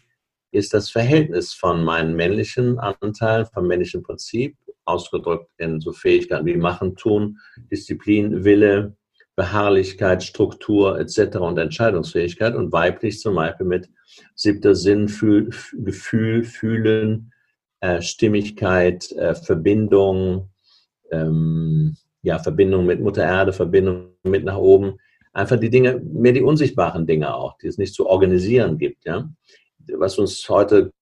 ist 0.52 0.74
das 0.74 0.90
Verhältnis 0.90 1.54
von 1.54 1.82
meinen 1.82 2.14
männlichen 2.14 2.78
Anteilen, 2.78 3.46
vom 3.46 3.66
männlichen 3.66 4.02
Prinzip, 4.02 4.56
ausgedrückt 4.84 5.48
in 5.58 5.80
so 5.80 5.92
Fähigkeiten 5.92 6.46
wie 6.46 6.56
Machen, 6.56 6.94
Tun, 6.94 7.38
Disziplin, 7.70 8.44
Wille, 8.44 8.94
Beharrlichkeit, 9.34 10.22
Struktur 10.22 11.00
etc. 11.00 11.36
und 11.38 11.58
Entscheidungsfähigkeit 11.58 12.54
und 12.54 12.70
weiblich 12.70 13.18
zum 13.18 13.34
Beispiel 13.34 13.66
mit 13.66 13.88
siebter 14.34 14.74
Sinn, 14.74 15.08
Fühl, 15.08 15.50
Gefühl, 15.72 16.44
Fühlen, 16.44 17.32
äh, 17.80 18.02
Stimmigkeit, 18.02 19.10
äh, 19.12 19.34
Verbindung, 19.34 20.50
ähm, 21.10 21.96
ja, 22.22 22.38
Verbindung 22.38 22.84
mit 22.84 23.00
Mutter 23.00 23.24
Erde, 23.24 23.54
Verbindung 23.54 24.10
mit 24.22 24.44
nach 24.44 24.58
oben. 24.58 24.98
Einfach 25.32 25.58
die 25.58 25.70
Dinge, 25.70 25.98
mehr 26.04 26.32
die 26.32 26.42
unsichtbaren 26.42 27.06
Dinge 27.06 27.34
auch, 27.34 27.56
die 27.56 27.68
es 27.68 27.78
nicht 27.78 27.94
zu 27.94 28.06
organisieren 28.06 28.76
gibt, 28.76 29.06
ja 29.06 29.30
was 29.96 30.18
uns 30.18 30.48
heute 30.48 30.92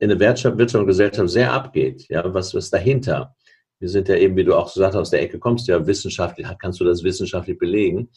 in 0.00 0.08
der 0.08 0.18
Wirtschaft, 0.18 0.58
Wirtschaft 0.58 0.80
und 0.80 0.86
Gesellschaft 0.86 1.30
sehr 1.30 1.52
abgeht. 1.52 2.06
Ja, 2.08 2.32
was 2.32 2.54
ist 2.54 2.72
dahinter? 2.72 3.34
Wir 3.78 3.88
sind 3.88 4.08
ja 4.08 4.16
eben, 4.16 4.36
wie 4.36 4.44
du 4.44 4.54
auch 4.54 4.72
gesagt 4.72 4.94
hast, 4.94 5.00
aus 5.00 5.10
der 5.10 5.22
Ecke 5.22 5.38
kommst, 5.38 5.68
ja 5.68 5.86
wissenschaftlich, 5.86 6.46
kannst 6.58 6.80
du 6.80 6.84
das 6.84 7.02
wissenschaftlich 7.02 7.58
belegen? 7.58 8.10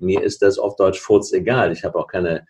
Mir 0.00 0.22
ist 0.22 0.42
das 0.42 0.58
auf 0.58 0.76
Deutsch 0.76 1.00
furz 1.00 1.32
egal. 1.32 1.72
Ich 1.72 1.84
habe 1.84 1.98
auch 1.98 2.06
keine 2.06 2.44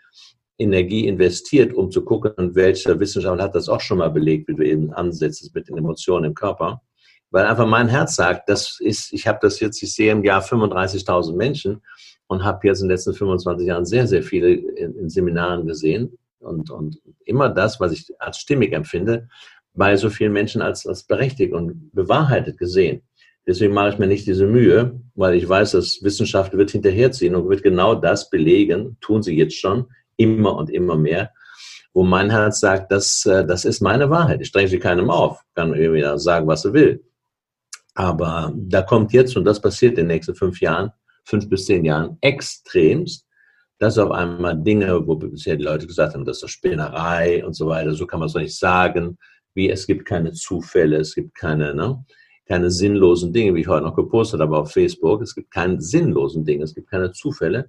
Energie 0.59 1.07
investiert, 1.07 1.73
um 1.73 1.91
zu 1.91 2.05
gucken, 2.05 2.55
welche 2.55 2.99
Wissenschaft 2.99 3.41
hat 3.41 3.55
das 3.55 3.69
auch 3.69 3.81
schon 3.81 3.99
mal 3.99 4.11
belegt, 4.11 4.49
wie 4.49 4.55
du 4.55 4.64
eben 4.64 4.93
ansetzt 4.93 5.55
mit 5.55 5.69
den 5.69 5.79
Emotionen 5.79 6.27
im 6.27 6.35
Körper. 6.35 6.83
Weil 7.31 7.47
einfach 7.47 7.66
mein 7.66 7.89
Herz 7.89 8.16
sagt, 8.16 8.49
das 8.49 8.79
ist, 8.81 9.12
ich 9.12 9.27
habe 9.27 9.39
das 9.41 9.61
jetzt, 9.61 9.83
ich 9.83 9.95
sehe 9.95 10.12
im 10.12 10.25
Jahr 10.25 10.43
35.000 10.43 11.35
Menschen 11.35 11.83
und 12.27 12.45
habe 12.45 12.66
jetzt 12.66 12.81
in 12.81 12.89
den 12.89 12.93
letzten 12.93 13.14
25 13.14 13.66
Jahren 13.66 13.85
sehr, 13.85 14.07
sehr 14.07 14.23
viele 14.23 14.51
in, 14.51 14.95
in 14.97 15.09
Seminaren 15.09 15.66
gesehen 15.66 16.19
und, 16.41 16.70
und 16.70 17.01
immer 17.24 17.49
das, 17.49 17.80
was 17.80 17.93
ich 17.93 18.07
als 18.18 18.39
stimmig 18.39 18.72
empfinde, 18.72 19.28
bei 19.74 19.97
so 19.97 20.11
vielen 20.11 20.32
Menschen 20.32 20.62
als, 20.62 20.86
als 20.86 21.05
berechtigt 21.05 21.53
und 21.53 21.93
bewahrheitet 21.93 22.59
gesehen. 22.59 23.03
Deswegen 23.47 23.72
mache 23.72 23.91
ich 23.91 23.99
mir 23.99 24.07
nicht 24.07 24.26
diese 24.26 24.47
Mühe, 24.47 25.01
weil 25.14 25.34
ich 25.34 25.49
weiß, 25.49 25.72
dass 25.72 26.03
Wissenschaft 26.03 26.53
wird 26.53 26.70
hinterherziehen 26.70 27.34
und 27.34 27.49
wird 27.49 27.62
genau 27.62 27.95
das 27.95 28.28
belegen, 28.28 28.99
tun 29.01 29.22
sie 29.22 29.36
jetzt 29.36 29.57
schon, 29.57 29.86
immer 30.16 30.57
und 30.57 30.68
immer 30.68 30.97
mehr, 30.97 31.32
wo 31.95 32.03
mein 32.03 32.30
Herz 32.30 32.61
sagt, 32.61 32.93
das, 32.93 33.24
äh, 33.24 33.47
das 33.47 33.64
ist 33.64 33.80
meine 33.80 34.11
Wahrheit. 34.11 34.41
Ich 34.43 34.53
dränge 34.53 34.68
sie 34.68 34.78
keinem 34.78 35.11
auf, 35.11 35.43
kann 35.55 35.72
wieder 35.72 36.18
sagen, 36.18 36.47
was 36.47 36.64
er 36.64 36.74
will. 36.74 37.05
Aber 37.95 38.53
da 38.55 38.82
kommt 38.82 39.12
jetzt, 39.12 39.36
und 39.36 39.45
das 39.45 39.61
passiert 39.61 39.93
in 39.93 39.97
den 40.05 40.09
nächsten 40.09 40.34
fünf 40.34 40.61
Jahren, 40.61 40.93
fünf 41.24 41.49
bis 41.49 41.64
zehn 41.66 41.84
Jahren, 41.84 42.18
extremst, 42.20 43.26
dass 43.79 43.99
auf 43.99 44.11
einmal 44.11 44.57
Dinge, 44.61 45.07
wo 45.07 45.14
bisher 45.14 45.57
die 45.57 45.64
Leute 45.64 45.87
gesagt 45.87 46.14
haben, 46.14 46.24
das 46.24 46.43
ist 46.43 46.51
Spinnerei 46.51 47.45
und 47.45 47.55
so 47.55 47.68
weiter, 47.68 47.93
so 47.95 48.07
kann 48.07 48.20
man 48.20 48.26
es 48.26 48.33
doch 48.33 48.41
nicht 48.41 48.59
sagen, 48.59 49.18
wie 49.55 49.70
es 49.70 49.87
gibt 49.87 50.05
keine 50.05 50.33
Zufälle, 50.33 50.97
es 50.97 51.14
gibt 51.14 51.35
keine, 51.35 51.74
ne, 51.74 52.05
keine 52.47 52.70
sinnlosen 52.70 53.33
Dinge, 53.33 53.55
wie 53.55 53.61
ich 53.61 53.68
heute 53.68 53.85
noch 53.85 53.95
gepostet 53.95 54.41
habe 54.41 54.57
auf 54.57 54.72
Facebook, 54.72 55.22
es 55.22 55.35
gibt 55.35 55.51
keine 55.53 55.81
sinnlosen 55.81 56.45
Dinge, 56.45 56.64
es 56.64 56.74
gibt 56.74 56.91
keine 56.91 57.12
Zufälle, 57.12 57.68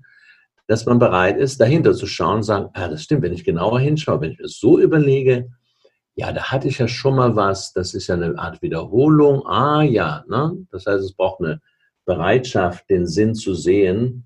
dass 0.68 0.86
man 0.86 1.00
bereit 1.00 1.38
ist, 1.38 1.60
dahinter 1.60 1.94
zu 1.94 2.08
schauen 2.08 2.38
und 2.38 2.44
sagen, 2.44 2.70
ah, 2.74 2.88
das 2.88 3.04
stimmt, 3.04 3.24
wenn 3.24 3.34
ich 3.34 3.44
genauer 3.44 3.80
hinschaue, 3.80 4.22
wenn 4.22 4.32
ich 4.32 4.40
es 4.40 4.60
so 4.60 4.80
überlege, 4.80 5.50
ja, 6.16 6.32
da 6.32 6.52
hatte 6.52 6.68
ich 6.68 6.80
ja 6.80 6.88
schon 6.88 7.16
mal 7.16 7.36
was, 7.36 7.72
das 7.74 7.94
ist 7.94 8.08
ja 8.08 8.16
eine 8.16 8.38
Art 8.38 8.62
Wiederholung, 8.62 9.46
ah 9.48 9.84
ja, 9.84 10.24
ne? 10.28 10.58
das 10.72 10.86
heißt, 10.86 11.04
es 11.04 11.14
braucht 11.14 11.42
eine 11.42 11.62
Bereitschaft, 12.06 12.90
den 12.90 13.08
Sinn 13.08 13.36
zu 13.36 13.54
sehen, 13.54 14.26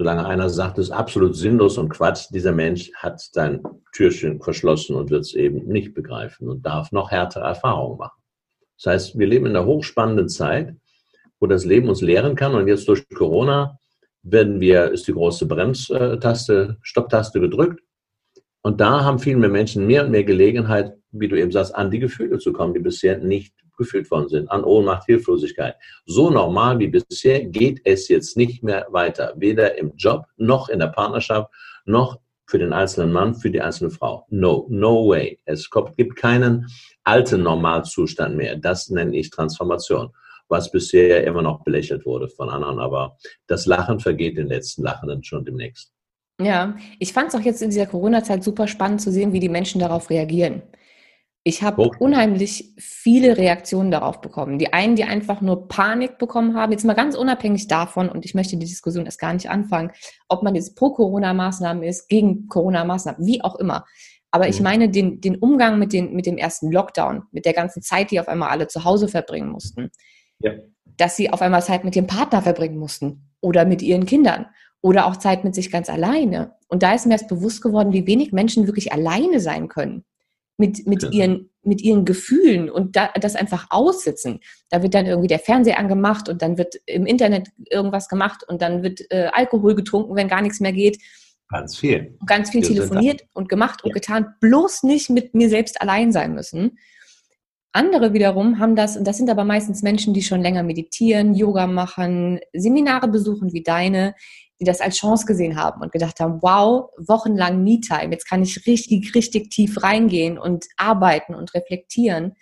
solange 0.00 0.24
einer 0.24 0.48
sagt, 0.48 0.78
es 0.78 0.86
ist 0.86 0.92
absolut 0.92 1.36
sinnlos 1.36 1.76
und 1.76 1.90
Quatsch, 1.90 2.28
dieser 2.30 2.52
Mensch 2.52 2.90
hat 2.94 3.20
sein 3.20 3.62
Türchen 3.92 4.40
verschlossen 4.40 4.96
und 4.96 5.10
wird 5.10 5.26
es 5.26 5.34
eben 5.34 5.68
nicht 5.68 5.92
begreifen 5.92 6.48
und 6.48 6.64
darf 6.64 6.90
noch 6.90 7.10
härtere 7.10 7.44
Erfahrungen 7.44 7.98
machen. 7.98 8.18
Das 8.78 8.94
heißt, 8.94 9.18
wir 9.18 9.26
leben 9.26 9.44
in 9.44 9.54
einer 9.54 9.66
hochspannenden 9.66 10.30
Zeit, 10.30 10.74
wo 11.38 11.46
das 11.46 11.66
Leben 11.66 11.90
uns 11.90 12.00
lehren 12.00 12.34
kann 12.34 12.54
und 12.54 12.66
jetzt 12.66 12.88
durch 12.88 13.06
Corona 13.10 13.78
werden 14.22 14.58
wir, 14.58 14.90
ist 14.90 15.06
die 15.06 15.12
große 15.12 15.44
Bremstaste, 15.44 16.78
Stopptaste 16.80 17.38
gedrückt 17.38 17.82
und 18.62 18.80
da 18.80 19.04
haben 19.04 19.18
viel 19.18 19.36
mehr 19.36 19.50
Menschen 19.50 19.86
mehr 19.86 20.06
und 20.06 20.12
mehr 20.12 20.24
Gelegenheit, 20.24 20.94
wie 21.10 21.28
du 21.28 21.38
eben 21.38 21.52
sagst, 21.52 21.74
an 21.74 21.90
die 21.90 21.98
Gefühle 21.98 22.38
zu 22.38 22.54
kommen, 22.54 22.72
die 22.72 22.80
bisher 22.80 23.18
nicht 23.18 23.54
gefühlt 23.80 24.08
worden 24.10 24.28
sind, 24.28 24.50
an 24.50 24.62
Ohnmacht, 24.62 25.06
Hilflosigkeit. 25.06 25.74
So 26.06 26.30
normal 26.30 26.78
wie 26.78 26.86
bisher 26.86 27.44
geht 27.44 27.80
es 27.84 28.08
jetzt 28.08 28.36
nicht 28.36 28.62
mehr 28.62 28.86
weiter, 28.90 29.32
weder 29.36 29.76
im 29.76 29.96
Job 29.96 30.26
noch 30.36 30.68
in 30.68 30.78
der 30.78 30.88
Partnerschaft 30.88 31.50
noch 31.84 32.20
für 32.46 32.58
den 32.58 32.72
einzelnen 32.72 33.12
Mann, 33.12 33.34
für 33.34 33.50
die 33.50 33.60
einzelne 33.60 33.90
Frau. 33.90 34.26
No, 34.28 34.66
no 34.68 35.08
way. 35.08 35.38
Es 35.44 35.68
gibt 35.96 36.16
keinen 36.16 36.66
alten 37.04 37.42
Normalzustand 37.42 38.36
mehr. 38.36 38.56
Das 38.56 38.90
nenne 38.90 39.16
ich 39.16 39.30
Transformation, 39.30 40.10
was 40.48 40.70
bisher 40.70 41.24
immer 41.24 41.42
noch 41.42 41.64
belächelt 41.64 42.04
wurde 42.04 42.28
von 42.28 42.50
anderen. 42.50 42.78
Aber 42.78 43.16
das 43.46 43.66
Lachen 43.66 44.00
vergeht 44.00 44.36
den 44.36 44.48
letzten 44.48 44.82
Lachenden 44.82 45.24
schon 45.24 45.44
demnächst. 45.44 45.92
Ja, 46.40 46.76
ich 46.98 47.12
fand 47.12 47.28
es 47.28 47.34
auch 47.34 47.44
jetzt 47.44 47.62
in 47.62 47.70
dieser 47.70 47.86
Corona-Zeit 47.86 48.42
super 48.42 48.66
spannend 48.66 49.00
zu 49.00 49.12
sehen, 49.12 49.32
wie 49.32 49.40
die 49.40 49.48
Menschen 49.48 49.78
darauf 49.78 50.10
reagieren. 50.10 50.62
Ich 51.42 51.62
habe 51.62 51.82
oh. 51.82 51.90
unheimlich 51.98 52.74
viele 52.76 53.38
Reaktionen 53.38 53.90
darauf 53.90 54.20
bekommen. 54.20 54.58
Die 54.58 54.74
einen, 54.74 54.94
die 54.94 55.04
einfach 55.04 55.40
nur 55.40 55.68
Panik 55.68 56.18
bekommen 56.18 56.54
haben, 56.54 56.72
jetzt 56.72 56.84
mal 56.84 56.94
ganz 56.94 57.16
unabhängig 57.16 57.66
davon, 57.66 58.10
und 58.10 58.26
ich 58.26 58.34
möchte 58.34 58.58
die 58.58 58.66
Diskussion 58.66 59.06
erst 59.06 59.18
gar 59.18 59.32
nicht 59.32 59.48
anfangen, 59.48 59.90
ob 60.28 60.42
man 60.42 60.54
jetzt 60.54 60.76
pro 60.76 60.90
Corona-Maßnahmen 60.90 61.82
ist, 61.82 62.08
gegen 62.08 62.46
Corona-Maßnahmen, 62.46 63.24
wie 63.26 63.42
auch 63.42 63.56
immer. 63.56 63.86
Aber 64.30 64.44
mhm. 64.44 64.50
ich 64.50 64.60
meine 64.60 64.90
den, 64.90 65.22
den 65.22 65.36
Umgang 65.36 65.78
mit, 65.78 65.94
den, 65.94 66.12
mit 66.12 66.26
dem 66.26 66.36
ersten 66.36 66.70
Lockdown, 66.70 67.22
mit 67.32 67.46
der 67.46 67.54
ganzen 67.54 67.80
Zeit, 67.80 68.10
die 68.10 68.20
auf 68.20 68.28
einmal 68.28 68.50
alle 68.50 68.66
zu 68.66 68.84
Hause 68.84 69.08
verbringen 69.08 69.48
mussten. 69.48 69.90
Ja. 70.40 70.52
Dass 70.84 71.16
sie 71.16 71.32
auf 71.32 71.40
einmal 71.40 71.62
Zeit 71.62 71.84
mit 71.84 71.96
ihrem 71.96 72.06
Partner 72.06 72.42
verbringen 72.42 72.76
mussten 72.76 73.30
oder 73.40 73.64
mit 73.64 73.80
ihren 73.80 74.04
Kindern 74.04 74.46
oder 74.82 75.06
auch 75.06 75.16
Zeit 75.16 75.42
mit 75.44 75.54
sich 75.54 75.70
ganz 75.70 75.88
alleine. 75.88 76.52
Und 76.68 76.82
da 76.82 76.92
ist 76.92 77.06
mir 77.06 77.12
erst 77.12 77.28
bewusst 77.28 77.62
geworden, 77.62 77.94
wie 77.94 78.06
wenig 78.06 78.32
Menschen 78.32 78.66
wirklich 78.66 78.92
alleine 78.92 79.40
sein 79.40 79.68
können 79.68 80.04
mit, 80.60 80.86
mit, 80.86 81.02
ja. 81.02 81.10
ihren, 81.10 81.50
mit 81.62 81.80
ihren 81.80 82.04
Gefühlen 82.04 82.70
und 82.70 82.94
da, 82.94 83.10
das 83.20 83.34
einfach 83.34 83.66
aussitzen. 83.70 84.40
Da 84.68 84.82
wird 84.82 84.94
dann 84.94 85.06
irgendwie 85.06 85.26
der 85.26 85.38
Fernseher 85.38 85.78
angemacht 85.78 86.28
und 86.28 86.42
dann 86.42 86.58
wird 86.58 86.76
im 86.86 87.06
Internet 87.06 87.48
irgendwas 87.70 88.08
gemacht 88.08 88.44
und 88.46 88.62
dann 88.62 88.82
wird 88.82 89.00
äh, 89.10 89.30
Alkohol 89.32 89.74
getrunken, 89.74 90.14
wenn 90.14 90.28
gar 90.28 90.42
nichts 90.42 90.60
mehr 90.60 90.72
geht. 90.72 90.98
Ganz 91.48 91.78
viel. 91.78 92.16
Und 92.20 92.28
ganz 92.28 92.50
viel 92.50 92.60
Wir 92.60 92.68
telefoniert 92.68 93.24
und 93.32 93.48
gemacht 93.48 93.82
und 93.82 93.92
getan, 93.92 94.34
bloß 94.40 94.84
nicht 94.84 95.10
mit 95.10 95.34
mir 95.34 95.48
selbst 95.48 95.80
allein 95.80 96.12
sein 96.12 96.34
müssen. 96.34 96.78
Andere 97.72 98.12
wiederum 98.12 98.58
haben 98.58 98.76
das, 98.76 98.96
und 98.96 99.06
das 99.06 99.16
sind 99.16 99.30
aber 99.30 99.44
meistens 99.44 99.82
Menschen, 99.82 100.12
die 100.12 100.22
schon 100.22 100.42
länger 100.42 100.62
meditieren, 100.62 101.34
Yoga 101.34 101.66
machen, 101.66 102.40
Seminare 102.52 103.08
besuchen 103.08 103.52
wie 103.52 103.62
deine, 103.62 104.14
die 104.60 104.64
das 104.64 104.80
als 104.80 104.96
Chance 104.96 105.26
gesehen 105.26 105.56
haben 105.56 105.80
und 105.80 105.92
gedacht 105.92 106.20
haben, 106.20 106.40
wow, 106.42 106.90
wochenlang 106.98 107.64
Me-Time, 107.64 108.12
jetzt 108.12 108.28
kann 108.28 108.42
ich 108.42 108.66
richtig, 108.66 109.14
richtig 109.14 109.50
tief 109.50 109.82
reingehen 109.82 110.38
und 110.38 110.66
arbeiten 110.76 111.34
und 111.34 111.54
reflektieren. 111.54 112.36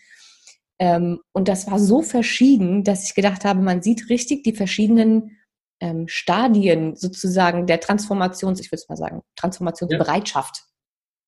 Ähm, 0.78 1.20
und 1.32 1.48
das 1.48 1.70
war 1.70 1.78
so 1.78 2.02
verschieden, 2.02 2.84
dass 2.84 3.04
ich 3.04 3.14
gedacht 3.14 3.44
habe, 3.44 3.60
man 3.60 3.82
sieht 3.82 4.10
richtig 4.10 4.44
die 4.44 4.54
verschiedenen 4.54 5.36
ähm, 5.80 6.08
Stadien 6.08 6.96
sozusagen 6.96 7.66
der 7.66 7.80
Transformations, 7.80 8.60
ich 8.60 8.72
würde 8.72 8.82
es 8.82 8.88
mal 8.88 8.96
sagen, 8.96 9.22
Transformationsbereitschaft. 9.36 10.56
Ja. 10.56 10.62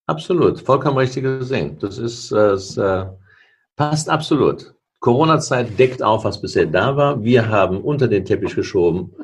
Absolut, 0.06 0.60
vollkommen 0.60 0.98
richtig 0.98 1.22
gesehen. 1.22 1.78
Das 1.78 1.98
ist, 1.98 2.32
das, 2.32 2.76
äh, 2.76 3.06
passt 3.80 4.10
absolut. 4.10 4.74
Corona-Zeit 4.98 5.78
deckt 5.78 6.02
auf, 6.02 6.24
was 6.24 6.42
bisher 6.42 6.66
da 6.66 6.96
war. 6.96 7.24
Wir 7.24 7.48
haben 7.48 7.80
unter 7.80 8.08
den 8.08 8.26
Teppich 8.26 8.54
geschoben, 8.54 9.14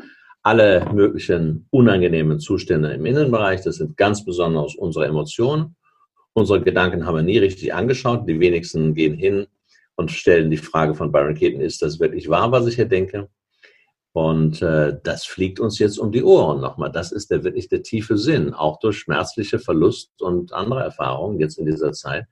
alle 0.47 0.89
möglichen 0.95 1.67
unangenehmen 1.71 2.39
Zustände 2.39 2.93
im 2.93 3.05
Innenbereich. 3.05 3.63
Das 3.63 3.79
sind 3.79 3.97
ganz 3.97 4.25
besonders 4.25 4.77
unsere 4.77 5.07
Emotionen. 5.07 5.75
Unsere 6.35 6.63
Gedanken 6.63 7.05
haben 7.05 7.17
wir 7.17 7.23
nie 7.25 7.39
richtig 7.39 7.75
angeschaut. 7.75 8.29
Die 8.29 8.39
wenigsten 8.39 8.95
gehen 8.95 9.15
hin 9.15 9.49
und 9.97 10.13
stellen 10.13 10.49
die 10.49 10.57
Frage 10.57 10.95
von 10.95 11.11
Byron 11.11 11.35
Keaton, 11.35 11.61
ist 11.61 11.83
das 11.83 11.99
wirklich 11.99 12.29
wahr, 12.29 12.53
was 12.53 12.69
ich 12.69 12.77
hier 12.77 12.87
denke? 12.87 13.29
Und 14.13 14.63
äh, 14.63 14.97
das 15.03 15.25
fliegt 15.25 15.59
uns 15.59 15.81
jetzt 15.81 15.99
um 15.99 16.13
die 16.13 16.23
Ohren 16.23 16.61
nochmal. 16.61 16.93
Das 16.93 17.11
ist 17.11 17.33
der 17.33 17.43
wirklich 17.43 17.69
der 17.69 17.83
tiefe 17.83 18.17
Sinn. 18.17 18.55
Auch 18.55 18.79
durch 18.79 18.99
schmerzliche 18.99 19.59
Verlust 19.59 20.23
und 20.23 20.53
andere 20.53 20.85
Erfahrungen 20.85 21.41
jetzt 21.41 21.59
in 21.59 21.67
dieser 21.67 21.91
Zeit 21.91 22.27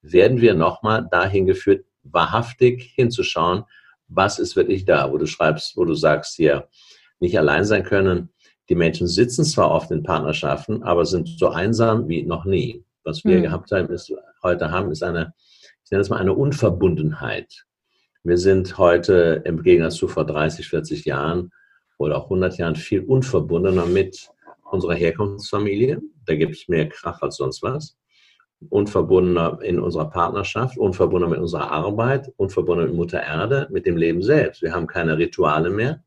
werden 0.00 0.40
wir 0.40 0.54
nochmal 0.54 1.06
dahin 1.10 1.44
geführt, 1.44 1.84
wahrhaftig 2.02 2.94
hinzuschauen, 2.94 3.64
was 4.08 4.38
ist 4.38 4.56
wirklich 4.56 4.86
da, 4.86 5.12
wo 5.12 5.18
du 5.18 5.26
schreibst, 5.26 5.76
wo 5.76 5.84
du 5.84 5.92
sagst 5.92 6.34
hier, 6.34 6.66
nicht 7.20 7.38
allein 7.38 7.64
sein 7.64 7.84
können. 7.84 8.30
Die 8.68 8.74
Menschen 8.74 9.06
sitzen 9.06 9.44
zwar 9.44 9.70
oft 9.70 9.90
in 9.90 10.02
Partnerschaften, 10.02 10.82
aber 10.82 11.06
sind 11.06 11.28
so 11.28 11.48
einsam 11.48 12.08
wie 12.08 12.22
noch 12.22 12.44
nie. 12.44 12.84
Was 13.04 13.24
wir 13.24 13.38
mhm. 13.38 13.42
gehabt 13.42 13.72
haben, 13.72 13.88
ist, 13.88 14.12
heute 14.42 14.70
haben, 14.70 14.90
ist 14.90 15.02
eine, 15.02 15.32
ich 15.84 15.90
nenne 15.90 16.02
es 16.02 16.10
mal 16.10 16.18
eine 16.18 16.34
Unverbundenheit. 16.34 17.64
Wir 18.22 18.36
sind 18.36 18.76
heute 18.76 19.42
im 19.46 19.62
Gegensatz 19.62 19.94
zu 19.94 20.08
vor 20.08 20.26
30, 20.26 20.68
40 20.68 21.04
Jahren 21.06 21.50
oder 21.98 22.18
auch 22.18 22.24
100 22.24 22.58
Jahren 22.58 22.76
viel 22.76 23.00
unverbundener 23.00 23.86
mit 23.86 24.28
unserer 24.70 24.94
Herkunftsfamilie. 24.94 26.00
Da 26.26 26.34
gibt 26.34 26.56
es 26.56 26.68
mehr 26.68 26.88
Krach 26.88 27.22
als 27.22 27.36
sonst 27.36 27.62
was. 27.62 27.96
Unverbundener 28.68 29.60
in 29.62 29.78
unserer 29.78 30.10
Partnerschaft, 30.10 30.76
unverbundener 30.76 31.30
mit 31.30 31.40
unserer 31.40 31.70
Arbeit, 31.70 32.32
unverbundener 32.36 32.88
mit 32.88 32.96
Mutter 32.96 33.22
Erde, 33.22 33.68
mit 33.70 33.86
dem 33.86 33.96
Leben 33.96 34.20
selbst. 34.20 34.62
Wir 34.62 34.74
haben 34.74 34.86
keine 34.86 35.16
Rituale 35.16 35.70
mehr. 35.70 36.02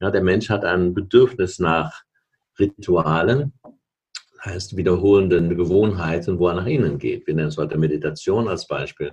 Ja, 0.00 0.10
der 0.10 0.22
Mensch 0.22 0.50
hat 0.50 0.64
ein 0.64 0.94
Bedürfnis 0.94 1.58
nach 1.58 2.02
Ritualen, 2.58 3.52
heißt 4.44 4.76
wiederholenden 4.76 5.56
Gewohnheiten, 5.56 6.38
wo 6.38 6.48
er 6.48 6.54
nach 6.54 6.66
innen 6.66 6.98
geht. 6.98 7.26
Wir 7.26 7.34
nennen 7.34 7.48
es 7.48 7.56
heute 7.56 7.78
Meditation 7.78 8.48
als 8.48 8.66
Beispiel. 8.66 9.12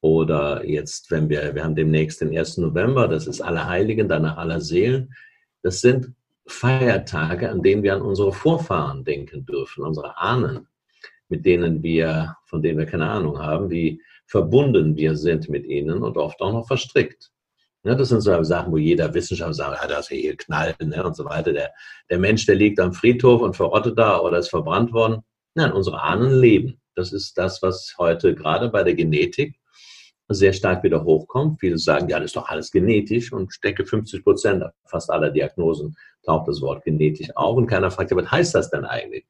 Oder 0.00 0.64
jetzt, 0.64 1.10
wenn 1.10 1.28
wir, 1.28 1.54
wir 1.54 1.64
haben 1.64 1.74
demnächst 1.74 2.20
den 2.20 2.36
1. 2.36 2.58
November, 2.58 3.08
das 3.08 3.26
ist 3.26 3.40
Allerheiligen, 3.40 4.08
danach 4.08 4.38
aller 4.38 4.60
Seelen. 4.60 5.14
Das 5.62 5.80
sind 5.80 6.12
Feiertage, 6.46 7.50
an 7.50 7.62
denen 7.62 7.82
wir 7.82 7.94
an 7.94 8.02
unsere 8.02 8.32
Vorfahren 8.32 9.04
denken 9.04 9.44
dürfen, 9.44 9.84
unsere 9.84 10.16
Ahnen, 10.18 10.66
mit 11.28 11.44
denen 11.44 11.82
wir, 11.82 12.36
von 12.44 12.62
denen 12.62 12.78
wir 12.78 12.86
keine 12.86 13.08
Ahnung 13.08 13.38
haben, 13.38 13.70
wie 13.70 14.00
verbunden 14.26 14.96
wir 14.96 15.16
sind 15.16 15.48
mit 15.48 15.66
ihnen 15.66 16.02
und 16.02 16.16
oft 16.16 16.40
auch 16.40 16.52
noch 16.52 16.66
verstrickt. 16.66 17.30
Ja, 17.82 17.94
das 17.94 18.10
sind 18.10 18.20
so 18.20 18.42
Sachen, 18.42 18.72
wo 18.72 18.76
jeder 18.76 19.12
Wissenschaftler 19.14 19.54
sagt, 19.54 19.82
ja, 19.82 19.88
das 19.88 20.10
ist 20.10 20.16
hier 20.16 20.36
Knall 20.36 20.74
ne, 20.82 21.02
und 21.02 21.16
so 21.16 21.24
weiter. 21.24 21.52
Der, 21.52 21.70
der 22.10 22.18
Mensch, 22.18 22.44
der 22.44 22.56
liegt 22.56 22.78
am 22.78 22.92
Friedhof 22.92 23.40
und 23.40 23.56
verrottet 23.56 23.98
da 23.98 24.20
oder 24.20 24.38
ist 24.38 24.50
verbrannt 24.50 24.92
worden. 24.92 25.22
Nein, 25.54 25.72
unsere 25.72 26.02
Ahnen 26.02 26.38
leben. 26.38 26.80
Das 26.94 27.12
ist 27.12 27.38
das, 27.38 27.62
was 27.62 27.94
heute 27.98 28.34
gerade 28.34 28.68
bei 28.68 28.82
der 28.82 28.94
Genetik 28.94 29.56
sehr 30.28 30.52
stark 30.52 30.84
wieder 30.84 31.04
hochkommt. 31.04 31.60
Viele 31.60 31.78
sagen, 31.78 32.08
ja, 32.08 32.18
das 32.18 32.26
ist 32.26 32.36
doch 32.36 32.48
alles 32.48 32.70
genetisch 32.70 33.32
und 33.32 33.52
stecke 33.52 33.84
50 33.84 34.22
Prozent 34.22 34.64
fast 34.84 35.10
aller 35.10 35.30
Diagnosen 35.30 35.96
taucht 36.24 36.48
das 36.48 36.60
Wort 36.60 36.84
genetisch 36.84 37.34
auf 37.34 37.56
und 37.56 37.66
keiner 37.66 37.90
fragt, 37.90 38.10
ja, 38.10 38.16
was 38.16 38.30
heißt 38.30 38.54
das 38.54 38.70
denn 38.70 38.84
eigentlich? 38.84 39.24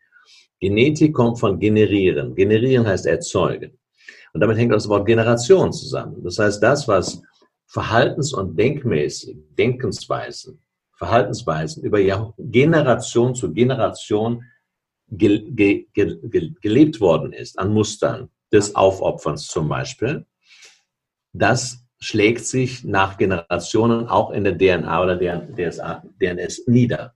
Genetik 0.58 1.14
kommt 1.14 1.38
von 1.38 1.58
generieren. 1.58 2.34
Generieren 2.34 2.86
heißt 2.86 3.06
erzeugen. 3.06 3.78
Und 4.32 4.40
damit 4.40 4.58
hängt 4.58 4.72
das 4.72 4.88
Wort 4.88 5.06
Generation 5.06 5.72
zusammen. 5.72 6.22
Das 6.22 6.38
heißt, 6.38 6.62
das, 6.62 6.86
was 6.86 7.22
verhaltens- 7.70 8.34
und 8.34 8.56
denkmäßig, 8.58 9.36
Denkensweisen, 9.56 10.60
Verhaltensweisen 10.92 11.82
über 11.84 12.00
Generation 12.38 13.34
zu 13.34 13.52
Generation 13.52 14.44
ge 15.08 15.50
ge 15.50 15.86
ge 15.92 16.52
gelebt 16.60 17.00
worden 17.00 17.32
ist, 17.32 17.58
an 17.58 17.72
Mustern 17.72 18.28
des 18.52 18.74
Aufopferns 18.74 19.46
zum 19.46 19.68
Beispiel, 19.68 20.26
das 21.32 21.84
schlägt 22.00 22.44
sich 22.44 22.84
nach 22.84 23.16
Generationen 23.16 24.08
auch 24.08 24.30
in 24.30 24.44
der 24.44 24.58
DNA 24.58 25.02
oder 25.02 25.16
der 25.16 25.40
DNS 26.20 26.66
nieder. 26.66 27.14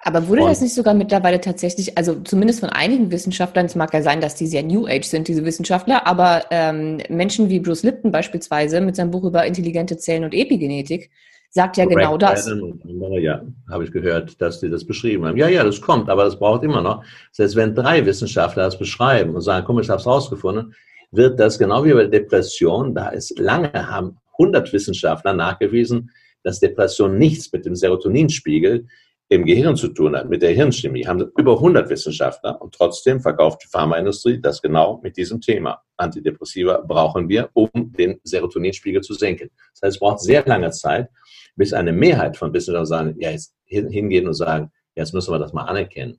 Aber 0.00 0.28
wurde 0.28 0.42
und, 0.42 0.48
das 0.48 0.60
nicht 0.60 0.74
sogar 0.74 0.94
mittlerweile 0.94 1.40
tatsächlich, 1.40 1.96
also 1.96 2.14
zumindest 2.22 2.60
von 2.60 2.70
einigen 2.70 3.10
Wissenschaftlern, 3.10 3.66
es 3.66 3.74
mag 3.74 3.92
ja 3.92 4.02
sein, 4.02 4.20
dass 4.20 4.34
die 4.34 4.46
sehr 4.46 4.62
New 4.62 4.86
Age 4.86 5.04
sind, 5.04 5.28
diese 5.28 5.44
Wissenschaftler, 5.44 6.06
aber 6.06 6.44
ähm, 6.50 6.98
Menschen 7.08 7.48
wie 7.48 7.60
Bruce 7.60 7.82
Lipton 7.82 8.12
beispielsweise 8.12 8.80
mit 8.80 8.96
seinem 8.96 9.10
Buch 9.10 9.24
über 9.24 9.44
intelligente 9.44 9.96
Zellen 9.96 10.24
und 10.24 10.34
Epigenetik 10.34 11.10
sagt 11.54 11.76
ja 11.76 11.84
genau 11.84 12.18
das. 12.18 12.50
Ja, 13.20 13.42
habe 13.70 13.84
ich 13.84 13.92
gehört, 13.92 14.40
dass 14.40 14.58
die 14.58 14.68
das 14.68 14.84
beschrieben 14.84 15.24
haben. 15.24 15.36
Ja, 15.36 15.48
ja, 15.48 15.62
das 15.62 15.80
kommt, 15.80 16.10
aber 16.10 16.24
das 16.24 16.38
braucht 16.38 16.64
immer 16.64 16.82
noch. 16.82 17.04
Heißt, 17.38 17.54
wenn 17.54 17.74
drei 17.74 18.04
Wissenschaftler 18.04 18.64
das 18.64 18.78
beschreiben 18.78 19.36
und 19.36 19.40
sagen, 19.40 19.64
komm, 19.64 19.78
ich 19.78 19.88
habe 19.88 20.00
es 20.00 20.06
rausgefunden, 20.06 20.74
wird 21.12 21.38
das 21.38 21.58
genau 21.58 21.84
wie 21.84 21.92
bei 21.92 22.06
Depression, 22.06 22.92
da 22.92 23.10
ist 23.10 23.38
lange, 23.38 23.72
haben 23.72 24.16
100 24.32 24.72
Wissenschaftler 24.72 25.32
nachgewiesen, 25.32 26.10
dass 26.42 26.58
Depression 26.58 27.18
nichts 27.18 27.52
mit 27.52 27.64
dem 27.64 27.76
Serotoninspiegel 27.76 28.86
im 29.34 29.44
Gehirn 29.44 29.76
zu 29.76 29.88
tun 29.88 30.16
hat, 30.16 30.28
mit 30.28 30.42
der 30.42 30.52
Hirnchemie, 30.52 31.06
haben 31.06 31.30
über 31.36 31.54
100 31.54 31.88
Wissenschaftler 31.90 32.60
und 32.60 32.74
trotzdem 32.74 33.20
verkauft 33.20 33.62
die 33.64 33.68
Pharmaindustrie 33.68 34.40
das 34.40 34.62
genau 34.62 35.00
mit 35.02 35.16
diesem 35.16 35.40
Thema. 35.40 35.82
Antidepressiva 35.96 36.82
brauchen 36.86 37.28
wir, 37.28 37.50
um 37.52 37.68
den 37.74 38.20
Serotoninspiegel 38.22 39.02
zu 39.02 39.14
senken. 39.14 39.50
Das 39.72 39.82
heißt, 39.82 39.96
es 39.96 40.00
braucht 40.00 40.20
sehr 40.20 40.44
lange 40.46 40.70
Zeit, 40.70 41.08
bis 41.56 41.72
eine 41.72 41.92
Mehrheit 41.92 42.36
von 42.36 42.52
Wissenschaftlern 42.52 42.86
sagen, 42.86 43.20
ja, 43.20 43.30
jetzt 43.30 43.54
hingehen 43.66 44.26
und 44.26 44.34
sagen, 44.34 44.70
jetzt 44.94 45.14
müssen 45.14 45.32
wir 45.32 45.38
das 45.38 45.52
mal 45.52 45.64
anerkennen 45.64 46.18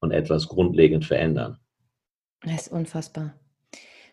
und 0.00 0.12
etwas 0.12 0.48
grundlegend 0.48 1.04
verändern. 1.04 1.58
Das 2.42 2.66
ist 2.66 2.72
unfassbar. 2.72 3.34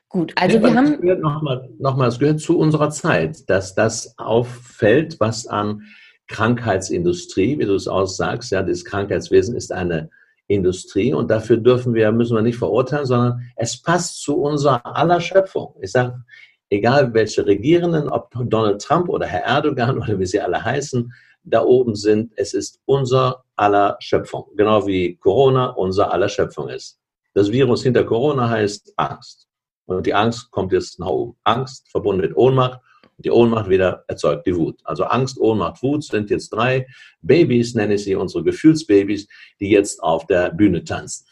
Gut, 0.09 0.33
also 0.35 0.57
ja, 0.57 0.63
wir 0.63 0.75
haben. 0.75 1.21
Nochmal, 1.21 1.69
noch 1.79 1.97
mal, 1.97 2.07
es 2.07 2.19
gehört 2.19 2.39
zu 2.39 2.57
unserer 2.57 2.89
Zeit, 2.89 3.49
dass 3.49 3.75
das 3.75 4.17
auffällt, 4.17 5.19
was 5.19 5.47
an 5.47 5.81
Krankheitsindustrie, 6.28 7.59
wie 7.59 7.65
du 7.65 7.76
es 7.76 7.88
auch 7.88 8.05
sagst, 8.05 8.51
ja, 8.51 8.63
das 8.63 8.84
Krankheitswesen 8.84 9.55
ist 9.55 9.71
eine 9.71 10.09
Industrie 10.47 11.13
und 11.13 11.30
dafür 11.32 11.57
dürfen 11.57 11.93
wir, 11.93 12.11
müssen 12.11 12.36
wir 12.36 12.41
nicht 12.41 12.57
verurteilen, 12.57 13.05
sondern 13.05 13.41
es 13.55 13.82
passt 13.82 14.21
zu 14.21 14.41
unserer 14.41 14.86
aller 14.86 15.19
Schöpfung. 15.19 15.76
Ich 15.82 15.91
sage, 15.91 16.23
egal 16.69 17.13
welche 17.13 17.45
Regierenden, 17.45 18.09
ob 18.09 18.32
Donald 18.45 18.82
Trump 18.82 19.09
oder 19.09 19.26
Herr 19.26 19.43
Erdogan 19.43 19.97
oder 20.01 20.19
wie 20.19 20.26
sie 20.26 20.39
alle 20.39 20.63
heißen, 20.63 21.11
da 21.43 21.63
oben 21.63 21.95
sind, 21.95 22.34
es 22.36 22.53
ist 22.53 22.82
unser 22.86 23.43
aller 23.55 23.97
Schöpfung. 23.99 24.45
Genau 24.55 24.88
wie 24.88 25.15
Corona 25.17 25.67
unser 25.69 26.11
aller 26.11 26.30
Schöpfung 26.30 26.69
ist. 26.69 26.99
Das 27.34 27.51
Virus 27.51 27.84
hinter 27.84 28.03
Corona 28.03 28.49
heißt 28.49 28.93
Angst. 28.97 29.47
Und 29.86 30.05
die 30.07 30.13
Angst 30.13 30.49
kommt 30.49 30.71
jetzt 30.71 30.99
nach 30.99 31.07
oben. 31.07 31.38
Angst 31.43 31.89
verbunden 31.91 32.21
mit 32.21 32.36
Ohnmacht. 32.36 32.80
Die 33.18 33.32
Ohnmacht 33.32 33.70
wieder 33.70 34.03
erzeugt 34.07 34.45
die 34.45 34.55
Wut. 34.55 34.80
Also 34.84 35.05
Angst, 35.05 35.39
Ohnmacht, 35.39 35.82
Wut 35.82 36.03
sind 36.03 36.30
jetzt 36.30 36.49
drei 36.49 36.86
Babys, 37.22 37.74
nenne 37.74 37.95
ich 37.95 38.03
sie, 38.03 38.16
unsere 38.16 38.43
Gefühlsbabys, 38.43 39.28
die 39.59 39.70
jetzt 39.70 40.03
auf 40.03 40.28
der 40.28 40.51
Bühne 40.51 40.84
tanzen. 40.84 41.26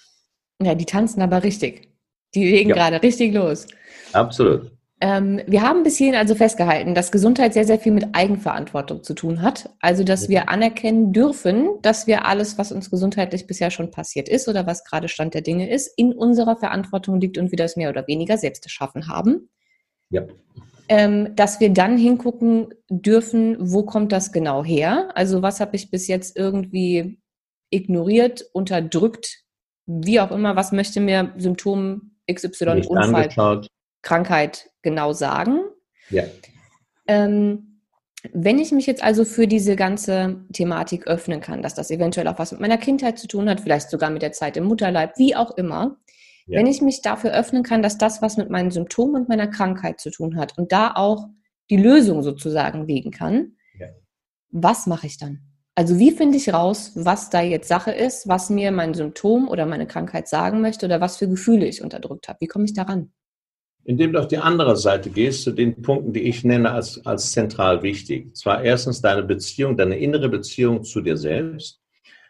Ja, 0.61 0.75
die 0.75 0.85
tanzen 0.85 1.21
aber 1.21 1.43
richtig. 1.43 1.89
Die 2.35 2.49
legen 2.49 2.69
ja. 2.69 2.75
gerade 2.75 3.03
richtig 3.03 3.33
los. 3.33 3.67
Absolut. 4.13 4.71
Ähm, 5.01 5.41
wir 5.47 5.61
haben 5.61 5.83
bis 5.83 5.97
hierhin 5.97 6.15
also 6.15 6.33
festgehalten, 6.33 6.95
dass 6.95 7.11
Gesundheit 7.11 7.53
sehr, 7.53 7.65
sehr 7.65 7.77
viel 7.77 7.91
mit 7.91 8.07
Eigenverantwortung 8.13 9.03
zu 9.03 9.13
tun 9.13 9.41
hat. 9.41 9.69
Also, 9.81 10.05
dass 10.05 10.29
wir 10.29 10.47
anerkennen 10.47 11.11
dürfen, 11.11 11.81
dass 11.81 12.07
wir 12.07 12.25
alles, 12.25 12.57
was 12.57 12.71
uns 12.71 12.89
gesundheitlich 12.89 13.45
bisher 13.45 13.69
schon 13.69 13.91
passiert 13.91 14.29
ist 14.29 14.47
oder 14.47 14.65
was 14.65 14.85
gerade 14.85 15.09
Stand 15.09 15.33
der 15.33 15.41
Dinge 15.41 15.69
ist, 15.69 15.91
in 15.97 16.13
unserer 16.13 16.55
Verantwortung 16.55 17.19
liegt 17.19 17.37
und 17.37 17.51
wir 17.51 17.57
das 17.57 17.75
mehr 17.75 17.89
oder 17.89 18.07
weniger 18.07 18.37
selbst 18.37 18.63
erschaffen 18.65 19.09
haben. 19.09 19.49
Ja. 20.09 20.21
Ähm, 20.89 21.35
dass 21.35 21.59
wir 21.59 21.69
dann 21.69 21.97
hingucken 21.97 22.73
dürfen, 22.89 23.55
wo 23.59 23.83
kommt 23.83 24.11
das 24.11 24.31
genau 24.31 24.63
her? 24.63 25.09
Also, 25.15 25.41
was 25.41 25.59
habe 25.59 25.75
ich 25.75 25.89
bis 25.89 26.07
jetzt 26.07 26.37
irgendwie 26.37 27.19
ignoriert, 27.69 28.45
unterdrückt, 28.53 29.43
wie 29.85 30.19
auch 30.19 30.31
immer, 30.31 30.55
was 30.55 30.71
möchte 30.71 30.99
mir 30.99 31.33
Symptom 31.37 32.11
XY, 32.31 32.75
Nicht 32.75 32.89
Unfall, 32.89 33.15
angeschaut. 33.15 33.67
Krankheit 34.01 34.69
genau 34.81 35.13
sagen. 35.13 35.61
Ja. 36.09 36.23
Ähm, 37.07 37.81
wenn 38.31 38.59
ich 38.59 38.71
mich 38.71 38.85
jetzt 38.85 39.03
also 39.03 39.25
für 39.25 39.47
diese 39.47 39.75
ganze 39.75 40.45
Thematik 40.53 41.07
öffnen 41.07 41.41
kann, 41.41 41.61
dass 41.61 41.75
das 41.75 41.91
eventuell 41.91 42.27
auch 42.27 42.39
was 42.39 42.53
mit 42.53 42.61
meiner 42.61 42.77
Kindheit 42.77 43.19
zu 43.19 43.27
tun 43.27 43.49
hat, 43.49 43.59
vielleicht 43.59 43.89
sogar 43.89 44.09
mit 44.09 44.21
der 44.21 44.31
Zeit 44.31 44.55
im 44.55 44.63
Mutterleib, 44.65 45.17
wie 45.17 45.35
auch 45.35 45.51
immer, 45.57 45.97
ja. 46.45 46.59
wenn 46.59 46.67
ich 46.67 46.81
mich 46.81 47.01
dafür 47.01 47.31
öffnen 47.31 47.63
kann, 47.63 47.81
dass 47.81 47.97
das 47.97 48.21
was 48.21 48.37
mit 48.37 48.49
meinen 48.49 48.71
Symptomen 48.71 49.15
und 49.15 49.29
meiner 49.29 49.47
Krankheit 49.47 49.99
zu 49.99 50.11
tun 50.11 50.37
hat 50.37 50.57
und 50.57 50.71
da 50.71 50.93
auch 50.95 51.27
die 51.69 51.77
Lösung 51.77 52.23
sozusagen 52.23 52.87
liegen 52.87 53.11
kann, 53.11 53.53
ja. 53.79 53.87
was 54.51 54.87
mache 54.87 55.07
ich 55.07 55.17
dann? 55.17 55.41
Also 55.75 55.97
wie 55.97 56.11
finde 56.11 56.37
ich 56.37 56.53
raus, 56.53 56.91
was 56.95 57.29
da 57.29 57.41
jetzt 57.41 57.67
Sache 57.67 57.91
ist, 57.91 58.27
was 58.27 58.49
mir 58.49 58.71
mein 58.71 58.93
Symptom 58.93 59.47
oder 59.47 59.65
meine 59.65 59.87
Krankheit 59.87 60.27
sagen 60.27 60.61
möchte 60.61 60.85
oder 60.85 61.01
was 61.01 61.17
für 61.17 61.27
Gefühle 61.27 61.65
ich 61.65 61.81
unterdrückt 61.81 62.27
habe? 62.27 62.37
Wie 62.41 62.47
komme 62.47 62.65
ich 62.65 62.73
daran? 62.73 63.11
indem 63.85 64.13
du 64.13 64.19
auf 64.19 64.27
die 64.27 64.37
andere 64.37 64.77
Seite 64.77 65.09
gehst, 65.09 65.43
zu 65.43 65.51
den 65.51 65.81
Punkten, 65.81 66.13
die 66.13 66.21
ich 66.21 66.43
nenne 66.43 66.71
als, 66.71 67.05
als 67.05 67.31
zentral 67.31 67.83
wichtig. 67.83 68.35
Zwar 68.35 68.63
erstens 68.63 69.01
deine 69.01 69.23
Beziehung, 69.23 69.75
deine 69.75 69.97
innere 69.99 70.29
Beziehung 70.29 70.83
zu 70.83 71.01
dir 71.01 71.17
selbst, 71.17 71.81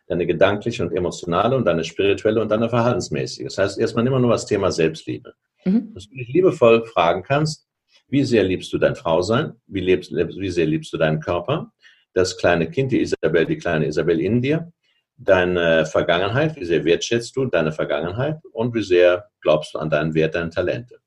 deine 0.07 0.25
gedankliche 0.25 0.83
und 0.83 0.95
emotionale 0.95 1.55
und 1.55 1.65
deine 1.65 1.83
spirituelle 1.83 2.41
und 2.41 2.49
deine 2.49 2.69
verhaltensmäßige. 2.69 3.45
Das 3.45 3.57
heißt, 3.57 3.79
erstmal 3.79 4.05
immer 4.05 4.19
nur 4.19 4.31
das 4.31 4.45
Thema 4.45 4.71
Selbstliebe. 4.71 5.33
Mhm. 5.65 5.93
Dass 5.93 6.09
du 6.09 6.15
dich 6.15 6.27
liebevoll 6.29 6.85
fragen 6.85 7.23
kannst, 7.23 7.67
wie 8.09 8.23
sehr 8.23 8.43
liebst 8.43 8.71
du 8.73 8.77
dein 8.77 8.95
Frausein? 8.95 9.53
Wie, 9.67 9.79
lebst, 9.79 10.11
wie 10.11 10.49
sehr 10.49 10.65
liebst 10.65 10.91
du 10.93 10.97
deinen 10.97 11.19
Körper? 11.19 11.71
Das 12.13 12.37
kleine 12.37 12.69
Kind, 12.69 12.91
die 12.91 13.01
Isabel, 13.01 13.45
die 13.45 13.57
kleine 13.57 13.87
Isabel 13.87 14.19
in 14.19 14.41
dir? 14.41 14.71
Deine 15.15 15.85
Vergangenheit, 15.85 16.55
wie 16.55 16.65
sehr 16.65 16.83
wertschätzt 16.85 17.35
du 17.35 17.45
deine 17.45 17.71
Vergangenheit? 17.71 18.39
Und 18.51 18.75
wie 18.75 18.83
sehr 18.83 19.29
glaubst 19.41 19.73
du 19.73 19.79
an 19.79 19.89
deinen 19.89 20.13
Wert, 20.13 20.35
deine 20.35 20.49
Talente? 20.49 20.99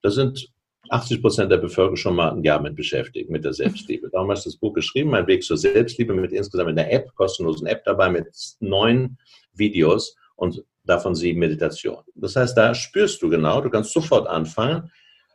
Da 0.00 0.10
sind 0.10 0.53
80 0.90 1.22
Prozent 1.22 1.50
der 1.50 1.58
Bevölkerung 1.58 1.96
schon 1.96 2.16
mal 2.16 2.30
ein 2.30 2.42
Jahr 2.42 2.60
mit 2.60 2.76
beschäftigt, 2.76 3.30
mit 3.30 3.44
der 3.44 3.52
Selbstliebe. 3.52 4.10
Darum 4.10 4.30
hast 4.30 4.44
du 4.44 4.50
das 4.50 4.58
Buch 4.58 4.72
geschrieben, 4.74 5.10
Mein 5.10 5.26
Weg 5.26 5.42
zur 5.42 5.56
Selbstliebe, 5.56 6.14
mit 6.14 6.32
insgesamt 6.32 6.70
einer 6.70 6.90
App, 6.90 7.14
kostenlosen 7.14 7.66
App 7.66 7.84
dabei, 7.84 8.10
mit 8.10 8.28
neun 8.60 9.16
Videos 9.54 10.16
und 10.36 10.62
davon 10.84 11.14
sieben 11.14 11.40
Meditationen. 11.40 12.04
Das 12.14 12.36
heißt, 12.36 12.56
da 12.56 12.74
spürst 12.74 13.22
du 13.22 13.30
genau, 13.30 13.60
du 13.60 13.70
kannst 13.70 13.92
sofort 13.92 14.26
anfangen, 14.26 14.90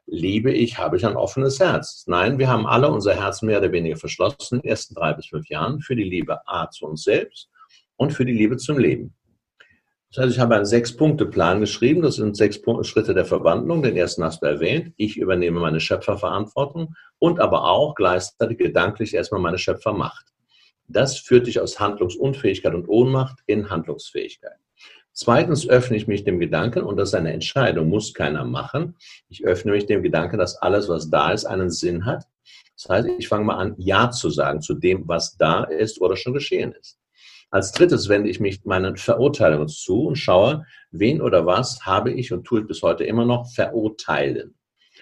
liebe 0.05 0.51
ich, 0.51 0.77
habe 0.77 0.97
ich 0.97 1.05
ein 1.05 1.15
offenes 1.15 1.59
Herz. 1.59 2.03
Nein, 2.07 2.39
wir 2.39 2.47
haben 2.47 2.65
alle 2.65 2.89
unser 2.89 3.15
Herz 3.15 3.41
mehr 3.41 3.59
oder 3.59 3.71
weniger 3.71 3.97
verschlossen 3.97 4.55
in 4.55 4.61
den 4.61 4.69
ersten 4.69 4.95
drei 4.95 5.13
bis 5.13 5.27
fünf 5.27 5.47
Jahren 5.49 5.81
für 5.81 5.95
die 5.95 6.03
Liebe 6.03 6.47
A 6.47 6.69
zu 6.69 6.85
uns 6.85 7.03
selbst 7.03 7.49
und 7.95 8.13
für 8.13 8.25
die 8.25 8.33
Liebe 8.33 8.57
zum 8.57 8.77
Leben. 8.77 9.13
Das 10.11 10.23
heißt, 10.23 10.35
ich 10.35 10.39
habe 10.39 10.55
einen 10.55 10.65
Sechs-Punkte-Plan 10.65 11.59
geschrieben. 11.59 12.01
Das 12.01 12.15
sind 12.15 12.35
sechs 12.35 12.59
Schritte 12.81 13.13
der 13.13 13.25
Verwandlung. 13.25 13.83
Den 13.83 13.95
ersten 13.95 14.23
hast 14.23 14.41
du 14.41 14.47
erwähnt. 14.47 14.93
Ich 14.97 15.17
übernehme 15.17 15.59
meine 15.59 15.79
Schöpferverantwortung 15.79 16.95
und 17.19 17.39
aber 17.39 17.65
auch 17.65 17.93
gleichzeitig 17.93 18.57
gedanklich 18.57 19.13
erstmal 19.13 19.41
meine 19.41 19.59
Schöpfermacht. 19.59 20.25
Das 20.87 21.19
führt 21.19 21.45
dich 21.45 21.59
aus 21.59 21.79
Handlungsunfähigkeit 21.79 22.73
und 22.73 22.87
Ohnmacht 22.87 23.37
in 23.45 23.69
Handlungsfähigkeit. 23.69 24.57
Zweitens 25.13 25.67
öffne 25.67 25.97
ich 25.97 26.07
mich 26.07 26.23
dem 26.23 26.39
Gedanken, 26.39 26.83
und 26.83 26.97
das 26.97 27.09
ist 27.09 27.15
eine 27.15 27.33
Entscheidung, 27.33 27.89
muss 27.89 28.13
keiner 28.13 28.45
machen. 28.45 28.95
Ich 29.27 29.45
öffne 29.45 29.73
mich 29.73 29.85
dem 29.85 30.01
Gedanken, 30.01 30.39
dass 30.39 30.55
alles, 30.55 30.89
was 30.89 31.09
da 31.11 31.31
ist, 31.31 31.45
einen 31.45 31.69
Sinn 31.69 32.05
hat. 32.05 32.25
Das 32.75 32.89
heißt, 32.89 33.09
ich 33.19 33.27
fange 33.27 33.45
mal 33.45 33.57
an, 33.57 33.75
Ja 33.77 34.09
zu 34.09 34.31
sagen 34.31 34.61
zu 34.61 34.73
dem, 34.73 35.07
was 35.07 35.37
da 35.37 35.65
ist 35.65 36.01
oder 36.01 36.15
schon 36.15 36.33
geschehen 36.33 36.71
ist. 36.71 36.97
Als 37.51 37.71
drittes 37.71 38.09
wende 38.09 38.29
ich 38.29 38.39
mich 38.39 38.63
meinen 38.65 38.95
Verurteilungen 38.95 39.67
zu 39.67 40.07
und 40.07 40.15
schaue, 40.17 40.65
wen 40.91 41.21
oder 41.21 41.45
was 41.45 41.85
habe 41.85 42.11
ich 42.11 42.31
und 42.31 42.45
tue 42.45 42.61
ich 42.61 42.67
bis 42.67 42.83
heute 42.83 43.03
immer 43.03 43.25
noch 43.25 43.51
verurteilen. 43.51 44.55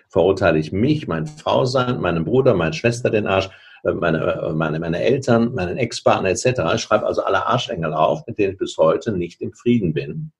Verurteile 0.09 0.57
ich 0.57 0.71
mich, 0.71 1.07
mein 1.07 1.27
Frau 1.27 1.65
sein, 1.65 1.99
meinen 1.99 2.23
Bruder, 2.23 2.53
meine 2.53 2.73
Schwester 2.73 3.09
den 3.09 3.27
Arsch, 3.27 3.49
äh, 3.83 3.91
meine, 3.91 4.19
äh, 4.19 4.53
meine, 4.53 4.79
meine 4.79 5.01
Eltern, 5.01 5.53
meinen 5.53 5.77
Ex-Partner 5.77 6.29
etc. 6.29 6.61
Ich 6.75 6.81
schreibe 6.81 7.05
also 7.05 7.23
alle 7.23 7.45
Arschengel 7.45 7.93
auf, 7.93 8.25
mit 8.27 8.37
denen 8.37 8.53
ich 8.53 8.59
bis 8.59 8.77
heute 8.77 9.11
nicht 9.11 9.41
im 9.41 9.51
Frieden 9.51 9.93
bin. 9.93 10.31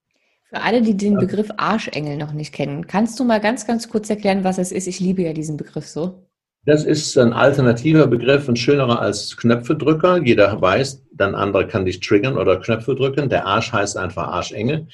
Für 0.46 0.62
alle, 0.62 0.82
die 0.82 0.96
den 0.96 1.18
Begriff 1.18 1.50
Arschengel 1.58 2.16
noch 2.16 2.32
nicht 2.32 2.54
kennen, 2.54 2.88
kannst 2.88 3.20
du 3.20 3.26
mal 3.26 3.42
ganz, 3.42 3.68
ganz 3.68 3.90
kurz 3.90 4.10
erklären, 4.10 4.46
was 4.46 4.58
es 4.58 4.72
ist? 4.72 4.88
Ich 4.88 5.02
liebe 5.02 5.24
ja 5.24 5.34
diesen 5.34 5.58
Begriff 5.58 5.86
so. 5.86 6.27
Das 6.68 6.84
ist 6.84 7.18
ein 7.18 7.32
alternativer 7.32 8.08
Begriff, 8.08 8.50
ein 8.50 8.58
schönerer 8.58 9.00
als 9.00 9.38
Knöpfedrücker. 9.38 10.22
Jeder 10.26 10.60
weiß, 10.60 11.02
dann 11.14 11.34
andere 11.34 11.66
kann 11.66 11.86
dich 11.86 12.02
triggern 12.02 12.38
oder 12.38 12.60
Knöpfe 12.60 12.94
drücken. 12.94 13.30
Der 13.30 13.46
Arsch 13.46 13.72
heißt 13.72 13.96
einfach 13.96 14.28
Arschengel, 14.28 14.86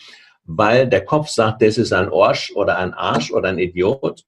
weil 0.45 0.87
der 0.87 1.03
Kopf 1.03 1.29
sagt, 1.29 1.63
das 1.63 1.79
ist 1.79 1.91
ein 1.91 2.09
Orsch 2.09 2.51
oder 2.53 2.77
ein 2.77 2.93
Arsch 2.93 3.31
oder 3.31 3.49
ein 3.49 3.57
Idiot. 3.57 4.23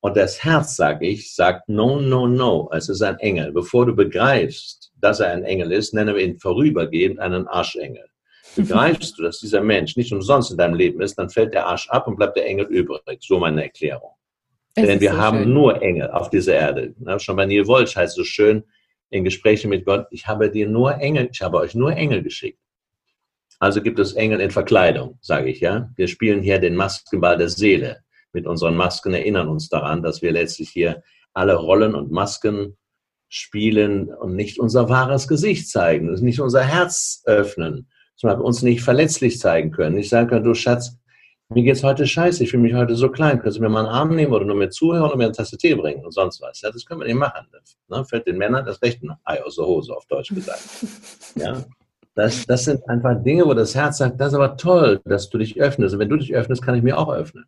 Und 0.00 0.18
das 0.18 0.44
Herz, 0.44 0.76
sage 0.76 1.06
ich, 1.06 1.34
sagt 1.34 1.66
no, 1.70 1.98
no, 1.98 2.26
no. 2.26 2.68
Es 2.74 2.90
ist 2.90 3.00
ein 3.00 3.18
Engel. 3.20 3.52
Bevor 3.52 3.86
du 3.86 3.96
begreifst, 3.96 4.92
dass 5.00 5.20
er 5.20 5.30
ein 5.30 5.44
Engel 5.44 5.72
ist, 5.72 5.94
nennen 5.94 6.14
wir 6.14 6.22
ihn 6.22 6.38
vorübergehend 6.38 7.18
einen 7.20 7.48
Arschengel. 7.48 8.04
Begreifst 8.54 9.18
du, 9.18 9.22
dass 9.22 9.40
dieser 9.40 9.62
Mensch 9.62 9.96
nicht 9.96 10.12
umsonst 10.12 10.50
in 10.50 10.58
deinem 10.58 10.74
Leben 10.74 11.00
ist, 11.00 11.14
dann 11.14 11.30
fällt 11.30 11.54
der 11.54 11.68
Arsch 11.68 11.88
ab 11.88 12.06
und 12.06 12.16
bleibt 12.16 12.36
der 12.36 12.44
Engel 12.44 12.66
übrig. 12.66 13.00
So 13.22 13.38
meine 13.38 13.62
Erklärung. 13.62 14.15
Es 14.76 14.86
Denn 14.86 15.00
wir 15.00 15.12
so 15.12 15.18
haben 15.18 15.38
schön. 15.44 15.54
nur 15.54 15.82
Engel 15.82 16.10
auf 16.10 16.28
dieser 16.28 16.54
Erde. 16.54 16.94
Na, 16.98 17.18
schon 17.18 17.36
bei 17.36 17.46
Neil 17.46 17.66
Wolch 17.66 17.96
heißt 17.96 18.12
es 18.12 18.16
so 18.16 18.24
schön 18.24 18.62
in 19.10 19.24
Gesprächen 19.24 19.70
mit 19.70 19.86
Gott, 19.86 20.06
ich 20.10 20.26
habe 20.26 20.50
dir 20.50 20.68
nur 20.68 20.96
Engel, 21.00 21.28
ich 21.32 21.40
habe 21.40 21.58
euch 21.58 21.74
nur 21.74 21.92
Engel 21.92 22.22
geschickt. 22.22 22.58
Also 23.58 23.80
gibt 23.80 23.98
es 23.98 24.12
Engel 24.12 24.40
in 24.40 24.50
Verkleidung, 24.50 25.18
sage 25.22 25.48
ich, 25.48 25.60
ja. 25.60 25.90
Wir 25.96 26.08
spielen 26.08 26.42
hier 26.42 26.58
den 26.58 26.76
Maskenball 26.76 27.38
der 27.38 27.48
Seele. 27.48 28.00
Mit 28.32 28.46
unseren 28.46 28.76
Masken 28.76 29.14
erinnern 29.14 29.48
uns 29.48 29.70
daran, 29.70 30.02
dass 30.02 30.20
wir 30.20 30.30
letztlich 30.32 30.68
hier 30.68 31.02
alle 31.32 31.54
Rollen 31.54 31.94
und 31.94 32.10
Masken 32.10 32.76
spielen 33.28 34.12
und 34.12 34.36
nicht 34.36 34.60
unser 34.60 34.90
wahres 34.90 35.26
Gesicht 35.26 35.70
zeigen, 35.70 36.12
nicht 36.22 36.40
unser 36.40 36.62
Herz 36.62 37.22
öffnen, 37.24 37.88
zum 38.16 38.28
Beispiel 38.28 38.44
uns 38.44 38.62
nicht 38.62 38.82
verletzlich 38.82 39.38
zeigen 39.38 39.70
können. 39.70 39.96
Nicht 39.96 40.10
sagen 40.10 40.28
können, 40.28 40.44
du 40.44 40.54
Schatz, 40.54 40.98
mir 41.48 41.62
geht's 41.62 41.84
heute 41.84 42.06
scheiße, 42.06 42.42
ich 42.42 42.50
fühle 42.50 42.62
mich 42.62 42.74
heute 42.74 42.96
so 42.96 43.08
klein, 43.08 43.40
kannst 43.40 43.58
du 43.58 43.62
mir 43.62 43.68
mal 43.68 43.86
einen 43.86 43.94
Arm 43.94 44.14
nehmen 44.14 44.32
oder 44.32 44.44
nur 44.44 44.56
mir 44.56 44.70
zuhören 44.70 45.04
oder 45.04 45.16
mir 45.16 45.24
eine 45.24 45.32
Tasse 45.32 45.56
Tee 45.56 45.74
bringen 45.74 46.04
und 46.04 46.12
sonst 46.12 46.40
was. 46.40 46.60
Ja, 46.60 46.70
das 46.70 46.84
können 46.84 47.00
wir 47.00 47.06
nicht 47.06 47.18
machen. 47.18 47.46
Das, 47.52 47.76
ne, 47.88 48.04
fällt 48.04 48.26
den 48.26 48.38
Männern 48.38 48.64
das 48.66 48.82
rechte 48.82 49.06
Ei 49.24 49.42
aus 49.42 49.56
der 49.56 49.66
Hose, 49.66 49.96
auf 49.96 50.06
Deutsch 50.06 50.34
gesagt. 50.34 50.62
Ja, 51.36 51.62
das, 52.14 52.46
das 52.46 52.64
sind 52.64 52.88
einfach 52.88 53.22
Dinge, 53.22 53.44
wo 53.44 53.52
das 53.52 53.74
Herz 53.74 53.98
sagt, 53.98 54.18
das 54.18 54.28
ist 54.28 54.34
aber 54.34 54.56
toll, 54.56 55.02
dass 55.04 55.28
du 55.28 55.36
dich 55.36 55.60
öffnest. 55.60 55.94
Und 55.94 56.00
wenn 56.00 56.08
du 56.08 56.16
dich 56.16 56.34
öffnest, 56.34 56.62
kann 56.62 56.74
ich 56.74 56.82
mir 56.82 56.96
auch 56.96 57.12
öffnen. 57.12 57.44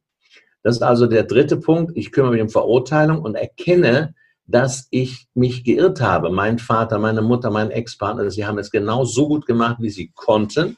Das 0.63 0.77
ist 0.77 0.83
also 0.83 1.07
der 1.07 1.23
dritte 1.23 1.57
Punkt. 1.57 1.93
Ich 1.97 2.13
kümmere 2.13 2.33
mich 2.33 2.43
um 2.43 2.51
Verurteilung 2.51 3.23
und 3.23 3.35
erkenne, 3.35 4.15
dass 4.47 4.89
ich 4.91 5.27
mich 5.33 5.65
geirrt 5.65 6.03
habe. 6.03 6.31
Mein 6.31 6.59
Vater, 6.59 6.99
meine 6.99 7.23
Mutter, 7.23 7.51
mein 7.51 7.71
Ex-Partner, 7.71 8.31
sie 8.31 8.45
haben 8.45 8.59
es 8.59 8.71
genau 8.71 9.05
so 9.05 9.27
gut 9.27 9.47
gemacht, 9.47 9.79
wie 9.81 9.91
sie 9.91 10.13
konnten. 10.15 10.77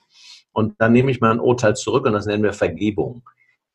Und 0.53 0.75
dann 0.79 0.93
nehme 0.93 1.11
ich 1.11 1.21
mein 1.21 1.41
Urteil 1.41 1.77
zurück 1.77 2.07
und 2.07 2.13
das 2.13 2.27
nennen 2.27 2.43
wir 2.43 2.53
Vergebung. 2.53 3.23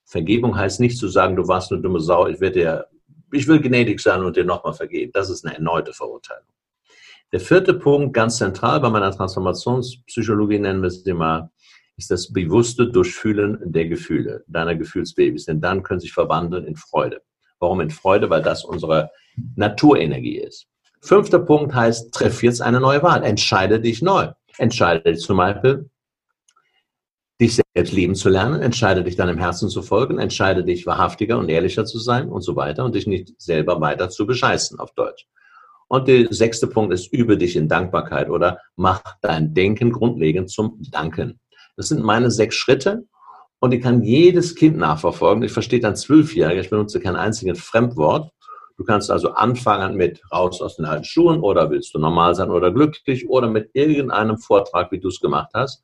Vergebung 0.05 0.55
heißt 0.55 0.79
nicht 0.79 0.97
zu 0.97 1.07
sagen, 1.07 1.35
du 1.35 1.47
warst 1.47 1.71
eine 1.71 1.81
dumme 1.81 1.99
Sau, 1.99 2.27
ich 2.27 2.39
werde 2.39 2.59
dir, 2.59 2.87
ich 3.31 3.47
will 3.47 3.59
gnädig 3.59 3.99
sein 3.99 4.23
und 4.23 4.35
dir 4.35 4.45
nochmal 4.45 4.73
vergeben. 4.73 5.11
Das 5.13 5.29
ist 5.29 5.45
eine 5.45 5.55
erneute 5.55 5.93
Verurteilung. 5.93 6.45
Der 7.31 7.39
vierte 7.39 7.73
Punkt, 7.73 8.13
ganz 8.13 8.37
zentral 8.37 8.79
bei 8.79 8.89
meiner 8.89 9.11
Transformationspsychologie 9.11 10.59
nennen 10.59 10.81
wir 10.81 10.87
es 10.87 11.05
immer, 11.05 11.51
ist 11.97 12.11
das 12.11 12.31
bewusste 12.31 12.87
Durchfühlen 12.87 13.59
der 13.63 13.87
Gefühle, 13.87 14.43
deiner 14.47 14.75
Gefühlsbabys. 14.75 15.45
Denn 15.45 15.59
dann 15.59 15.81
können 15.81 15.99
sie 15.99 16.07
sich 16.07 16.13
verwandeln 16.13 16.65
in 16.65 16.75
Freude. 16.75 17.21
Warum 17.59 17.81
in 17.81 17.89
Freude? 17.89 18.29
Weil 18.29 18.41
das 18.41 18.63
unsere 18.63 19.09
Naturenergie 19.55 20.37
ist. 20.37 20.67
Fünfter 21.01 21.39
Punkt 21.39 21.73
heißt, 21.73 22.13
treff 22.13 22.43
jetzt 22.43 22.61
eine 22.61 22.79
neue 22.79 23.01
Wahl. 23.01 23.23
Entscheide 23.23 23.79
dich 23.79 24.01
neu. 24.01 24.31
Entscheide 24.57 25.11
dich 25.11 25.21
zum 25.21 25.37
Beispiel, 25.37 25.89
dich 27.39 27.61
selbst 27.75 27.93
lieben 27.93 28.15
zu 28.15 28.29
lernen. 28.29 28.61
Entscheide 28.61 29.03
dich 29.03 29.15
deinem 29.15 29.37
Herzen 29.37 29.69
zu 29.69 29.81
folgen. 29.81 30.19
Entscheide 30.19 30.63
dich, 30.63 30.85
wahrhaftiger 30.85 31.37
und 31.37 31.49
ehrlicher 31.49 31.85
zu 31.85 31.99
sein 31.99 32.29
und 32.29 32.41
so 32.41 32.55
weiter 32.55 32.85
und 32.85 32.95
dich 32.95 33.07
nicht 33.07 33.33
selber 33.41 33.81
weiter 33.81 34.09
zu 34.09 34.25
bescheißen, 34.25 34.79
auf 34.79 34.93
Deutsch. 34.93 35.27
Und 35.87 36.07
der 36.07 36.33
sechste 36.33 36.67
Punkt 36.67 36.93
ist, 36.93 37.13
übe 37.13 37.37
dich 37.37 37.55
in 37.55 37.67
Dankbarkeit 37.67 38.29
oder 38.29 38.59
mach 38.75 39.01
dein 39.21 39.53
Denken 39.53 39.91
grundlegend 39.91 40.49
zum 40.49 40.81
Danken. 40.91 41.39
Das 41.77 41.89
sind 41.89 42.03
meine 42.03 42.31
sechs 42.31 42.55
Schritte 42.55 43.05
und 43.59 43.71
die 43.71 43.79
kann 43.79 44.01
jedes 44.01 44.55
Kind 44.55 44.77
nachverfolgen. 44.77 45.43
Ich 45.43 45.51
verstehe 45.51 45.79
dann 45.79 45.95
Zwölfjährige, 45.95 46.61
ich 46.61 46.69
benutze 46.69 46.99
kein 46.99 47.15
einziges 47.15 47.59
Fremdwort. 47.59 48.31
Du 48.77 48.83
kannst 48.83 49.11
also 49.11 49.31
anfangen 49.31 49.95
mit 49.95 50.21
raus 50.31 50.61
aus 50.61 50.77
den 50.77 50.85
alten 50.85 51.05
Schuhen 51.05 51.39
oder 51.39 51.69
willst 51.69 51.93
du 51.93 51.99
normal 51.99 52.35
sein 52.35 52.49
oder 52.49 52.71
glücklich 52.71 53.29
oder 53.29 53.47
mit 53.47 53.69
irgendeinem 53.73 54.37
Vortrag, 54.37 54.91
wie 54.91 54.99
du 54.99 55.09
es 55.09 55.19
gemacht 55.19 55.51
hast. 55.53 55.83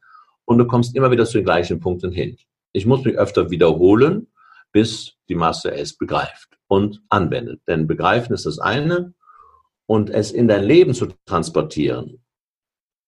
Und 0.51 0.57
du 0.57 0.65
kommst 0.65 0.97
immer 0.97 1.09
wieder 1.11 1.23
zu 1.23 1.37
den 1.37 1.45
gleichen 1.45 1.79
Punkten 1.79 2.11
hin. 2.11 2.35
Ich 2.73 2.85
muss 2.85 3.05
mich 3.05 3.17
öfter 3.17 3.49
wiederholen, 3.49 4.27
bis 4.73 5.13
die 5.29 5.35
Masse 5.35 5.71
es 5.71 5.97
begreift 5.97 6.59
und 6.67 7.01
anwendet. 7.07 7.61
Denn 7.69 7.87
begreifen 7.87 8.33
ist 8.33 8.45
das 8.45 8.59
eine 8.59 9.13
und 9.85 10.09
es 10.09 10.33
in 10.33 10.49
dein 10.49 10.65
Leben 10.65 10.93
zu 10.93 11.07
transportieren, 11.25 12.21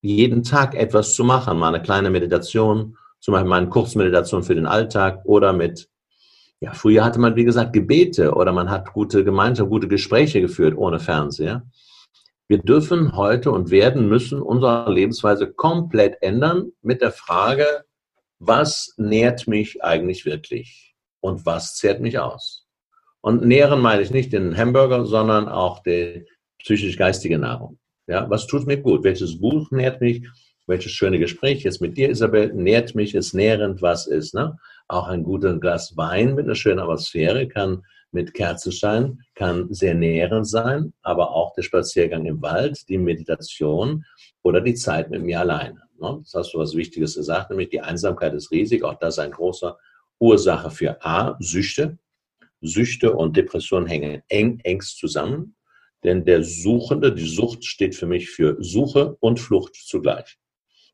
jeden 0.00 0.42
Tag 0.42 0.74
etwas 0.74 1.12
zu 1.12 1.22
machen, 1.22 1.58
mal 1.58 1.68
eine 1.68 1.82
kleine 1.82 2.08
Meditation, 2.08 2.96
zum 3.20 3.32
Beispiel 3.32 3.50
mal 3.50 3.58
eine 3.58 3.68
Kurzmeditation 3.68 4.42
für 4.42 4.54
den 4.54 4.66
Alltag 4.66 5.20
oder 5.26 5.52
mit 5.52 5.90
ja, 6.60 6.72
früher 6.72 7.04
hatte 7.04 7.20
man, 7.20 7.36
wie 7.36 7.44
gesagt, 7.44 7.74
Gebete 7.74 8.32
oder 8.32 8.52
man 8.52 8.70
hat 8.70 8.94
gute 8.94 9.22
Gemeinschaft, 9.22 9.68
gute 9.68 9.88
Gespräche 9.88 10.40
geführt 10.40 10.78
ohne 10.78 10.98
Fernseher. 10.98 11.66
Wir 12.46 12.58
dürfen 12.58 13.16
heute 13.16 13.50
und 13.50 13.70
werden 13.70 14.08
müssen 14.08 14.42
unsere 14.42 14.92
Lebensweise 14.92 15.50
komplett 15.50 16.18
ändern 16.20 16.72
mit 16.82 17.00
der 17.00 17.10
Frage, 17.10 17.84
was 18.38 18.92
nährt 18.98 19.46
mich 19.46 19.82
eigentlich 19.82 20.26
wirklich 20.26 20.94
und 21.20 21.46
was 21.46 21.76
zehrt 21.76 22.00
mich 22.00 22.18
aus? 22.18 22.66
Und 23.22 23.46
nähren 23.46 23.80
meine 23.80 24.02
ich 24.02 24.10
nicht 24.10 24.34
den 24.34 24.54
Hamburger, 24.54 25.06
sondern 25.06 25.48
auch 25.48 25.82
die 25.82 26.26
psychisch-geistige 26.58 27.38
Nahrung. 27.38 27.78
Ja, 28.06 28.28
was 28.28 28.46
tut 28.46 28.66
mir 28.66 28.76
gut? 28.76 29.04
Welches 29.04 29.40
Buch 29.40 29.70
nährt 29.70 30.02
mich? 30.02 30.26
Welches 30.66 30.92
schöne 30.92 31.18
Gespräch 31.18 31.62
jetzt 31.62 31.80
mit 31.80 31.96
dir, 31.96 32.10
Isabel, 32.10 32.52
nährt 32.52 32.94
mich, 32.94 33.14
ist 33.14 33.32
nährend, 33.32 33.80
was 33.80 34.06
ist, 34.06 34.34
ne? 34.34 34.58
Auch 34.88 35.08
ein 35.08 35.22
gutes 35.22 35.58
Glas 35.60 35.96
Wein 35.96 36.34
mit 36.34 36.44
einer 36.44 36.54
schönen 36.54 36.80
Atmosphäre 36.80 37.48
kann 37.48 37.82
mit 38.14 38.32
Kerzenstein, 38.32 39.20
kann 39.34 39.72
sehr 39.72 39.94
nährend 39.94 40.48
sein, 40.48 40.94
aber 41.02 41.32
auch 41.32 41.52
der 41.54 41.62
Spaziergang 41.62 42.24
im 42.26 42.40
Wald, 42.40 42.88
die 42.88 42.98
Meditation 42.98 44.04
oder 44.42 44.60
die 44.60 44.74
Zeit 44.74 45.10
mit 45.10 45.22
mir 45.22 45.40
alleine. 45.40 45.82
Ne? 46.00 46.20
Das 46.22 46.34
hast 46.34 46.54
du 46.54 46.58
was 46.58 46.74
Wichtiges 46.74 47.16
gesagt, 47.16 47.50
nämlich 47.50 47.70
die 47.70 47.80
Einsamkeit 47.80 48.34
ist 48.34 48.50
riesig. 48.50 48.84
Auch 48.84 48.94
das 48.94 49.14
ist 49.14 49.18
ein 49.18 49.32
großer 49.32 49.78
Ursache 50.18 50.70
für 50.70 51.04
A, 51.04 51.36
Süchte. 51.40 51.98
Süchte 52.60 53.12
und 53.12 53.36
Depression 53.36 53.86
hängen 53.86 54.22
eng, 54.28 54.60
engst 54.64 54.98
zusammen. 54.98 55.56
Denn 56.02 56.24
der 56.24 56.42
Suchende, 56.42 57.14
die 57.14 57.26
Sucht 57.26 57.64
steht 57.64 57.94
für 57.94 58.06
mich 58.06 58.30
für 58.30 58.56
Suche 58.60 59.16
und 59.20 59.40
Flucht 59.40 59.74
zugleich. 59.74 60.38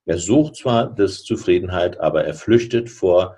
Er 0.06 0.18
sucht 0.18 0.56
zwar 0.56 0.92
das 0.92 1.24
Zufriedenheit, 1.24 1.98
aber 2.00 2.24
er 2.24 2.34
flüchtet 2.34 2.88
vor 2.88 3.36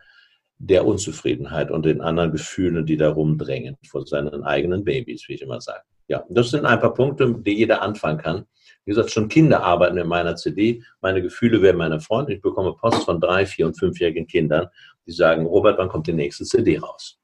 der 0.65 0.87
Unzufriedenheit 0.87 1.73
und 1.73 1.85
den 1.85 2.01
anderen 2.01 2.31
Gefühlen, 2.31 2.87
die 2.87 2.97
da 2.97 3.11
rumdrängen, 3.11 3.77
vor 3.91 4.07
seinen 4.07 4.45
eigenen 4.45 4.85
Babys, 4.85 5.29
wie 5.29 5.35
ich 5.35 5.43
immer 5.43 5.61
sage. 5.61 5.83
Ja, 6.07 6.25
das 6.29 6.51
sind 6.51 6.65
ein 6.65 6.79
paar 6.79 6.95
Punkte, 6.95 7.35
die 7.41 7.55
jeder 7.55 7.83
anfangen 7.83 8.19
kann. 8.19 8.45
Wie 8.85 8.91
gesagt, 8.91 9.11
schon 9.11 9.29
Kinder 9.29 9.63
arbeiten 9.63 9.99
in 9.99 10.07
meiner 10.07 10.37
CD. 10.37 10.83
Meine 11.01 11.21
Gefühle 11.21 11.63
werden 11.63 11.79
meine 11.79 12.01
Freunde. 12.01 12.35
Ich 12.35 12.41
bekomme 12.41 12.75
Post 12.75 13.05
von 13.05 13.21
drei, 13.21 13.45
vier 13.45 13.67
und 13.67 13.79
fünfjährigen 13.79 14.27
Kindern, 14.29 14.69
die 15.05 15.13
sagen, 15.13 15.47
Robert, 15.47 15.79
wann 15.79 15.89
kommt 15.89 16.07
die 16.07 16.13
nächste 16.13 16.45
CD 16.45 16.79
raus? 16.79 17.19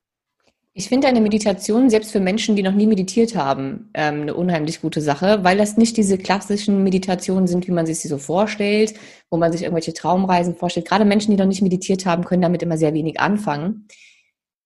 Ich 0.78 0.88
finde 0.88 1.08
eine 1.08 1.20
Meditation, 1.20 1.90
selbst 1.90 2.12
für 2.12 2.20
Menschen, 2.20 2.54
die 2.54 2.62
noch 2.62 2.72
nie 2.72 2.86
meditiert 2.86 3.34
haben, 3.34 3.90
ähm, 3.94 4.22
eine 4.22 4.34
unheimlich 4.36 4.80
gute 4.80 5.00
Sache, 5.00 5.42
weil 5.42 5.58
das 5.58 5.76
nicht 5.76 5.96
diese 5.96 6.18
klassischen 6.18 6.84
Meditationen 6.84 7.48
sind, 7.48 7.66
wie 7.66 7.72
man 7.72 7.84
sich 7.84 7.98
sie 7.98 8.06
so 8.06 8.16
vorstellt, 8.16 8.94
wo 9.28 9.38
man 9.38 9.50
sich 9.50 9.62
irgendwelche 9.62 9.92
Traumreisen 9.92 10.54
vorstellt. 10.54 10.86
Gerade 10.86 11.04
Menschen, 11.04 11.32
die 11.32 11.36
noch 11.36 11.48
nicht 11.48 11.62
meditiert 11.62 12.06
haben, 12.06 12.24
können 12.24 12.42
damit 12.42 12.62
immer 12.62 12.78
sehr 12.78 12.94
wenig 12.94 13.18
anfangen. 13.18 13.88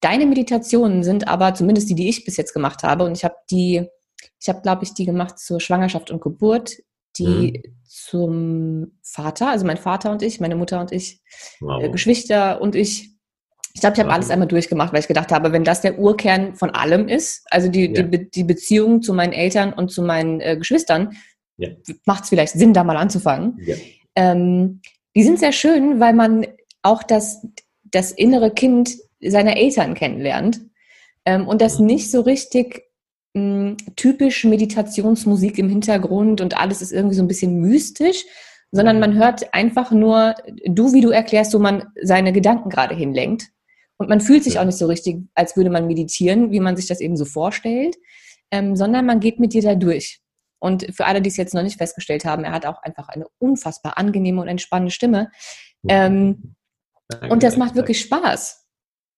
Deine 0.01 0.27
Meditationen 0.27 1.03
sind 1.03 1.29
aber, 1.29 1.55
zumindest 1.55 1.89
die, 1.89 1.95
die 1.95 2.11
ich 2.11 2.27
bis 2.27 2.37
jetzt 2.37 2.53
gemacht 2.53 2.83
habe, 2.83 3.05
und 3.05 3.17
ich 3.17 3.25
habe 3.25 3.37
die, 3.51 3.87
ich 4.39 4.51
habe, 4.51 4.61
glaube 4.61 4.85
ich, 4.85 4.93
die 4.93 5.07
gemacht 5.07 5.39
zur 5.39 5.61
Schwangerschaft 5.61 6.11
und 6.11 6.21
Geburt, 6.21 6.77
die 7.17 7.63
mhm. 7.65 7.79
zum 7.87 8.99
Vater, 9.03 9.49
also 9.49 9.65
mein 9.65 9.79
Vater 9.79 10.11
und 10.11 10.21
ich, 10.21 10.41
meine 10.41 10.57
Mutter 10.57 10.79
und 10.79 10.93
ich, 10.93 11.23
wow. 11.61 11.83
äh, 11.83 11.89
Geschwister 11.89 12.61
und 12.61 12.75
ich, 12.75 13.12
ich 13.75 13.81
glaube, 13.81 13.95
ich 13.95 14.01
habe 14.01 14.13
alles 14.13 14.31
einmal 14.31 14.49
durchgemacht, 14.49 14.93
weil 14.93 15.01
ich 15.01 15.09
gedacht 15.09 15.33
habe, 15.33 15.53
wenn 15.53 15.65
das 15.65 15.81
der 15.81 15.99
Urkern 15.99 16.55
von 16.55 16.71
allem 16.71 17.09
ist, 17.09 17.47
also 17.51 17.69
die, 17.69 17.93
ja. 17.93 18.03
die, 18.03 18.31
die 18.31 18.45
Beziehung 18.45 19.03
zu 19.03 19.15
meinen 19.15 19.33
Eltern 19.33 19.73
und 19.73 19.91
zu 19.91 20.03
meinen 20.03 20.41
äh, 20.41 20.57
Geschwistern, 20.57 21.17
ja. 21.57 21.69
macht 22.05 22.25
es 22.25 22.29
vielleicht 22.29 22.53
Sinn, 22.55 22.75
da 22.75 22.85
mal 22.85 22.97
anzufangen. 22.97 23.59
Ja. 23.65 23.77
Ähm, 24.15 24.81
die 25.15 25.23
sind 25.23 25.39
sehr 25.39 25.53
schön, 25.53 26.01
weil 26.01 26.13
man 26.13 26.47
auch 26.83 27.03
das, 27.03 27.47
das 27.85 28.13
innere 28.13 28.51
Kind 28.51 28.97
seiner 29.21 29.57
Eltern 29.57 29.95
kennenlernt 29.95 30.61
ähm, 31.25 31.47
und 31.47 31.63
das 31.63 31.79
mhm. 31.79 31.87
nicht 31.87 32.11
so 32.11 32.21
richtig 32.21 32.83
mh, 33.35 33.77
typisch 33.97 34.45
Meditationsmusik 34.45 35.59
im 35.59 35.69
Hintergrund 35.69 36.41
und 36.41 36.59
alles 36.59 36.83
ist 36.83 36.93
irgendwie 36.93 37.17
so 37.17 37.23
ein 37.23 37.29
bisschen 37.29 37.61
mystisch, 37.61 38.25
sondern 38.71 39.01
man 39.01 39.15
hört 39.15 39.53
einfach 39.55 39.91
nur 39.91 40.35
du, 40.67 40.93
wie 40.93 41.03
du 41.03 41.11
erklärst, 41.11 41.55
wo 41.55 41.59
man 41.59 41.85
seine 42.03 42.33
Gedanken 42.33 42.71
gerade 42.71 42.95
hinlenkt. 42.95 43.49
Und 44.03 44.09
man 44.09 44.21
fühlt 44.21 44.45
sich 44.45 44.59
auch 44.59 44.65
nicht 44.65 44.79
so 44.79 44.87
richtig, 44.87 45.19
als 45.35 45.57
würde 45.57 45.71
man 45.71 45.87
meditieren, 45.87 46.51
wie 46.51 46.61
man 46.61 46.77
sich 46.77 46.87
das 46.87 47.01
eben 47.01 47.17
so 47.17 47.25
vorstellt, 47.25 47.97
ähm, 48.51 48.77
sondern 48.77 49.07
man 49.07 49.21
geht 49.21 49.39
mit 49.39 49.53
dir 49.53 49.63
da 49.63 49.75
durch. 49.75 50.21
Und 50.59 50.87
für 50.95 51.07
alle, 51.07 51.23
die 51.23 51.29
es 51.29 51.37
jetzt 51.37 51.55
noch 51.55 51.63
nicht 51.63 51.79
festgestellt 51.79 52.25
haben, 52.25 52.45
er 52.45 52.53
hat 52.53 52.67
auch 52.67 52.83
einfach 52.83 53.09
eine 53.09 53.27
unfassbar 53.39 53.99
angenehme 53.99 54.41
und 54.41 54.49
entspannende 54.49 54.93
Stimme. 54.93 55.31
Ähm, 55.89 56.55
und 57.29 57.43
das 57.43 57.57
macht 57.57 57.75
wirklich 57.75 58.01
Spaß. 58.01 58.65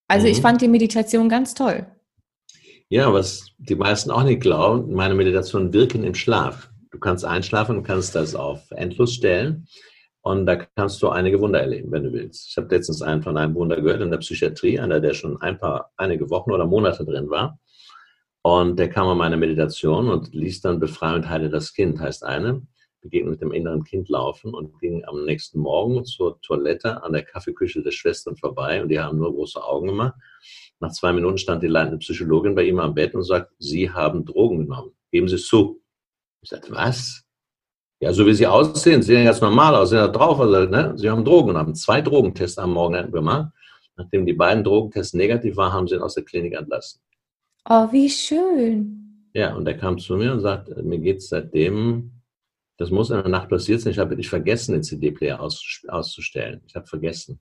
Also 0.09 0.27
mhm. 0.27 0.33
ich 0.33 0.41
fand 0.41 0.61
die 0.61 0.69
Meditation 0.69 1.29
ganz 1.29 1.55
toll. 1.55 1.87
Ja, 2.89 3.13
was 3.13 3.47
die 3.59 3.75
meisten 3.75 4.11
auch 4.11 4.23
nicht 4.23 4.41
glauben, 4.41 4.93
meine 4.93 5.15
Meditationen 5.15 5.73
wirken 5.73 6.05
im 6.05 6.15
Schlaf. 6.15 6.71
Du 6.91 6.99
kannst 6.99 7.25
einschlafen 7.25 7.79
und 7.79 7.83
kannst 7.85 8.15
das 8.15 8.35
auf 8.35 8.71
endlos 8.71 9.15
stellen. 9.15 9.67
Und 10.27 10.47
da 10.47 10.57
kannst 10.57 11.03
du 11.03 11.11
einige 11.11 11.39
Wunder 11.39 11.61
erleben, 11.61 11.93
wenn 11.93 12.05
du 12.05 12.13
willst. 12.15 12.49
Ich 12.49 12.57
habe 12.57 12.75
letztens 12.75 13.03
einen 13.03 13.23
von 13.23 13.37
einem 13.37 13.55
Wunder 13.55 13.79
gehört 13.79 14.01
in 14.01 14.11
der 14.11 14.17
Psychiatrie, 14.19 14.81
einer, 14.81 14.99
der 14.99 15.13
schon 15.13 15.39
ein 15.43 15.59
paar, 15.59 15.93
einige 15.99 16.31
Wochen 16.31 16.51
oder 16.51 16.65
Monate 16.65 17.05
drin 17.05 17.29
war. 17.29 17.59
Und 18.41 18.79
der 18.79 18.89
kam 18.89 19.07
an 19.09 19.19
meine 19.19 19.37
Meditation 19.37 20.09
und 20.09 20.35
ließ 20.35 20.63
dann 20.63 20.81
Befreien 20.81 21.17
und 21.17 21.29
Heile 21.29 21.51
das 21.51 21.75
Kind, 21.75 22.01
heißt 22.01 22.25
eine, 22.25 22.67
begegnet 23.03 23.33
mit 23.33 23.43
dem 23.43 23.53
inneren 23.53 23.85
Kind 23.85 24.09
laufen 24.09 24.55
und 24.55 24.81
ging 24.81 25.05
am 25.05 25.27
nächsten 25.27 25.59
Morgen 25.59 26.07
zur 26.07 26.41
Toilette 26.41 27.03
an 27.03 27.13
der 27.13 27.25
Kaffeeküche 27.25 27.83
der 27.83 27.91
Schwestern 27.91 28.35
vorbei 28.35 28.83
und 28.83 28.89
die 28.89 28.99
haben 28.99 29.19
nur 29.19 29.31
große 29.31 29.63
Augen 29.63 29.89
gemacht. 29.89 30.15
Nach 30.81 30.91
zwei 30.91 31.13
Minuten 31.13 31.37
stand 31.37 31.63
die 31.63 31.69
leitende 31.69 31.99
Psychologin 31.99 32.55
bei 32.55 32.65
ihm 32.65 32.79
am 32.79 32.95
Bett 32.95 33.15
und 33.15 33.25
sagt, 33.25 33.53
Sie 33.59 33.91
haben 33.91 34.25
Drogen 34.25 34.61
genommen. 34.61 34.93
Geben 35.11 35.29
Sie 35.29 35.35
es 35.35 35.47
zu. 35.47 35.83
Ich 36.41 36.49
sagte, 36.49 36.73
was? 36.73 37.24
Ja, 38.01 38.13
so 38.13 38.27
wie 38.27 38.35
Sie 38.35 38.47
aussehen, 38.47 39.03
Sie 39.03 39.15
sehen 39.15 39.25
ganz 39.25 39.41
normal 39.41 39.75
aus, 39.75 39.91
Sie 39.91 39.97
sind 39.97 40.07
da 40.07 40.09
drauf, 40.09 40.41
also, 40.41 40.69
ne? 40.69 40.93
Sie 40.97 41.09
haben 41.09 41.25
Drogen, 41.25 41.57
haben 41.57 41.75
zwei 41.75 42.01
Drogentests 42.01 42.59
am 42.59 42.73
Morgen 42.73 43.11
gemacht. 43.11 43.53
Nachdem 43.97 44.27
die 44.27 44.33
beiden 44.33 44.65
Drogentests 44.65 45.15
negativ 45.15 45.57
waren, 45.57 45.73
haben 45.73 45.87
Sie 45.87 45.95
ihn 45.95 46.03
aus 46.03 46.15
der 46.15 46.25
Klinik 46.25 46.55
entlassen. 46.55 47.01
Oh, 47.69 47.89
wie 47.93 48.11
schön. 48.11 49.31
Ja, 49.33 49.55
und 49.55 49.67
er 49.67 49.77
kam 49.77 49.99
zu 49.99 50.17
mir 50.17 50.33
und 50.33 50.41
sagt, 50.41 50.69
mir 50.83 50.99
geht 50.99 51.19
es 51.19 51.29
seitdem, 51.29 52.13
das 52.77 52.91
muss 52.91 53.11
in 53.11 53.17
der 53.17 53.29
Nacht 53.29 53.49
passiert 53.49 53.81
sein, 53.81 53.93
ich 53.93 53.99
habe 53.99 54.17
nicht 54.17 54.29
vergessen, 54.29 54.73
den 54.73 54.83
CD-Player 54.83 55.41
aus, 55.41 55.83
auszustellen. 55.89 56.61
Ich 56.67 56.75
habe 56.75 56.87
vergessen. 56.87 57.39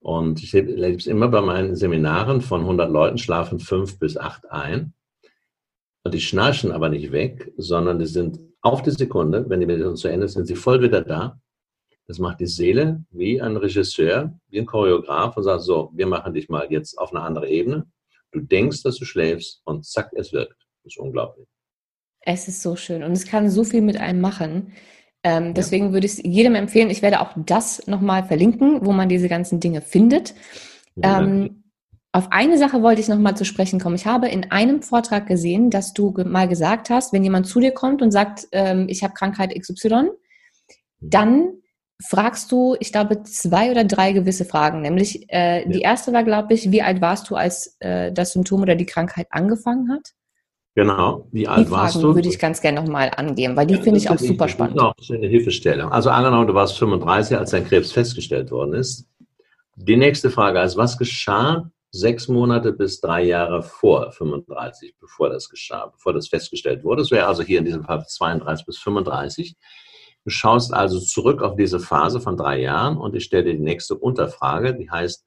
Und 0.00 0.42
ich 0.42 0.54
erlebe 0.54 0.96
es 0.96 1.06
immer 1.06 1.28
bei 1.28 1.40
meinen 1.40 1.76
Seminaren, 1.76 2.40
von 2.40 2.62
100 2.62 2.90
Leuten 2.90 3.18
schlafen 3.18 3.58
fünf 3.58 3.98
bis 3.98 4.16
acht 4.16 4.50
ein. 4.50 4.94
Und 6.04 6.14
die 6.14 6.20
schnarchen 6.20 6.72
aber 6.72 6.88
nicht 6.88 7.12
weg, 7.12 7.52
sondern 7.56 7.98
die 7.98 8.06
sind 8.06 8.40
auf 8.62 8.82
die 8.82 8.90
Sekunde, 8.90 9.48
wenn 9.48 9.60
die 9.60 9.66
Meditation 9.66 9.96
zu 9.96 10.08
Ende 10.08 10.26
ist, 10.26 10.32
sind 10.32 10.46
sie 10.46 10.56
voll 10.56 10.82
wieder 10.82 11.02
da. 11.02 11.40
Das 12.06 12.18
macht 12.18 12.40
die 12.40 12.46
Seele 12.46 13.04
wie 13.10 13.40
ein 13.40 13.56
Regisseur, 13.56 14.38
wie 14.48 14.58
ein 14.58 14.66
Choreograf 14.66 15.36
und 15.36 15.42
sagt 15.42 15.62
so, 15.62 15.90
wir 15.94 16.06
machen 16.06 16.32
dich 16.32 16.48
mal 16.48 16.66
jetzt 16.70 16.98
auf 16.98 17.12
eine 17.12 17.22
andere 17.22 17.48
Ebene. 17.48 17.86
Du 18.32 18.40
denkst, 18.40 18.82
dass 18.82 18.96
du 18.96 19.04
schläfst 19.04 19.60
und 19.64 19.84
zack, 19.84 20.10
es 20.14 20.32
wirkt. 20.32 20.56
Das 20.84 20.94
ist 20.94 20.98
unglaublich. 20.98 21.46
Es 22.20 22.48
ist 22.48 22.62
so 22.62 22.76
schön 22.76 23.02
und 23.02 23.12
es 23.12 23.26
kann 23.26 23.50
so 23.50 23.62
viel 23.64 23.82
mit 23.82 23.98
einem 23.98 24.20
machen. 24.20 24.72
Ähm, 25.22 25.54
deswegen 25.54 25.86
ja. 25.86 25.92
würde 25.92 26.06
ich 26.06 26.12
es 26.12 26.22
jedem 26.24 26.54
empfehlen. 26.54 26.90
Ich 26.90 27.02
werde 27.02 27.20
auch 27.20 27.32
das 27.36 27.86
nochmal 27.86 28.24
verlinken, 28.24 28.84
wo 28.84 28.92
man 28.92 29.08
diese 29.08 29.28
ganzen 29.28 29.60
Dinge 29.60 29.82
findet. 29.82 30.34
Ja, 30.96 31.20
ähm, 31.20 31.57
auf 32.18 32.32
eine 32.32 32.58
Sache 32.58 32.82
wollte 32.82 33.00
ich 33.00 33.06
nochmal 33.06 33.36
zu 33.36 33.44
sprechen 33.44 33.78
kommen. 33.78 33.94
Ich 33.94 34.06
habe 34.06 34.28
in 34.28 34.50
einem 34.50 34.82
Vortrag 34.82 35.28
gesehen, 35.28 35.70
dass 35.70 35.92
du 35.94 36.12
mal 36.26 36.48
gesagt 36.48 36.90
hast, 36.90 37.12
wenn 37.12 37.22
jemand 37.22 37.46
zu 37.46 37.60
dir 37.60 37.70
kommt 37.70 38.02
und 38.02 38.10
sagt, 38.10 38.48
ähm, 38.50 38.86
ich 38.88 39.04
habe 39.04 39.14
Krankheit 39.14 39.54
XY, 39.56 39.88
mhm. 39.88 40.10
dann 41.00 41.48
fragst 42.04 42.50
du, 42.50 42.76
ich 42.80 42.90
glaube, 42.90 43.22
zwei 43.22 43.70
oder 43.70 43.84
drei 43.84 44.12
gewisse 44.12 44.44
Fragen. 44.44 44.82
Nämlich 44.82 45.32
äh, 45.32 45.62
ja. 45.62 45.68
die 45.68 45.80
erste 45.80 46.12
war, 46.12 46.24
glaube 46.24 46.54
ich, 46.54 46.72
wie 46.72 46.82
alt 46.82 47.00
warst 47.00 47.30
du, 47.30 47.36
als 47.36 47.76
äh, 47.78 48.12
das 48.12 48.32
Symptom 48.32 48.62
oder 48.62 48.74
die 48.74 48.86
Krankheit 48.86 49.28
angefangen 49.30 49.92
hat? 49.92 50.10
Genau, 50.74 51.28
wie 51.30 51.46
alt 51.46 51.68
die 51.68 51.70
warst 51.70 51.94
Fragen 51.94 52.08
du? 52.08 52.14
würde 52.16 52.28
ich 52.28 52.40
ganz 52.40 52.60
gerne 52.60 52.80
nochmal 52.80 53.12
angeben, 53.16 53.54
weil 53.54 53.66
die 53.66 53.74
ja, 53.74 53.80
finde 53.80 53.98
ich 53.98 54.10
auch 54.10 54.18
super 54.18 54.48
spannend. 54.48 54.80
Auch 54.80 54.94
eine 55.08 55.28
Hilfestellung. 55.28 55.92
Also 55.92 56.10
angenommen, 56.10 56.48
du 56.48 56.54
warst 56.54 56.78
35, 56.78 57.36
als 57.36 57.50
dein 57.50 57.64
Krebs 57.64 57.92
festgestellt 57.92 58.50
worden 58.50 58.74
ist. 58.74 59.06
Die 59.76 59.96
nächste 59.96 60.30
Frage 60.30 60.60
ist, 60.60 60.76
was 60.76 60.98
geschah 60.98 61.70
sechs 61.90 62.28
Monate 62.28 62.72
bis 62.72 63.00
drei 63.00 63.24
Jahre 63.24 63.62
vor 63.62 64.12
35, 64.12 64.94
bevor 65.00 65.30
das 65.30 65.48
geschah, 65.48 65.86
bevor 65.86 66.12
das 66.12 66.28
festgestellt 66.28 66.84
wurde? 66.84 67.02
Das 67.02 67.10
wäre 67.10 67.26
also 67.26 67.42
hier 67.42 67.58
in 67.58 67.64
diesem 67.64 67.84
Fall 67.84 68.04
32 68.06 68.66
bis 68.66 68.78
35. 68.78 69.56
Du 70.24 70.30
schaust 70.30 70.74
also 70.74 71.00
zurück 71.00 71.42
auf 71.42 71.56
diese 71.56 71.80
Phase 71.80 72.20
von 72.20 72.36
drei 72.36 72.60
Jahren 72.60 72.98
und 72.98 73.14
ich 73.14 73.24
stelle 73.24 73.44
dir 73.44 73.54
die 73.54 73.62
nächste 73.62 73.94
Unterfrage, 73.94 74.74
die 74.74 74.90
heißt, 74.90 75.24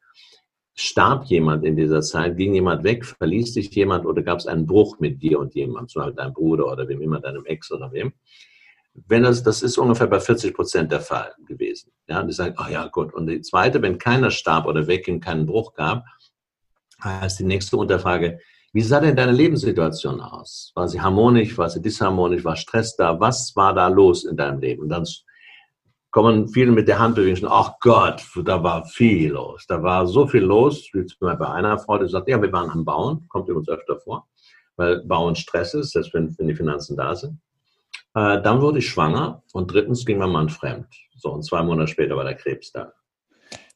starb 0.74 1.26
jemand 1.26 1.66
in 1.66 1.76
dieser 1.76 2.02
Zeit, 2.02 2.38
ging 2.38 2.54
jemand 2.54 2.84
weg, 2.84 3.06
verließ 3.06 3.54
dich 3.54 3.74
jemand 3.76 4.06
oder 4.06 4.22
gab 4.22 4.40
es 4.40 4.48
einen 4.48 4.66
Bruch 4.66 5.00
mit 5.00 5.22
dir 5.22 5.40
und 5.40 5.54
jemandem, 5.56 5.88
zum 5.88 6.02
Beispiel 6.02 6.16
deinem 6.16 6.34
Bruder 6.34 6.72
oder 6.72 6.88
wem 6.88 7.02
immer, 7.02 7.20
deinem 7.20 7.46
Ex 7.46 7.72
oder 7.72 7.92
wem? 7.92 8.14
Wenn 8.94 9.24
das, 9.24 9.42
das 9.42 9.62
ist 9.64 9.78
ungefähr 9.78 10.08
bei 10.08 10.20
40 10.20 10.54
Prozent 10.54 10.92
der 10.92 11.00
Fall 11.00 11.34
gewesen. 11.48 11.92
Ja, 12.08 12.24
die 12.24 12.34
sagen, 12.34 12.56
ach 12.58 12.70
ja, 12.70 12.88
gut. 12.88 13.14
Und 13.14 13.28
die 13.28 13.42
zweite, 13.42 13.82
wenn 13.82 13.98
keiner 13.98 14.32
starb 14.32 14.66
oder 14.66 14.86
wegging, 14.86 15.22
keinen 15.22 15.46
Bruch 15.46 15.74
gab, 15.74 16.04
heißt 17.04 17.40
die 17.40 17.46
nächste 17.46 17.78
Unterfrage, 17.78 18.40
wie 18.74 18.82
sah 18.82 19.02
denn 19.02 19.16
deine 19.16 19.34
Lebenssituation 19.34 20.22
aus? 20.22 20.72
War 20.76 20.88
sie 20.88 21.02
harmonisch, 21.02 21.58
war 21.58 21.70
sie 21.70 21.82
disharmonisch, 21.82 22.46
war 22.46 22.56
Stress 22.56 22.96
da? 22.96 23.20
Was 23.20 23.54
war 23.56 23.74
da 23.74 23.88
los 23.90 24.24
in 24.24 24.38
deinem 24.38 24.60
Leben? 24.60 24.84
Und 24.84 24.90
dann 24.90 25.06
kommen 26.10 26.48
viele 26.48 26.72
mit 26.72 26.88
der 26.88 27.00
Handbewegung, 27.00 27.50
ach 27.52 27.74
Gott, 27.82 28.24
da 28.46 28.64
war 28.64 28.86
viel 28.86 29.32
los. 29.32 29.66
Da 29.68 29.82
war 29.84 30.08
so 30.08 30.28
viel 30.28 30.44
los, 30.44 30.90
wie 30.94 31.06
zum 31.06 31.18
Beispiel 31.20 31.46
bei 31.46 31.52
einer 31.52 31.80
Frau, 31.80 31.98
die 31.98 32.08
sagt, 32.08 32.30
ja, 32.30 32.42
wir 32.42 32.52
waren 32.52 32.70
am 32.70 32.86
Bauen, 32.86 33.28
kommt 33.30 33.50
übrigens 33.50 33.70
öfter 33.70 33.98
vor, 33.98 34.28
weil 34.78 35.04
Bauen 35.06 35.36
Stress 35.36 35.74
ist, 35.74 35.92
selbst 35.92 36.14
wenn, 36.14 36.38
wenn 36.38 36.48
die 36.48 36.56
Finanzen 36.56 36.96
da 36.96 37.16
sind. 37.16 37.40
Äh, 38.14 38.42
dann 38.42 38.62
wurde 38.62 38.80
ich 38.80 38.90
schwanger 38.90 39.44
und 39.54 39.74
drittens 39.74 40.06
ging 40.06 40.18
mein 40.18 40.32
Mann 40.32 40.50
fremd. 40.50 40.88
So, 41.16 41.32
und 41.32 41.44
zwei 41.44 41.64
Monate 41.64 41.92
später 41.92 42.16
war 42.16 42.26
der 42.26 42.36
Krebs 42.36 42.72
da. 42.72 42.92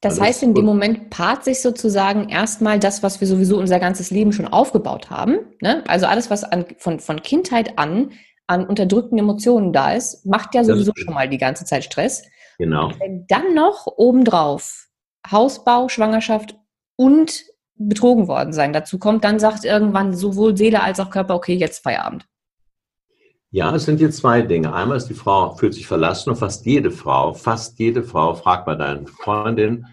Das 0.02 0.14
also 0.14 0.24
heißt, 0.24 0.44
in 0.44 0.54
dem 0.54 0.66
Moment 0.66 1.10
paart 1.10 1.44
sich 1.44 1.62
sozusagen 1.62 2.30
erstmal 2.30 2.80
das, 2.80 3.02
was 3.02 3.22
wir 3.22 3.28
sowieso 3.28 3.58
unser 3.58 3.80
ganzes 3.80 4.12
Leben 4.12 4.34
schon 4.34 4.48
aufgebaut 4.48 5.10
haben. 5.10 5.40
Ne? 5.62 5.84
Also 5.88 6.06
alles, 6.06 6.30
was 6.30 6.44
an, 6.44 6.66
von, 6.78 7.00
von 7.00 7.22
Kindheit 7.22 7.78
an 7.80 8.12
an 8.48 8.66
unterdrückten 8.66 9.18
Emotionen 9.18 9.74
da 9.74 9.94
ist, 9.94 10.26
macht 10.26 10.54
ja 10.54 10.64
sowieso 10.64 10.92
schon 10.96 11.14
mal 11.14 11.28
die 11.28 11.38
ganze 11.38 11.66
Zeit 11.66 11.84
Stress. 11.84 12.24
Genau. 12.58 12.88
Und 12.88 13.00
wenn 13.00 13.26
dann 13.28 13.54
noch 13.54 13.88
obendrauf 13.98 14.88
Hausbau, 15.30 15.90
Schwangerschaft 15.90 16.56
und 16.96 17.44
betrogen 17.76 18.28
worden 18.28 18.54
sein 18.54 18.72
dazu 18.72 19.00
kommt, 19.00 19.24
dann 19.24 19.40
sagt 19.40 19.66
irgendwann 19.66 20.16
sowohl 20.16 20.56
Seele 20.56 20.82
als 20.82 21.00
auch 21.00 21.10
Körper, 21.10 21.36
okay, 21.36 21.56
jetzt 21.56 21.84
Feierabend. 21.84 22.28
Ja, 23.56 23.74
es 23.74 23.86
sind 23.86 24.00
hier 24.00 24.12
zwei 24.12 24.42
Dinge. 24.42 24.74
Einmal 24.74 24.98
ist 24.98 25.08
die 25.08 25.14
Frau 25.14 25.56
fühlt 25.56 25.74
sich 25.74 25.88
verlassen 25.88 26.30
und 26.30 26.36
fast 26.36 26.66
jede 26.66 26.92
Frau, 26.92 27.34
fast 27.34 27.80
jede 27.80 28.04
Frau 28.04 28.36
fragt 28.36 28.66
bei 28.66 28.76
deinen 28.76 29.08
Freundinnen, 29.08 29.86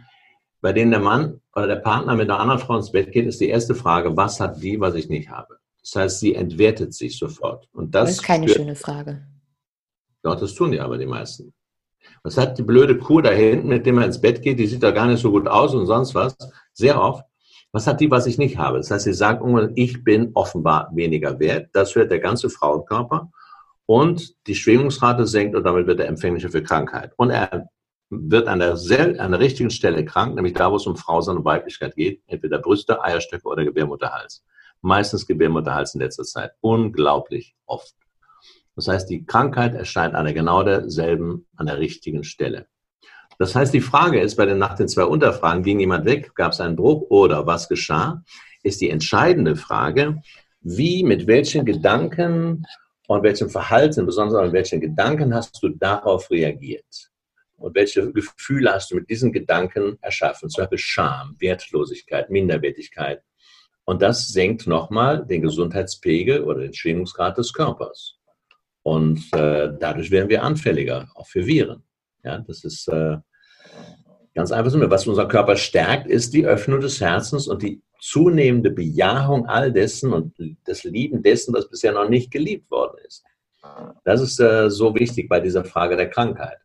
bei 0.60 0.72
denen 0.72 0.90
der 0.90 0.98
Mann 0.98 1.40
oder 1.54 1.68
der 1.68 1.76
Partner 1.76 2.16
mit 2.16 2.28
einer 2.28 2.40
anderen 2.40 2.58
Frau 2.58 2.76
ins 2.76 2.90
Bett 2.90 3.12
geht, 3.12 3.24
ist 3.24 3.40
die 3.40 3.48
erste 3.48 3.76
Frage, 3.76 4.16
was 4.16 4.40
hat 4.40 4.60
die, 4.60 4.80
was 4.80 4.96
ich 4.96 5.08
nicht 5.08 5.30
habe? 5.30 5.58
Das 5.80 5.94
heißt, 5.94 6.18
sie 6.18 6.34
entwertet 6.34 6.92
sich 6.92 7.16
sofort. 7.16 7.68
Und 7.72 7.94
das, 7.94 8.08
das 8.08 8.16
ist 8.16 8.22
keine 8.24 8.48
schöne 8.48 8.74
Frage. 8.74 9.28
Doch, 10.24 10.34
das 10.34 10.54
tun 10.54 10.72
die 10.72 10.80
aber 10.80 10.98
die 10.98 11.06
meisten. 11.06 11.54
Was 12.24 12.36
hat 12.36 12.58
die 12.58 12.64
blöde 12.64 12.98
Kuh 12.98 13.20
da 13.20 13.30
hinten, 13.30 13.68
mit 13.68 13.86
dem 13.86 13.94
man 13.94 14.06
ins 14.06 14.20
Bett 14.20 14.42
geht, 14.42 14.58
die 14.58 14.66
sieht 14.66 14.82
da 14.82 14.90
gar 14.90 15.06
nicht 15.06 15.20
so 15.20 15.30
gut 15.30 15.46
aus 15.46 15.72
und 15.72 15.86
sonst 15.86 16.16
was, 16.16 16.36
sehr 16.72 17.00
oft. 17.00 17.24
Was 17.70 17.86
hat 17.86 18.00
die, 18.00 18.10
was 18.10 18.26
ich 18.26 18.38
nicht 18.38 18.58
habe? 18.58 18.78
Das 18.78 18.90
heißt, 18.90 19.04
sie 19.04 19.14
sagt 19.14 19.40
irgendwann, 19.40 19.70
ich 19.76 20.02
bin 20.02 20.32
offenbar 20.34 20.90
weniger 20.92 21.38
wert. 21.38 21.70
Das 21.74 21.94
hört 21.94 22.10
der 22.10 22.18
ganze 22.18 22.50
Frauenkörper. 22.50 23.30
Und 23.86 24.34
die 24.46 24.54
Schwingungsrate 24.54 25.26
senkt 25.26 25.56
und 25.56 25.64
damit 25.64 25.86
wird 25.86 26.00
er 26.00 26.08
empfänglicher 26.08 26.50
für 26.50 26.62
Krankheit. 26.62 27.12
Und 27.16 27.30
er 27.30 27.68
wird 28.10 28.46
an 28.46 28.58
der, 28.58 28.76
sehr, 28.76 29.20
an 29.20 29.32
der 29.32 29.40
richtigen 29.40 29.70
Stelle 29.70 30.04
krank, 30.04 30.34
nämlich 30.34 30.54
da, 30.54 30.70
wo 30.70 30.76
es 30.76 30.86
um 30.86 30.96
Frau 30.96 31.18
und 31.18 31.44
Weiblichkeit 31.44 31.96
geht, 31.96 32.22
entweder 32.26 32.58
Brüste, 32.58 33.02
Eierstöcke 33.02 33.48
oder 33.48 33.64
Gebärmutterhals 33.64 34.44
meistens 34.82 35.26
Gebärmutterhals 35.26 35.94
in 35.94 36.00
letzter 36.00 36.24
Zeit. 36.24 36.52
Unglaublich 36.60 37.54
oft. 37.66 37.94
Das 38.76 38.88
heißt, 38.88 39.08
die 39.08 39.24
Krankheit 39.24 39.74
erscheint 39.74 40.14
an 40.14 40.24
der 40.24 40.34
genau 40.34 40.62
derselben, 40.62 41.46
an 41.56 41.66
der 41.66 41.78
richtigen 41.78 42.24
Stelle. 42.24 42.66
Das 43.38 43.54
heißt, 43.54 43.72
die 43.72 43.80
Frage 43.80 44.20
ist 44.20 44.36
bei 44.36 44.46
den 44.46 44.58
nach 44.58 44.74
den 44.74 44.88
zwei 44.88 45.04
Unterfragen, 45.04 45.62
ging 45.62 45.80
jemand 45.80 46.04
weg, 46.04 46.34
gab 46.34 46.52
es 46.52 46.60
einen 46.60 46.76
Bruch 46.76 47.06
oder 47.10 47.46
was 47.46 47.68
geschah, 47.68 48.22
ist 48.62 48.80
die 48.80 48.90
entscheidende 48.90 49.56
Frage, 49.56 50.22
wie, 50.60 51.02
mit 51.02 51.26
welchen 51.26 51.64
Gedanken 51.64 52.66
und 53.12 53.22
welchem 53.24 53.50
Verhalten, 53.50 54.06
besonders 54.06 54.42
mit 54.42 54.54
welchen 54.54 54.80
Gedanken 54.80 55.34
hast 55.34 55.62
du 55.62 55.68
darauf 55.68 56.30
reagiert? 56.30 57.10
Und 57.58 57.74
welche 57.74 58.10
Gefühle 58.10 58.72
hast 58.72 58.90
du 58.90 58.94
mit 58.94 59.10
diesen 59.10 59.30
Gedanken 59.30 59.98
erschaffen? 60.00 60.48
Zum 60.48 60.62
Beispiel 60.62 60.78
Scham, 60.78 61.36
Wertlosigkeit, 61.38 62.30
Minderwertigkeit, 62.30 63.22
Und 63.84 64.00
das 64.00 64.28
senkt 64.28 64.66
nochmal 64.66 65.26
den 65.26 65.42
Gesundheitspegel 65.42 66.42
oder 66.42 66.60
den 66.60 66.72
Schwingungsgrad 66.72 67.36
des 67.36 67.52
Körpers. 67.52 68.16
Und 68.82 69.20
äh, 69.34 69.70
dadurch 69.78 70.10
werden 70.10 70.30
wir 70.30 70.42
anfälliger, 70.42 71.10
auch 71.14 71.26
für 71.26 71.46
Viren. 71.46 71.82
Ja, 72.24 72.38
das 72.38 72.64
ist 72.64 72.88
äh, 72.88 73.18
ganz 74.34 74.52
einfach 74.52 74.70
so. 74.70 74.90
Was 74.90 75.06
unser 75.06 75.26
Körper 75.26 75.56
stärkt, 75.56 76.06
ist 76.06 76.32
die 76.34 76.46
Öffnung 76.46 76.80
des 76.80 77.00
Herzens 77.00 77.48
und 77.48 77.62
die 77.62 77.82
zunehmende 78.00 78.70
Bejahung 78.70 79.46
all 79.46 79.72
dessen 79.72 80.12
und 80.12 80.34
das 80.64 80.84
Lieben 80.84 81.22
dessen, 81.22 81.54
was 81.54 81.68
bisher 81.68 81.92
noch 81.92 82.08
nicht 82.08 82.30
geliebt 82.30 82.70
worden 82.70 82.96
ist. 83.06 83.24
Das 84.04 84.20
ist 84.20 84.40
äh, 84.40 84.70
so 84.70 84.94
wichtig 84.94 85.28
bei 85.28 85.40
dieser 85.40 85.64
Frage 85.64 85.96
der 85.96 86.10
Krankheit. 86.10 86.58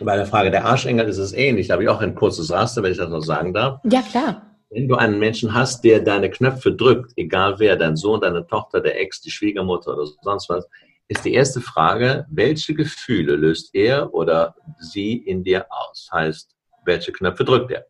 Bei 0.00 0.16
der 0.16 0.26
Frage 0.26 0.50
der 0.50 0.64
Arschengel 0.64 1.08
ist 1.08 1.18
es 1.18 1.32
ähnlich. 1.32 1.68
Da 1.68 1.74
habe 1.74 1.84
ich 1.84 1.88
auch 1.88 2.00
ein 2.00 2.14
kurzes 2.14 2.50
Raster, 2.50 2.82
wenn 2.82 2.92
ich 2.92 2.98
das 2.98 3.08
noch 3.08 3.22
sagen 3.22 3.54
darf. 3.54 3.80
Ja, 3.84 4.02
klar. 4.02 4.42
Wenn 4.70 4.86
du 4.86 4.96
einen 4.96 5.18
Menschen 5.18 5.54
hast, 5.54 5.82
der 5.82 6.00
deine 6.00 6.30
Knöpfe 6.30 6.72
drückt, 6.72 7.12
egal 7.16 7.58
wer, 7.58 7.76
dein 7.76 7.96
Sohn, 7.96 8.20
deine 8.20 8.46
Tochter, 8.46 8.80
der 8.80 9.00
Ex, 9.00 9.22
die 9.22 9.30
Schwiegermutter 9.30 9.94
oder 9.94 10.06
sonst 10.22 10.48
was, 10.50 10.68
ist 11.08 11.24
die 11.24 11.32
erste 11.32 11.62
Frage, 11.62 12.26
welche 12.30 12.74
Gefühle 12.74 13.34
löst 13.36 13.74
er 13.74 14.12
oder 14.12 14.54
sie 14.78 15.14
in 15.14 15.42
dir 15.42 15.66
aus? 15.70 16.10
Heißt, 16.12 16.54
welche 16.88 17.12
Knöpfe 17.12 17.44
drückt 17.44 17.70
er? 17.70 17.86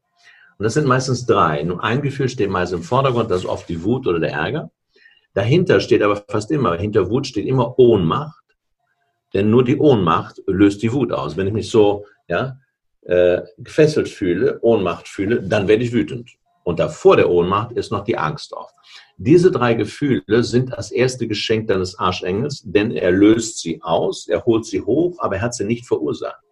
Und 0.58 0.64
das 0.64 0.74
sind 0.74 0.86
meistens 0.86 1.24
drei. 1.24 1.62
Nur 1.62 1.82
ein 1.82 2.02
Gefühl 2.02 2.28
steht 2.28 2.50
meist 2.50 2.74
im 2.74 2.82
Vordergrund, 2.82 3.30
das 3.30 3.40
ist 3.44 3.48
oft 3.48 3.66
die 3.68 3.82
Wut 3.82 4.06
oder 4.06 4.20
der 4.20 4.32
Ärger. 4.32 4.70
Dahinter 5.32 5.80
steht 5.80 6.02
aber 6.02 6.22
fast 6.28 6.50
immer, 6.50 6.76
hinter 6.76 7.08
Wut 7.08 7.26
steht 7.26 7.46
immer 7.46 7.78
Ohnmacht. 7.78 8.42
Denn 9.32 9.50
nur 9.50 9.64
die 9.64 9.78
Ohnmacht 9.78 10.42
löst 10.46 10.82
die 10.82 10.92
Wut 10.92 11.12
aus. 11.12 11.36
Wenn 11.36 11.46
ich 11.46 11.52
mich 11.52 11.70
so 11.70 12.04
ja, 12.28 12.58
äh, 13.02 13.42
gefesselt 13.58 14.08
fühle, 14.08 14.58
Ohnmacht 14.62 15.06
fühle, 15.06 15.42
dann 15.42 15.68
werde 15.68 15.84
ich 15.84 15.92
wütend. 15.92 16.30
Und 16.64 16.80
davor 16.80 17.16
der 17.16 17.30
Ohnmacht 17.30 17.72
ist 17.72 17.92
noch 17.92 18.04
die 18.04 18.18
Angst 18.18 18.52
oft. 18.52 18.74
Diese 19.16 19.50
drei 19.50 19.74
Gefühle 19.74 20.42
sind 20.42 20.72
das 20.72 20.90
erste 20.90 21.26
Geschenk 21.26 21.68
deines 21.68 21.98
Arschengels, 21.98 22.62
denn 22.64 22.90
er 22.90 23.10
löst 23.10 23.58
sie 23.58 23.80
aus, 23.82 24.28
er 24.28 24.44
holt 24.44 24.66
sie 24.66 24.80
hoch, 24.80 25.16
aber 25.18 25.36
er 25.36 25.42
hat 25.42 25.54
sie 25.54 25.64
nicht 25.64 25.86
verursacht. 25.86 26.42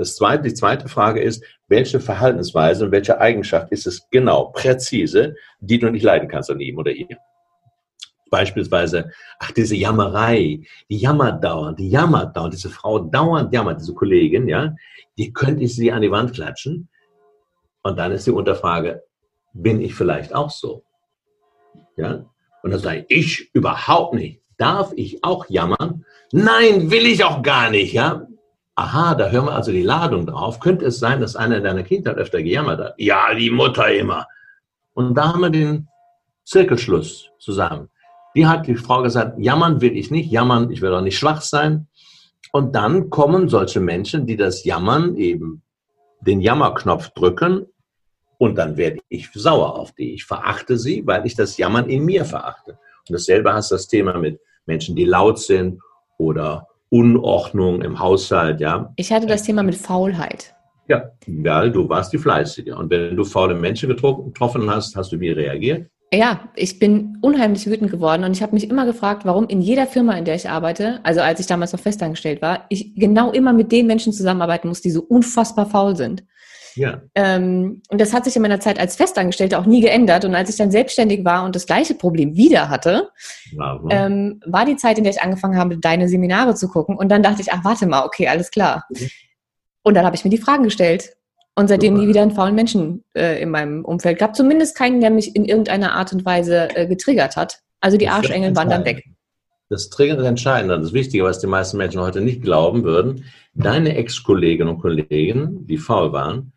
Das 0.00 0.16
zweite, 0.16 0.44
die 0.44 0.54
zweite 0.54 0.88
Frage 0.88 1.20
ist, 1.20 1.44
welche 1.68 2.00
Verhaltensweise 2.00 2.86
und 2.86 2.90
welche 2.90 3.20
Eigenschaft 3.20 3.70
ist 3.70 3.86
es 3.86 4.08
genau, 4.10 4.46
präzise, 4.46 5.34
die 5.60 5.78
du 5.78 5.90
nicht 5.90 6.04
leiden 6.04 6.26
kannst 6.26 6.50
an 6.50 6.58
ihm 6.58 6.78
oder 6.78 6.90
ihr? 6.90 7.18
Beispielsweise, 8.30 9.10
ach, 9.38 9.50
diese 9.50 9.76
Jammerei, 9.76 10.62
die 10.88 10.96
jammert 10.96 11.44
dauernd, 11.44 11.78
die 11.78 11.90
jammert 11.90 12.34
dauernd, 12.34 12.54
diese 12.54 12.70
Frau 12.70 13.00
dauernd 13.00 13.52
jammert, 13.52 13.82
diese 13.82 13.92
Kollegin, 13.92 14.48
ja, 14.48 14.74
die 15.18 15.34
könnte 15.34 15.64
ich 15.64 15.76
sie 15.76 15.92
an 15.92 16.00
die 16.00 16.10
Wand 16.10 16.32
klatschen. 16.32 16.88
Und 17.82 17.98
dann 17.98 18.12
ist 18.12 18.26
die 18.26 18.30
Unterfrage, 18.30 19.02
bin 19.52 19.82
ich 19.82 19.94
vielleicht 19.94 20.34
auch 20.34 20.48
so? 20.48 20.82
Ja? 21.98 22.24
Und 22.62 22.70
dann 22.70 22.80
sage 22.80 23.04
ich, 23.08 23.18
ich 23.18 23.54
überhaupt 23.54 24.14
nicht. 24.14 24.40
Darf 24.56 24.94
ich 24.96 25.22
auch 25.22 25.44
jammern? 25.50 26.06
Nein, 26.32 26.90
will 26.90 27.04
ich 27.04 27.22
auch 27.22 27.42
gar 27.42 27.68
nicht, 27.68 27.92
ja? 27.92 28.26
Aha, 28.74 29.14
da 29.14 29.28
hören 29.28 29.46
wir 29.46 29.52
also 29.52 29.72
die 29.72 29.82
Ladung 29.82 30.26
drauf. 30.26 30.60
Könnte 30.60 30.86
es 30.86 30.98
sein, 30.98 31.20
dass 31.20 31.36
einer 31.36 31.58
in 31.58 31.64
deiner 31.64 31.82
Kindheit 31.82 32.16
öfter 32.16 32.42
gejammert 32.42 32.80
hat? 32.80 32.94
Ja, 32.98 33.34
die 33.34 33.50
Mutter 33.50 33.92
immer. 33.92 34.26
Und 34.94 35.14
da 35.14 35.32
haben 35.32 35.40
wir 35.40 35.50
den 35.50 35.88
Zirkelschluss 36.44 37.30
zusammen. 37.38 37.90
Die 38.34 38.46
hat 38.46 38.66
die 38.66 38.76
Frau 38.76 39.02
gesagt, 39.02 39.38
jammern 39.38 39.80
will 39.80 39.96
ich 39.96 40.10
nicht, 40.10 40.30
jammern, 40.30 40.70
ich 40.70 40.80
will 40.80 40.94
auch 40.94 41.00
nicht 41.00 41.18
schwach 41.18 41.42
sein. 41.42 41.88
Und 42.52 42.74
dann 42.74 43.10
kommen 43.10 43.48
solche 43.48 43.80
Menschen, 43.80 44.26
die 44.26 44.36
das 44.36 44.64
Jammern 44.64 45.16
eben 45.16 45.62
den 46.20 46.40
Jammerknopf 46.40 47.10
drücken 47.10 47.66
und 48.38 48.56
dann 48.56 48.76
werde 48.76 49.00
ich 49.08 49.30
sauer 49.34 49.78
auf 49.78 49.92
die. 49.92 50.14
Ich 50.14 50.24
verachte 50.24 50.78
sie, 50.78 51.06
weil 51.06 51.26
ich 51.26 51.34
das 51.34 51.56
Jammern 51.58 51.88
in 51.88 52.04
mir 52.04 52.24
verachte. 52.24 52.78
Und 53.08 53.12
dasselbe 53.12 53.52
hast 53.52 53.70
das 53.70 53.86
Thema 53.86 54.16
mit 54.18 54.40
Menschen, 54.66 54.96
die 54.96 55.04
laut 55.04 55.38
sind 55.38 55.80
oder 56.18 56.66
Unordnung 56.90 57.82
im 57.82 57.98
Haushalt, 57.98 58.60
ja. 58.60 58.92
Ich 58.96 59.12
hatte 59.12 59.26
das 59.26 59.44
Thema 59.44 59.62
mit 59.62 59.76
Faulheit. 59.76 60.54
Ja, 60.88 61.10
weil 61.26 61.70
du 61.70 61.88
warst 61.88 62.12
die 62.12 62.18
Fleißige. 62.18 62.72
Und 62.76 62.90
wenn 62.90 63.16
du 63.16 63.24
faule 63.24 63.54
Menschen 63.54 63.88
getroffen 63.88 64.68
hast, 64.68 64.96
hast 64.96 65.12
du 65.12 65.20
wie 65.20 65.30
reagiert? 65.30 65.88
Ja, 66.12 66.48
ich 66.56 66.80
bin 66.80 67.18
unheimlich 67.20 67.68
wütend 67.68 67.92
geworden 67.92 68.24
und 68.24 68.32
ich 68.32 68.42
habe 68.42 68.54
mich 68.54 68.68
immer 68.68 68.84
gefragt, 68.84 69.24
warum 69.24 69.46
in 69.46 69.60
jeder 69.60 69.86
Firma, 69.86 70.14
in 70.14 70.24
der 70.24 70.34
ich 70.34 70.50
arbeite, 70.50 70.98
also 71.04 71.20
als 71.20 71.38
ich 71.38 71.46
damals 71.46 71.72
noch 71.72 71.78
festangestellt 71.78 72.42
war, 72.42 72.66
ich 72.68 72.96
genau 72.96 73.30
immer 73.30 73.52
mit 73.52 73.70
den 73.70 73.86
Menschen 73.86 74.12
zusammenarbeiten 74.12 74.66
muss, 74.66 74.80
die 74.80 74.90
so 74.90 75.02
unfassbar 75.02 75.66
faul 75.66 75.94
sind. 75.94 76.24
Ja. 76.74 77.02
Ähm, 77.14 77.82
und 77.88 78.00
das 78.00 78.12
hat 78.12 78.24
sich 78.24 78.36
in 78.36 78.42
meiner 78.42 78.60
Zeit 78.60 78.78
als 78.78 78.96
Festangestellte 78.96 79.58
auch 79.58 79.66
nie 79.66 79.80
geändert. 79.80 80.24
Und 80.24 80.34
als 80.34 80.50
ich 80.50 80.56
dann 80.56 80.70
selbstständig 80.70 81.24
war 81.24 81.44
und 81.44 81.54
das 81.56 81.66
gleiche 81.66 81.94
Problem 81.94 82.36
wieder 82.36 82.68
hatte, 82.68 83.10
ähm, 83.90 84.40
war 84.46 84.64
die 84.64 84.76
Zeit, 84.76 84.98
in 84.98 85.04
der 85.04 85.12
ich 85.12 85.22
angefangen 85.22 85.56
habe, 85.56 85.78
deine 85.78 86.08
Seminare 86.08 86.54
zu 86.54 86.68
gucken. 86.68 86.96
Und 86.96 87.08
dann 87.08 87.22
dachte 87.22 87.42
ich, 87.42 87.52
ach, 87.52 87.64
warte 87.64 87.86
mal, 87.86 88.04
okay, 88.04 88.28
alles 88.28 88.50
klar. 88.50 88.84
Mhm. 88.90 89.08
Und 89.82 89.94
dann 89.94 90.04
habe 90.04 90.16
ich 90.16 90.24
mir 90.24 90.30
die 90.30 90.38
Fragen 90.38 90.64
gestellt. 90.64 91.16
Und 91.56 91.68
seitdem 91.68 91.94
nie 91.94 92.08
wieder 92.08 92.22
einen 92.22 92.30
faulen 92.30 92.54
Menschen 92.54 93.04
äh, 93.14 93.42
in 93.42 93.50
meinem 93.50 93.84
Umfeld 93.84 94.18
gab. 94.18 94.34
Zumindest 94.34 94.76
keinen, 94.76 95.00
der 95.00 95.10
mich 95.10 95.34
in 95.34 95.44
irgendeiner 95.44 95.92
Art 95.92 96.12
und 96.12 96.24
Weise 96.24 96.68
äh, 96.74 96.86
getriggert 96.86 97.36
hat. 97.36 97.58
Also 97.80 97.96
die 97.98 98.08
Arschengel 98.08 98.54
waren 98.54 98.70
dann 98.70 98.84
weg. 98.84 99.04
Das 99.68 99.88
Triggern 99.88 100.18
ist 100.18 100.26
entscheidend. 100.26 100.70
Das 100.70 100.92
Wichtige, 100.92 101.24
was 101.24 101.38
die 101.38 101.46
meisten 101.46 101.76
Menschen 101.76 102.00
heute 102.00 102.20
nicht 102.20 102.42
glauben 102.42 102.82
würden, 102.82 103.24
deine 103.54 103.94
Ex-Kolleginnen 103.96 104.74
und 104.74 104.80
Kollegen, 104.80 105.66
die 105.66 105.78
faul 105.78 106.12
waren, 106.12 106.52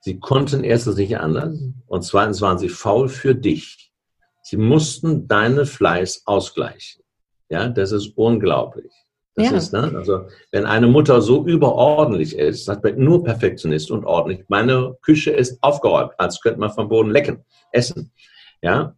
sie 0.00 0.18
konnten 0.20 0.64
erstens 0.64 0.96
nicht 0.96 1.18
anders 1.18 1.58
und 1.86 2.02
zweitens 2.02 2.40
waren 2.40 2.58
sie 2.58 2.68
faul 2.68 3.08
für 3.08 3.34
dich. 3.34 3.92
Sie 4.42 4.56
mussten 4.56 5.28
deinen 5.28 5.66
Fleiß 5.66 6.22
ausgleichen. 6.24 7.02
Ja, 7.50 7.68
das 7.68 7.92
ist 7.92 8.16
unglaublich. 8.16 8.92
Das 9.34 9.50
ja. 9.50 9.56
ist, 9.56 9.72
ne? 9.72 9.92
Also, 9.94 10.26
wenn 10.50 10.66
eine 10.66 10.88
Mutter 10.88 11.22
so 11.22 11.46
überordentlich 11.46 12.36
ist, 12.36 12.64
sagt 12.64 12.82
man 12.82 12.98
nur 12.98 13.22
Perfektionist 13.22 13.90
und 13.90 14.04
ordentlich. 14.04 14.44
Meine 14.48 14.96
Küche 15.02 15.30
ist 15.30 15.62
aufgeräumt, 15.62 16.12
als 16.18 16.40
könnte 16.40 16.58
man 16.58 16.70
vom 16.70 16.88
Boden 16.88 17.10
lecken, 17.10 17.44
essen. 17.70 18.12
Ja, 18.62 18.96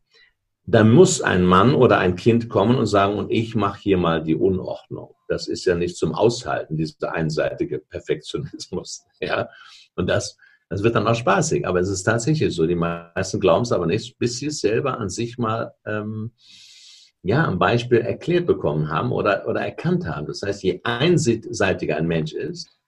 dann 0.65 0.93
muss 0.93 1.21
ein 1.21 1.45
Mann 1.45 1.75
oder 1.75 1.99
ein 1.99 2.17
Kind 2.17 2.49
kommen 2.49 2.77
und 2.77 2.87
sagen, 2.87 3.19
und 3.19 3.31
ich 3.31 3.55
mache 3.55 3.81
hier 3.81 3.99
mal 3.99 4.23
die 4.23 4.37
Unordnung. 4.37 5.15
Das 5.29 5.49
ist 5.49 5.65
ja 5.65 5.75
nicht 5.75 5.97
zum 5.97 6.15
Aushalten, 6.15 6.77
dieser 6.77 7.13
einseitige 7.13 7.79
Perfektionismus. 7.79 9.05
Ja, 9.21 9.51
und 9.97 10.09
das, 10.09 10.39
das 10.71 10.85
wird 10.85 10.95
dann 10.95 11.07
auch 11.07 11.17
spaßig. 11.17 11.67
Aber 11.67 11.81
es 11.81 11.89
ist 11.89 12.05
tatsächlich 12.05 12.55
so. 12.55 12.67
Die 12.67 12.77
meisten 12.77 13.41
glauben 13.41 13.63
es 13.63 13.73
aber 13.73 13.87
nicht, 13.87 14.19
bis 14.19 14.39
sie 14.39 14.47
es 14.47 14.61
selber 14.61 14.99
an 14.99 15.11
sich 15.11 15.37
mal 15.37 15.75
ähm, 15.85 16.31
ja, 17.23 17.45
am 17.45 17.59
Beispiel 17.59 17.99
erklärt 17.99 18.47
bekommen 18.47 18.89
haben 18.89 19.13
oder, 19.13 19.47
oder 19.47 19.61
erkannt 19.61 20.07
haben. 20.07 20.27
Das 20.27 20.43
heißt, 20.43 20.63
je 20.63 20.81
einseitiger 20.85 21.97
ein 21.97 22.07
Mensch 22.07 22.33
ist, 22.33 22.79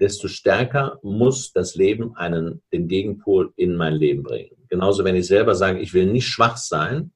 desto 0.00 0.28
stärker 0.28 0.98
muss 1.02 1.52
das 1.52 1.74
Leben 1.76 2.16
einen, 2.16 2.62
den 2.72 2.88
Gegenpol 2.88 3.52
in 3.56 3.76
mein 3.76 3.94
Leben 3.94 4.22
bringen. 4.22 4.56
Genauso, 4.68 5.04
wenn 5.04 5.14
ich 5.14 5.26
selber 5.26 5.54
sage, 5.54 5.78
ich 5.78 5.94
will 5.94 6.06
nicht 6.06 6.26
schwach 6.26 6.56
sein, 6.56 7.12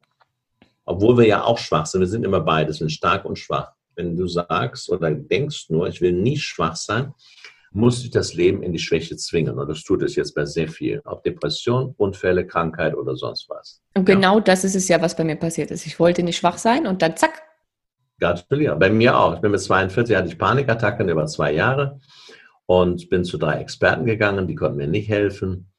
obwohl 0.84 1.18
wir 1.18 1.26
ja 1.26 1.44
auch 1.44 1.58
schwach 1.58 1.86
sind, 1.86 2.00
wir 2.00 2.08
sind 2.08 2.24
immer 2.24 2.40
beides, 2.40 2.76
wir 2.76 2.86
sind 2.86 2.92
stark 2.92 3.24
und 3.24 3.38
schwach. 3.38 3.72
Wenn 3.96 4.16
du 4.16 4.26
sagst 4.26 4.90
oder 4.90 5.10
denkst 5.10 5.70
nur, 5.70 5.88
ich 5.88 6.00
will 6.00 6.12
nicht 6.12 6.42
schwach 6.42 6.76
sein, 6.76 7.12
muss 7.72 8.00
sich 8.00 8.10
das 8.10 8.34
Leben 8.34 8.62
in 8.62 8.72
die 8.72 8.78
Schwäche 8.78 9.16
zwingen. 9.16 9.58
Und 9.58 9.68
das 9.68 9.82
tut 9.84 10.02
es 10.02 10.16
jetzt 10.16 10.34
bei 10.34 10.44
sehr 10.44 10.68
vielen. 10.68 11.00
Ob 11.04 11.22
Depression, 11.22 11.94
Unfälle, 11.96 12.46
Krankheit 12.46 12.96
oder 12.96 13.16
sonst 13.16 13.48
was. 13.48 13.80
Und 13.94 14.04
genau 14.04 14.36
ja. 14.36 14.40
das 14.40 14.64
ist 14.64 14.74
es 14.74 14.88
ja, 14.88 15.00
was 15.00 15.16
bei 15.16 15.24
mir 15.24 15.36
passiert 15.36 15.70
ist. 15.70 15.86
Ich 15.86 16.00
wollte 16.00 16.22
nicht 16.22 16.36
schwach 16.36 16.58
sein 16.58 16.86
und 16.86 17.02
dann 17.02 17.16
zack. 17.16 17.42
Gratuliere. 18.18 18.76
Bei 18.76 18.90
mir 18.90 19.16
auch. 19.16 19.34
Ich 19.34 19.40
bin 19.40 19.52
mit 19.52 19.60
42, 19.60 20.16
hatte 20.16 20.28
ich 20.28 20.38
Panikattacken 20.38 21.08
über 21.08 21.26
zwei 21.26 21.52
Jahre 21.52 22.00
und 22.66 23.08
bin 23.08 23.24
zu 23.24 23.38
drei 23.38 23.54
Experten 23.54 24.04
gegangen, 24.04 24.46
die 24.46 24.54
konnten 24.54 24.76
mir 24.76 24.88
nicht 24.88 25.08
helfen. 25.08 25.70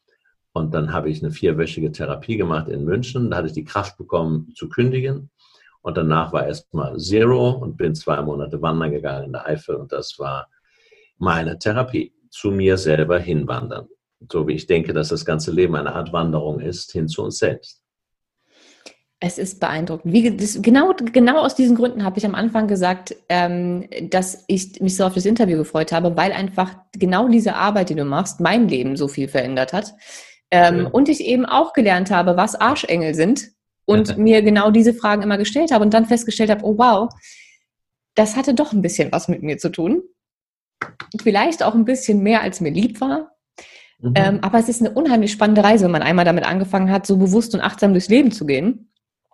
Und 0.54 0.74
dann 0.74 0.92
habe 0.92 1.10
ich 1.10 1.22
eine 1.22 1.32
vierwöchige 1.32 1.92
Therapie 1.92 2.38
gemacht 2.38 2.68
in 2.68 2.84
München. 2.84 3.30
Da 3.30 3.38
hatte 3.38 3.48
ich 3.48 3.54
die 3.54 3.64
Kraft 3.64 3.98
bekommen 3.98 4.52
zu 4.56 4.70
kündigen. 4.70 5.30
Und 5.82 5.98
danach 5.98 6.34
war 6.34 6.46
erstmal 6.46 6.98
Zero 6.98 7.52
und 7.52 7.78
bin 7.78 7.96
zwei 7.96 8.22
Monate 8.22 8.62
wandern 8.62 8.92
gegangen 8.92 9.26
in 9.26 9.32
der 9.34 9.46
Eifel. 9.46 9.76
Und 9.76 9.92
das 9.92 10.20
war 10.20 10.48
meine 11.22 11.58
Therapie, 11.60 12.14
zu 12.30 12.52
mir 12.52 12.78
selber 12.78 13.20
hinwandern. 13.20 13.88
So 14.32 14.48
wie 14.48 14.54
ich 14.54 14.68
denke, 14.68 14.94
dass 14.94 15.10
das 15.10 15.26
ganze 15.26 15.52
Leben 15.52 15.76
eine 15.76 15.94
Art 15.94 16.14
Wanderung 16.14 16.60
ist, 16.60 16.92
hin 16.92 17.08
zu 17.08 17.24
uns 17.24 17.38
selbst. 17.38 17.82
Es 19.20 19.38
ist 19.38 19.60
beeindruckend. 19.60 20.14
Wie, 20.14 20.36
das, 20.36 20.60
genau, 20.62 20.94
genau 21.12 21.40
aus 21.40 21.54
diesen 21.54 21.76
Gründen 21.76 22.04
habe 22.04 22.18
ich 22.18 22.26
am 22.26 22.34
Anfang 22.34 22.68
gesagt, 22.68 23.16
ähm, 23.30 23.88
dass 24.10 24.46
ich 24.48 24.82
mich 24.82 24.96
so 24.96 25.06
auf 25.06 25.14
das 25.14 25.26
Interview 25.26 25.58
gefreut 25.58 25.92
habe, 25.92 26.18
weil 26.18 26.32
einfach 26.32 26.76
genau 26.94 27.28
diese 27.28 27.56
Arbeit, 27.56 27.90
die 27.90 27.96
du 27.96 28.06
machst, 28.06 28.40
mein 28.40 28.68
Leben 28.68 28.98
so 28.98 29.08
viel 29.08 29.28
verändert 29.28 29.74
hat. 29.74 29.94
Ähm, 30.50 30.80
ja. 30.80 30.88
Und 30.88 31.08
ich 31.08 31.22
eben 31.22 31.46
auch 31.46 31.74
gelernt 31.74 32.10
habe, 32.10 32.36
was 32.36 32.56
Arschengel 32.56 33.14
sind 33.14 33.50
und 33.86 34.18
mir 34.18 34.42
genau 34.42 34.72
diese 34.72 34.94
Fragen 34.94 35.22
immer 35.22 35.38
gestellt 35.38 35.72
habe 35.72 35.84
und 35.86 35.94
dann 35.94 36.08
festgestellt 36.08 36.50
habe, 36.50 36.66
oh 36.66 36.78
wow, 36.80 37.10
das 38.16 38.36
hatte 38.36 38.56
doch 38.56 38.74
ein 38.74 38.82
bisschen 38.82 39.12
was 39.12 39.28
mit 39.28 39.44
mir 39.44 39.60
zu 39.60 39.70
tun 39.70 40.02
vielleicht 41.22 41.64
auch 41.64 41.76
ein 41.76 41.86
bisschen 41.86 42.22
mehr, 42.24 42.42
als 42.42 42.62
mir 42.62 42.72
lieb 42.72 43.02
war. 43.02 43.32
Mhm. 44.00 44.14
Ähm, 44.16 44.40
aber 44.42 44.60
es 44.60 44.70
ist 44.70 44.82
eine 44.82 44.92
unheimlich 44.92 45.32
spannende 45.32 45.64
Reise, 45.64 45.86
wenn 45.86 45.92
man 45.92 46.02
einmal 46.02 46.26
damit 46.26 46.46
angefangen 46.46 46.92
hat, 46.92 47.06
so 47.06 47.18
bewusst 47.18 47.54
und 47.54 47.62
achtsam 47.62 47.92
durchs 47.92 48.10
Leben 48.10 48.32
zu 48.32 48.46
gehen. 48.46 48.92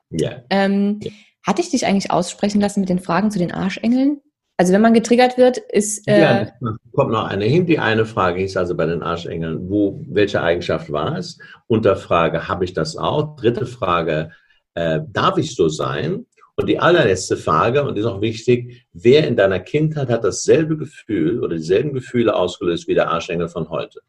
Ja. 0.09 0.43
Ähm, 0.49 0.99
ja. 1.01 1.11
Hatte 1.45 1.61
ich 1.61 1.69
dich 1.69 1.85
eigentlich 1.85 2.11
aussprechen 2.11 2.59
lassen 2.59 2.81
mit 2.81 2.89
den 2.89 2.99
Fragen 2.99 3.31
zu 3.31 3.39
den 3.39 3.53
Arschengeln? 3.53 4.19
Also 4.57 4.73
wenn 4.73 4.81
man 4.81 4.93
getriggert 4.93 5.37
wird, 5.37 5.57
ist... 5.57 6.07
Äh 6.07 6.21
ja, 6.21 6.51
kommt 6.91 7.11
noch 7.11 7.25
eine 7.25 7.45
hin. 7.45 7.67
Die 7.67 7.79
eine 7.79 8.05
Frage 8.05 8.43
ist 8.43 8.57
also 8.57 8.75
bei 8.75 8.87
den 8.87 9.03
Arschengeln, 9.03 9.69
wo, 9.69 10.01
welche 10.09 10.41
Eigenschaft 10.41 10.91
war 10.91 11.15
es? 11.15 11.37
Unter 11.67 11.95
Frage, 11.95 12.47
habe 12.47 12.65
ich 12.65 12.73
das 12.73 12.97
auch? 12.97 13.35
Dritte 13.35 13.67
Frage, 13.67 14.31
äh, 14.73 15.01
darf 15.07 15.37
ich 15.37 15.55
so 15.55 15.69
sein? 15.69 16.25
Und 16.59 16.67
die 16.67 16.79
allerletzte 16.79 17.37
Frage, 17.37 17.83
und 17.83 17.95
die 17.95 18.01
ist 18.01 18.07
auch 18.07 18.19
wichtig, 18.19 18.87
wer 18.91 19.27
in 19.27 19.35
deiner 19.35 19.59
Kindheit 19.59 20.09
hat 20.09 20.23
dasselbe 20.23 20.75
Gefühl 20.75 21.43
oder 21.43 21.55
dieselben 21.55 21.93
Gefühle 21.93 22.35
ausgelöst 22.35 22.87
wie 22.87 22.95
der 22.95 23.09
Arschengel 23.09 23.47
von 23.47 23.69
heute? 23.69 24.01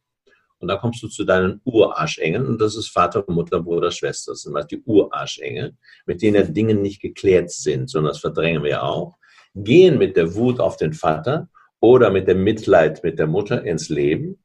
Und 0.58 0.68
dann 0.68 0.78
kommst 0.78 1.02
du 1.02 1.08
zu 1.08 1.24
deinen 1.24 1.60
Urarschengeln 1.64 2.46
und 2.46 2.60
das 2.60 2.74
ist 2.74 2.88
Vater, 2.88 3.22
Mutter, 3.28 3.62
Bruder, 3.62 3.90
Schwester. 3.90 4.32
Das 4.32 4.40
sind 4.42 4.54
halt 4.54 4.70
die 4.70 4.82
Urarschengel, 4.82 5.76
mit 6.06 6.22
denen 6.22 6.36
ja 6.36 6.42
Dinge 6.42 6.74
nicht 6.74 7.00
geklärt 7.00 7.50
sind, 7.50 7.90
sondern 7.90 8.12
das 8.12 8.20
verdrängen 8.20 8.64
wir 8.64 8.82
auch 8.82 9.18
gehen 9.54 9.98
mit 9.98 10.16
der 10.16 10.34
Wut 10.34 10.60
auf 10.60 10.76
den 10.76 10.92
Vater 10.92 11.48
oder 11.80 12.10
mit 12.10 12.28
dem 12.28 12.44
Mitleid 12.44 13.02
mit 13.04 13.18
der 13.18 13.26
Mutter 13.26 13.62
ins 13.64 13.88
Leben 13.88 14.42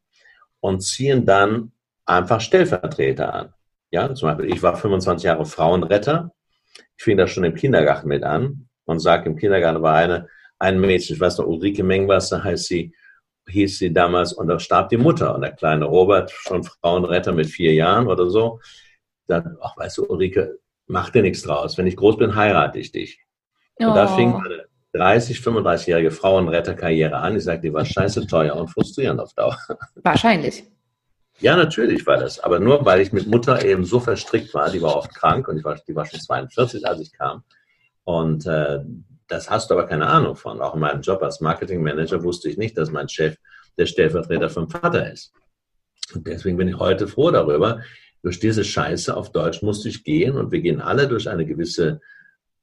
und 0.59 0.81
ziehen 0.81 1.25
dann 1.25 1.71
einfach 2.05 2.41
Stellvertreter 2.41 3.33
an. 3.33 3.53
Ja, 3.91 4.13
zum 4.13 4.29
Beispiel, 4.29 4.53
ich 4.53 4.63
war 4.63 4.75
25 4.75 5.25
Jahre 5.25 5.45
Frauenretter. 5.45 6.33
Ich 7.03 7.05
fing 7.05 7.17
das 7.17 7.31
schon 7.31 7.43
im 7.43 7.53
Kindergarten 7.53 8.07
mit 8.07 8.23
an 8.23 8.69
und 8.85 8.99
sage, 8.99 9.29
im 9.29 9.35
Kindergarten 9.35 9.81
war 9.81 9.95
eine, 9.95 10.29
ein 10.57 10.79
Mädchen, 10.79 11.17
ich 11.17 11.19
weiß 11.19 11.37
noch, 11.37 11.47
Ulrike 11.47 11.83
Mengwasser 11.83 12.41
heißt 12.41 12.65
sie, 12.67 12.95
hieß 13.49 13.77
sie 13.77 13.91
damals, 13.91 14.31
und 14.31 14.47
da 14.47 14.57
starb 14.57 14.87
die 14.87 14.95
Mutter. 14.95 15.35
Und 15.35 15.41
der 15.41 15.51
kleine 15.51 15.83
Robert, 15.83 16.31
schon 16.31 16.63
Frauenretter 16.63 17.33
mit 17.33 17.47
vier 17.47 17.73
Jahren 17.73 18.07
oder 18.07 18.29
so, 18.29 18.61
sagt, 19.27 19.49
ach, 19.61 19.75
weißt 19.75 19.97
du, 19.97 20.05
Ulrike, 20.05 20.59
mach 20.87 21.09
dir 21.09 21.23
nichts 21.23 21.41
draus. 21.41 21.77
Wenn 21.77 21.87
ich 21.87 21.97
groß 21.97 22.15
bin, 22.15 22.37
heirate 22.37 22.79
ich 22.79 22.93
dich. 22.93 23.19
Und 23.79 23.87
oh. 23.87 23.93
da 23.95 24.07
fing 24.07 24.31
meine 24.31 24.63
30, 24.93 25.39
35-jährige 25.39 26.11
Frauenretterkarriere 26.11 27.17
an. 27.17 27.35
Ich 27.35 27.43
sage, 27.43 27.59
die 27.59 27.73
war 27.73 27.83
scheiße 27.83 28.27
teuer 28.27 28.55
und 28.55 28.69
frustrierend 28.69 29.19
auf 29.19 29.33
Dauer. 29.33 29.57
Wahrscheinlich. 29.95 30.63
Ja, 31.39 31.55
natürlich 31.55 32.05
war 32.05 32.17
das. 32.17 32.39
Aber 32.39 32.59
nur, 32.59 32.85
weil 32.85 33.01
ich 33.01 33.11
mit 33.11 33.27
Mutter 33.27 33.63
eben 33.65 33.83
so 33.83 33.99
verstrickt 33.99 34.53
war, 34.53 34.69
die 34.69 34.81
war 34.81 34.95
oft 34.95 35.13
krank 35.13 35.47
und 35.47 35.57
ich 35.57 35.63
war, 35.63 35.79
die 35.87 35.95
war 35.95 36.05
schon 36.05 36.19
42, 36.19 36.87
als 36.87 36.99
ich 37.01 37.11
kam. 37.11 37.43
Und 38.03 38.45
äh, 38.45 38.79
das 39.27 39.49
hast 39.49 39.69
du 39.69 39.73
aber 39.73 39.87
keine 39.87 40.07
Ahnung 40.07 40.35
von. 40.35 40.61
Auch 40.61 40.75
in 40.75 40.79
meinem 40.79 41.01
Job 41.01 41.21
als 41.23 41.41
Marketingmanager 41.41 42.23
wusste 42.23 42.49
ich 42.49 42.57
nicht, 42.57 42.77
dass 42.77 42.91
mein 42.91 43.09
Chef 43.09 43.37
der 43.77 43.85
Stellvertreter 43.85 44.49
vom 44.49 44.69
Vater 44.69 45.11
ist. 45.11 45.33
Und 46.13 46.27
deswegen 46.27 46.57
bin 46.57 46.67
ich 46.67 46.77
heute 46.77 47.07
froh 47.07 47.31
darüber. 47.31 47.81
Durch 48.21 48.39
diese 48.39 48.63
Scheiße 48.63 49.15
auf 49.15 49.31
Deutsch 49.31 49.61
musste 49.61 49.89
ich 49.89 50.03
gehen 50.03 50.37
und 50.37 50.51
wir 50.51 50.61
gehen 50.61 50.81
alle 50.81 51.07
durch 51.07 51.29
eine 51.29 51.45
gewisse 51.45 51.99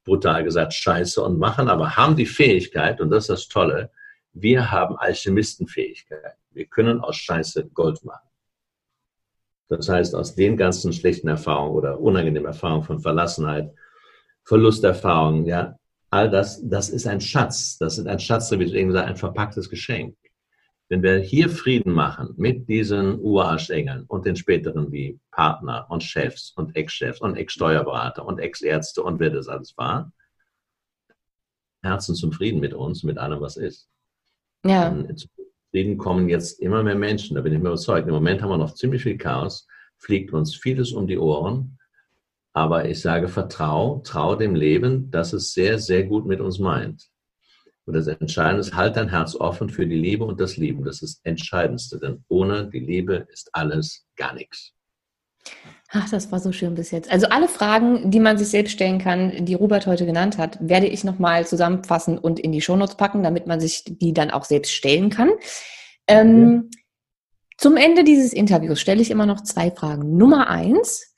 brutal 0.03 0.43
gesagt, 0.43 0.73
scheiße 0.73 1.21
und 1.21 1.37
machen, 1.37 1.67
aber 1.67 1.95
haben 1.95 2.15
die 2.15 2.25
Fähigkeit, 2.25 3.01
und 3.01 3.11
das 3.11 3.25
ist 3.25 3.29
das 3.29 3.47
Tolle, 3.47 3.91
wir 4.33 4.71
haben 4.71 4.95
Alchemistenfähigkeit. 4.97 6.35
Wir 6.51 6.65
können 6.65 7.01
aus 7.01 7.17
Scheiße 7.17 7.69
Gold 7.73 8.03
machen. 8.03 8.27
Das 9.71 9.87
heißt, 9.87 10.15
aus 10.15 10.35
den 10.35 10.57
ganzen 10.57 10.91
schlechten 10.91 11.29
Erfahrungen 11.29 11.73
oder 11.73 11.97
unangenehmen 12.01 12.45
Erfahrungen 12.45 12.83
von 12.83 12.99
Verlassenheit, 12.99 13.73
Verlusterfahrungen, 14.43 15.45
ja, 15.45 15.77
all 16.09 16.29
das, 16.29 16.61
das 16.67 16.89
ist 16.89 17.07
ein 17.07 17.21
Schatz. 17.21 17.77
Das 17.77 17.97
ist 17.97 18.05
ein 18.05 18.19
Schatz, 18.19 18.51
wie 18.51 18.63
ich 18.63 18.73
eben 18.73 18.89
gesagt, 18.89 19.07
ein 19.07 19.15
verpacktes 19.15 19.69
Geschenk. 19.69 20.17
Wenn 20.89 21.03
wir 21.03 21.19
hier 21.19 21.49
Frieden 21.49 21.93
machen 21.93 22.33
mit 22.35 22.67
diesen 22.67 23.17
Urarschengeln 23.21 24.03
und 24.07 24.25
den 24.25 24.35
späteren 24.35 24.91
wie 24.91 25.17
Partner 25.31 25.85
und 25.89 26.03
Chefs 26.03 26.51
und 26.57 26.75
Ex-Chefs 26.75 27.21
und 27.21 27.37
Ex-Steuerberater 27.37 28.25
und 28.25 28.39
Ex-Ärzte 28.39 29.01
und 29.01 29.21
wer 29.21 29.29
das 29.29 29.47
alles 29.47 29.77
war, 29.77 30.11
Herzen 31.81 32.13
zum 32.15 32.33
Frieden 32.33 32.59
mit 32.59 32.73
uns, 32.73 33.03
mit 33.03 33.17
allem, 33.17 33.39
was 33.39 33.55
ist. 33.55 33.87
Ja. 34.65 34.89
Und 34.89 35.29
Frieden 35.71 35.97
kommen 35.97 36.27
jetzt 36.27 36.59
immer 36.59 36.83
mehr 36.83 36.95
Menschen, 36.95 37.35
da 37.35 37.41
bin 37.41 37.53
ich 37.53 37.59
mir 37.59 37.69
überzeugt. 37.69 38.07
Im 38.07 38.13
Moment 38.13 38.41
haben 38.41 38.49
wir 38.49 38.57
noch 38.57 38.75
ziemlich 38.75 39.03
viel 39.03 39.17
Chaos, 39.17 39.67
fliegt 39.97 40.33
uns 40.33 40.55
vieles 40.55 40.91
um 40.91 41.07
die 41.07 41.17
Ohren, 41.17 41.79
aber 42.53 42.89
ich 42.89 42.99
sage, 42.99 43.29
vertrau, 43.29 44.01
trau 44.03 44.35
dem 44.35 44.53
Leben, 44.53 45.09
dass 45.11 45.31
es 45.31 45.53
sehr, 45.53 45.79
sehr 45.79 46.03
gut 46.03 46.25
mit 46.25 46.41
uns 46.41 46.59
meint. 46.59 47.09
Und 47.85 47.93
das 47.93 48.07
Entscheidende 48.07 48.59
ist, 48.59 48.75
halt 48.75 48.97
dein 48.97 49.09
Herz 49.09 49.35
offen 49.35 49.69
für 49.69 49.87
die 49.87 49.95
Liebe 49.95 50.25
und 50.25 50.39
das 50.39 50.57
Lieben. 50.57 50.83
Das 50.83 51.01
ist 51.01 51.19
das 51.19 51.25
Entscheidendste, 51.25 51.99
denn 51.99 52.23
ohne 52.27 52.69
die 52.69 52.79
Liebe 52.79 53.27
ist 53.31 53.49
alles 53.53 54.05
gar 54.17 54.33
nichts. 54.33 54.73
Ach, 55.93 56.09
das 56.09 56.31
war 56.31 56.39
so 56.39 56.51
schön 56.53 56.75
bis 56.75 56.91
jetzt. 56.91 57.11
Also 57.11 57.27
alle 57.27 57.49
Fragen, 57.49 58.11
die 58.11 58.21
man 58.21 58.37
sich 58.37 58.47
selbst 58.47 58.71
stellen 58.71 58.97
kann, 58.97 59.45
die 59.45 59.55
Robert 59.55 59.87
heute 59.87 60.05
genannt 60.05 60.37
hat, 60.37 60.57
werde 60.61 60.87
ich 60.87 61.03
nochmal 61.03 61.45
zusammenfassen 61.45 62.17
und 62.17 62.39
in 62.39 62.53
die 62.53 62.61
Shownotes 62.61 62.95
packen, 62.95 63.23
damit 63.23 63.45
man 63.45 63.59
sich 63.59 63.83
die 63.85 64.13
dann 64.13 64.31
auch 64.31 64.45
selbst 64.45 64.71
stellen 64.71 65.09
kann. 65.09 65.31
Ähm, 66.07 66.69
ja. 66.71 66.79
Zum 67.57 67.75
Ende 67.75 68.05
dieses 68.05 68.31
Interviews 68.31 68.79
stelle 68.79 69.01
ich 69.01 69.11
immer 69.11 69.25
noch 69.25 69.41
zwei 69.41 69.69
Fragen. 69.69 70.17
Nummer 70.17 70.49
eins, 70.49 71.13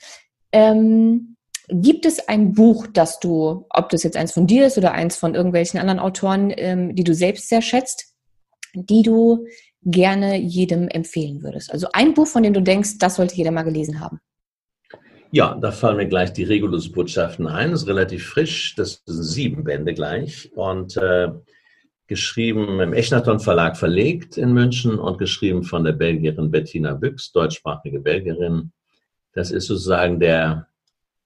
ähm, 0.51 1.33
Gibt 1.69 2.05
es 2.05 2.27
ein 2.27 2.53
Buch, 2.53 2.87
das 2.91 3.19
du, 3.19 3.65
ob 3.69 3.89
das 3.89 4.03
jetzt 4.03 4.17
eins 4.17 4.33
von 4.33 4.47
dir 4.47 4.67
ist 4.67 4.77
oder 4.77 4.91
eins 4.91 5.15
von 5.15 5.33
irgendwelchen 5.33 5.79
anderen 5.79 5.99
Autoren, 5.99 6.53
ähm, 6.55 6.93
die 6.93 7.05
du 7.05 7.13
selbst 7.13 7.47
sehr 7.47 7.61
schätzt, 7.61 8.13
die 8.73 9.01
du 9.01 9.45
gerne 9.81 10.37
jedem 10.37 10.89
empfehlen 10.89 11.41
würdest? 11.41 11.71
Also 11.71 11.87
ein 11.93 12.13
Buch, 12.13 12.27
von 12.27 12.43
dem 12.43 12.53
du 12.53 12.61
denkst, 12.61 12.97
das 12.99 13.15
sollte 13.15 13.35
jeder 13.35 13.51
mal 13.51 13.63
gelesen 13.63 14.01
haben. 14.01 14.19
Ja, 15.33 15.55
da 15.59 15.71
fallen 15.71 15.97
mir 15.97 16.07
gleich 16.07 16.31
die 16.31 16.43
Regulus-Botschaften 16.43 17.47
ein. 17.47 17.71
Das 17.71 17.81
ist 17.81 17.87
relativ 17.87 18.27
frisch. 18.27 18.75
Das 18.75 19.01
sind 19.03 19.23
sieben 19.23 19.63
Bände 19.63 19.95
gleich. 19.95 20.51
Und 20.53 20.95
äh, 20.95 21.29
geschrieben 22.05 22.79
im 22.79 22.93
Echnaton 22.93 23.39
Verlag 23.39 23.75
verlegt 23.75 24.37
in 24.37 24.53
München 24.53 24.99
und 24.99 25.17
geschrieben 25.17 25.63
von 25.63 25.83
der 25.83 25.93
Belgierin 25.93 26.51
Bettina 26.51 26.93
Büchs, 26.93 27.31
deutschsprachige 27.31 27.99
Belgierin. 27.99 28.73
Das 29.33 29.49
ist 29.49 29.65
sozusagen 29.65 30.19
der 30.19 30.67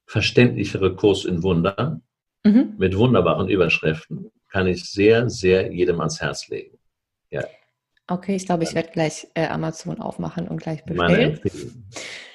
verständlichere 0.05 0.95
Kurs 0.95 1.25
in 1.25 1.43
Wunder 1.43 1.99
mhm. 2.45 2.75
mit 2.77 2.97
wunderbaren 2.97 3.49
Überschriften 3.49 4.31
kann 4.47 4.67
ich 4.67 4.89
sehr, 4.89 5.29
sehr 5.29 5.73
jedem 5.73 5.99
ans 5.99 6.21
Herz 6.21 6.47
legen. 6.47 6.76
Okay, 8.09 8.35
ich 8.35 8.45
glaube, 8.45 8.63
ich 8.63 8.73
werde 8.73 8.91
gleich 8.91 9.27
äh, 9.33 9.47
Amazon 9.47 9.99
aufmachen 9.99 10.47
und 10.47 10.61
gleich 10.61 10.83
bestellen. 10.85 11.39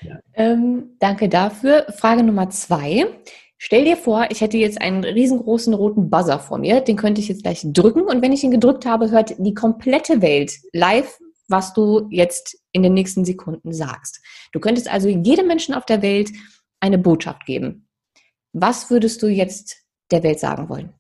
Ja. 0.02 0.18
Ähm, 0.34 0.96
danke 0.98 1.30
dafür. 1.30 1.86
Frage 1.96 2.22
Nummer 2.22 2.50
zwei. 2.50 3.06
Stell 3.56 3.84
dir 3.84 3.96
vor, 3.96 4.26
ich 4.30 4.40
hätte 4.40 4.58
jetzt 4.58 4.82
einen 4.82 5.04
riesengroßen 5.04 5.72
roten 5.72 6.10
Buzzer 6.10 6.40
vor 6.40 6.58
mir. 6.58 6.80
Den 6.80 6.96
könnte 6.96 7.20
ich 7.20 7.28
jetzt 7.28 7.44
gleich 7.44 7.62
drücken. 7.64 8.02
Und 8.02 8.20
wenn 8.20 8.32
ich 8.32 8.44
ihn 8.44 8.50
gedrückt 8.50 8.84
habe, 8.84 9.10
hört 9.10 9.34
die 9.38 9.54
komplette 9.54 10.20
Welt 10.20 10.52
live, 10.72 11.18
was 11.48 11.72
du 11.72 12.08
jetzt 12.10 12.58
in 12.72 12.82
den 12.82 12.92
nächsten 12.92 13.24
Sekunden 13.24 13.72
sagst. 13.72 14.20
Du 14.52 14.60
könntest 14.60 14.92
also 14.92 15.08
jedem 15.08 15.46
Menschen 15.46 15.74
auf 15.74 15.86
der 15.86 16.02
Welt 16.02 16.30
eine 16.80 16.98
Botschaft 16.98 17.46
geben. 17.46 17.88
Was 18.52 18.90
würdest 18.90 19.22
du 19.22 19.28
jetzt 19.28 19.76
der 20.10 20.22
Welt 20.22 20.40
sagen 20.40 20.68
wollen? 20.68 20.92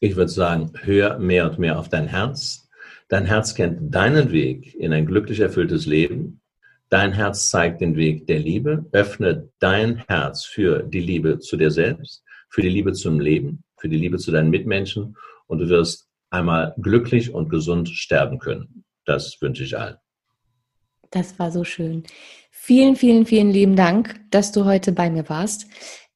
Ich 0.00 0.16
würde 0.16 0.30
sagen, 0.30 0.72
hör 0.82 1.18
mehr 1.18 1.50
und 1.50 1.58
mehr 1.58 1.78
auf 1.78 1.88
dein 1.88 2.08
Herz. 2.08 2.67
Dein 3.08 3.24
Herz 3.24 3.54
kennt 3.54 3.94
deinen 3.94 4.32
Weg 4.32 4.74
in 4.74 4.92
ein 4.92 5.06
glücklich 5.06 5.40
erfülltes 5.40 5.86
Leben. 5.86 6.42
Dein 6.90 7.12
Herz 7.12 7.48
zeigt 7.50 7.80
den 7.80 7.96
Weg 7.96 8.26
der 8.26 8.38
Liebe. 8.38 8.84
Öffne 8.92 9.48
dein 9.58 10.04
Herz 10.08 10.44
für 10.44 10.82
die 10.82 11.00
Liebe 11.00 11.38
zu 11.38 11.56
dir 11.56 11.70
selbst, 11.70 12.22
für 12.50 12.60
die 12.60 12.68
Liebe 12.68 12.92
zum 12.92 13.18
Leben, 13.18 13.64
für 13.78 13.88
die 13.88 13.96
Liebe 13.96 14.18
zu 14.18 14.30
deinen 14.30 14.50
Mitmenschen 14.50 15.16
und 15.46 15.58
du 15.58 15.68
wirst 15.70 16.06
einmal 16.30 16.74
glücklich 16.80 17.32
und 17.32 17.48
gesund 17.48 17.88
sterben 17.88 18.38
können. 18.38 18.84
Das 19.06 19.40
wünsche 19.40 19.64
ich 19.64 19.78
allen. 19.78 19.96
Das 21.10 21.38
war 21.38 21.50
so 21.50 21.64
schön. 21.64 22.02
Vielen, 22.50 22.96
vielen, 22.96 23.24
vielen 23.24 23.50
lieben 23.50 23.76
Dank, 23.76 24.20
dass 24.30 24.52
du 24.52 24.66
heute 24.66 24.92
bei 24.92 25.08
mir 25.08 25.26
warst. 25.30 25.66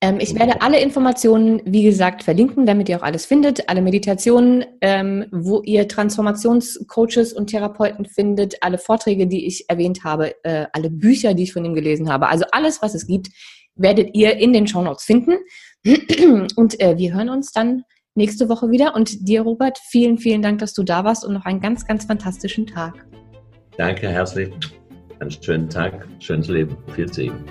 Ähm, 0.03 0.19
ich 0.19 0.35
werde 0.35 0.61
alle 0.61 0.81
Informationen, 0.81 1.63
wie 1.65 1.85
gesagt, 1.85 2.25
verlinken, 2.25 2.67
damit 2.67 2.89
ihr 2.89 2.99
auch 2.99 3.05
alles 3.05 3.25
findet, 3.25 3.69
alle 3.69 3.81
Meditationen, 3.81 4.65
ähm, 4.81 5.27
wo 5.31 5.63
ihr 5.63 5.87
Transformationscoaches 5.87 7.33
und 7.33 7.47
Therapeuten 7.47 8.05
findet, 8.05 8.57
alle 8.63 8.79
Vorträge, 8.79 9.29
die 9.29 9.47
ich 9.47 9.71
erwähnt 9.71 10.03
habe, 10.03 10.35
äh, 10.43 10.67
alle 10.73 10.91
Bücher, 10.91 11.35
die 11.35 11.45
ich 11.45 11.53
von 11.53 11.65
ihm 11.65 11.75
gelesen 11.75 12.13
habe. 12.13 12.29
Also 12.29 12.45
alles, 12.51 12.83
was 12.83 12.95
es 12.95 13.07
gibt, 13.07 13.29
werdet 13.77 14.11
ihr 14.15 14.37
in 14.37 14.53
den 14.53 14.67
Show 14.67 14.83
Notes 14.83 15.05
finden. 15.05 15.37
Und 16.57 16.81
äh, 16.81 16.99
wir 16.99 17.15
hören 17.15 17.29
uns 17.29 17.53
dann 17.53 17.85
nächste 18.17 18.49
Woche 18.49 18.73
wieder. 18.73 18.97
Und 18.97 19.29
dir, 19.29 19.43
Robert, 19.43 19.79
vielen, 19.79 20.19
vielen 20.19 20.43
Dank, 20.43 20.59
dass 20.59 20.75
du 20.75 20.83
da 20.83 21.05
warst 21.05 21.25
und 21.25 21.33
noch 21.33 21.45
einen 21.45 21.61
ganz, 21.61 21.87
ganz 21.87 22.05
fantastischen 22.05 22.67
Tag. 22.67 23.07
Danke 23.79 24.09
herzlich. 24.09 24.53
Einen 25.21 25.31
schönen 25.31 25.69
Tag, 25.69 26.07
schönes 26.19 26.49
Leben. 26.49 26.77
Viel 26.95 27.11
Segen. 27.11 27.45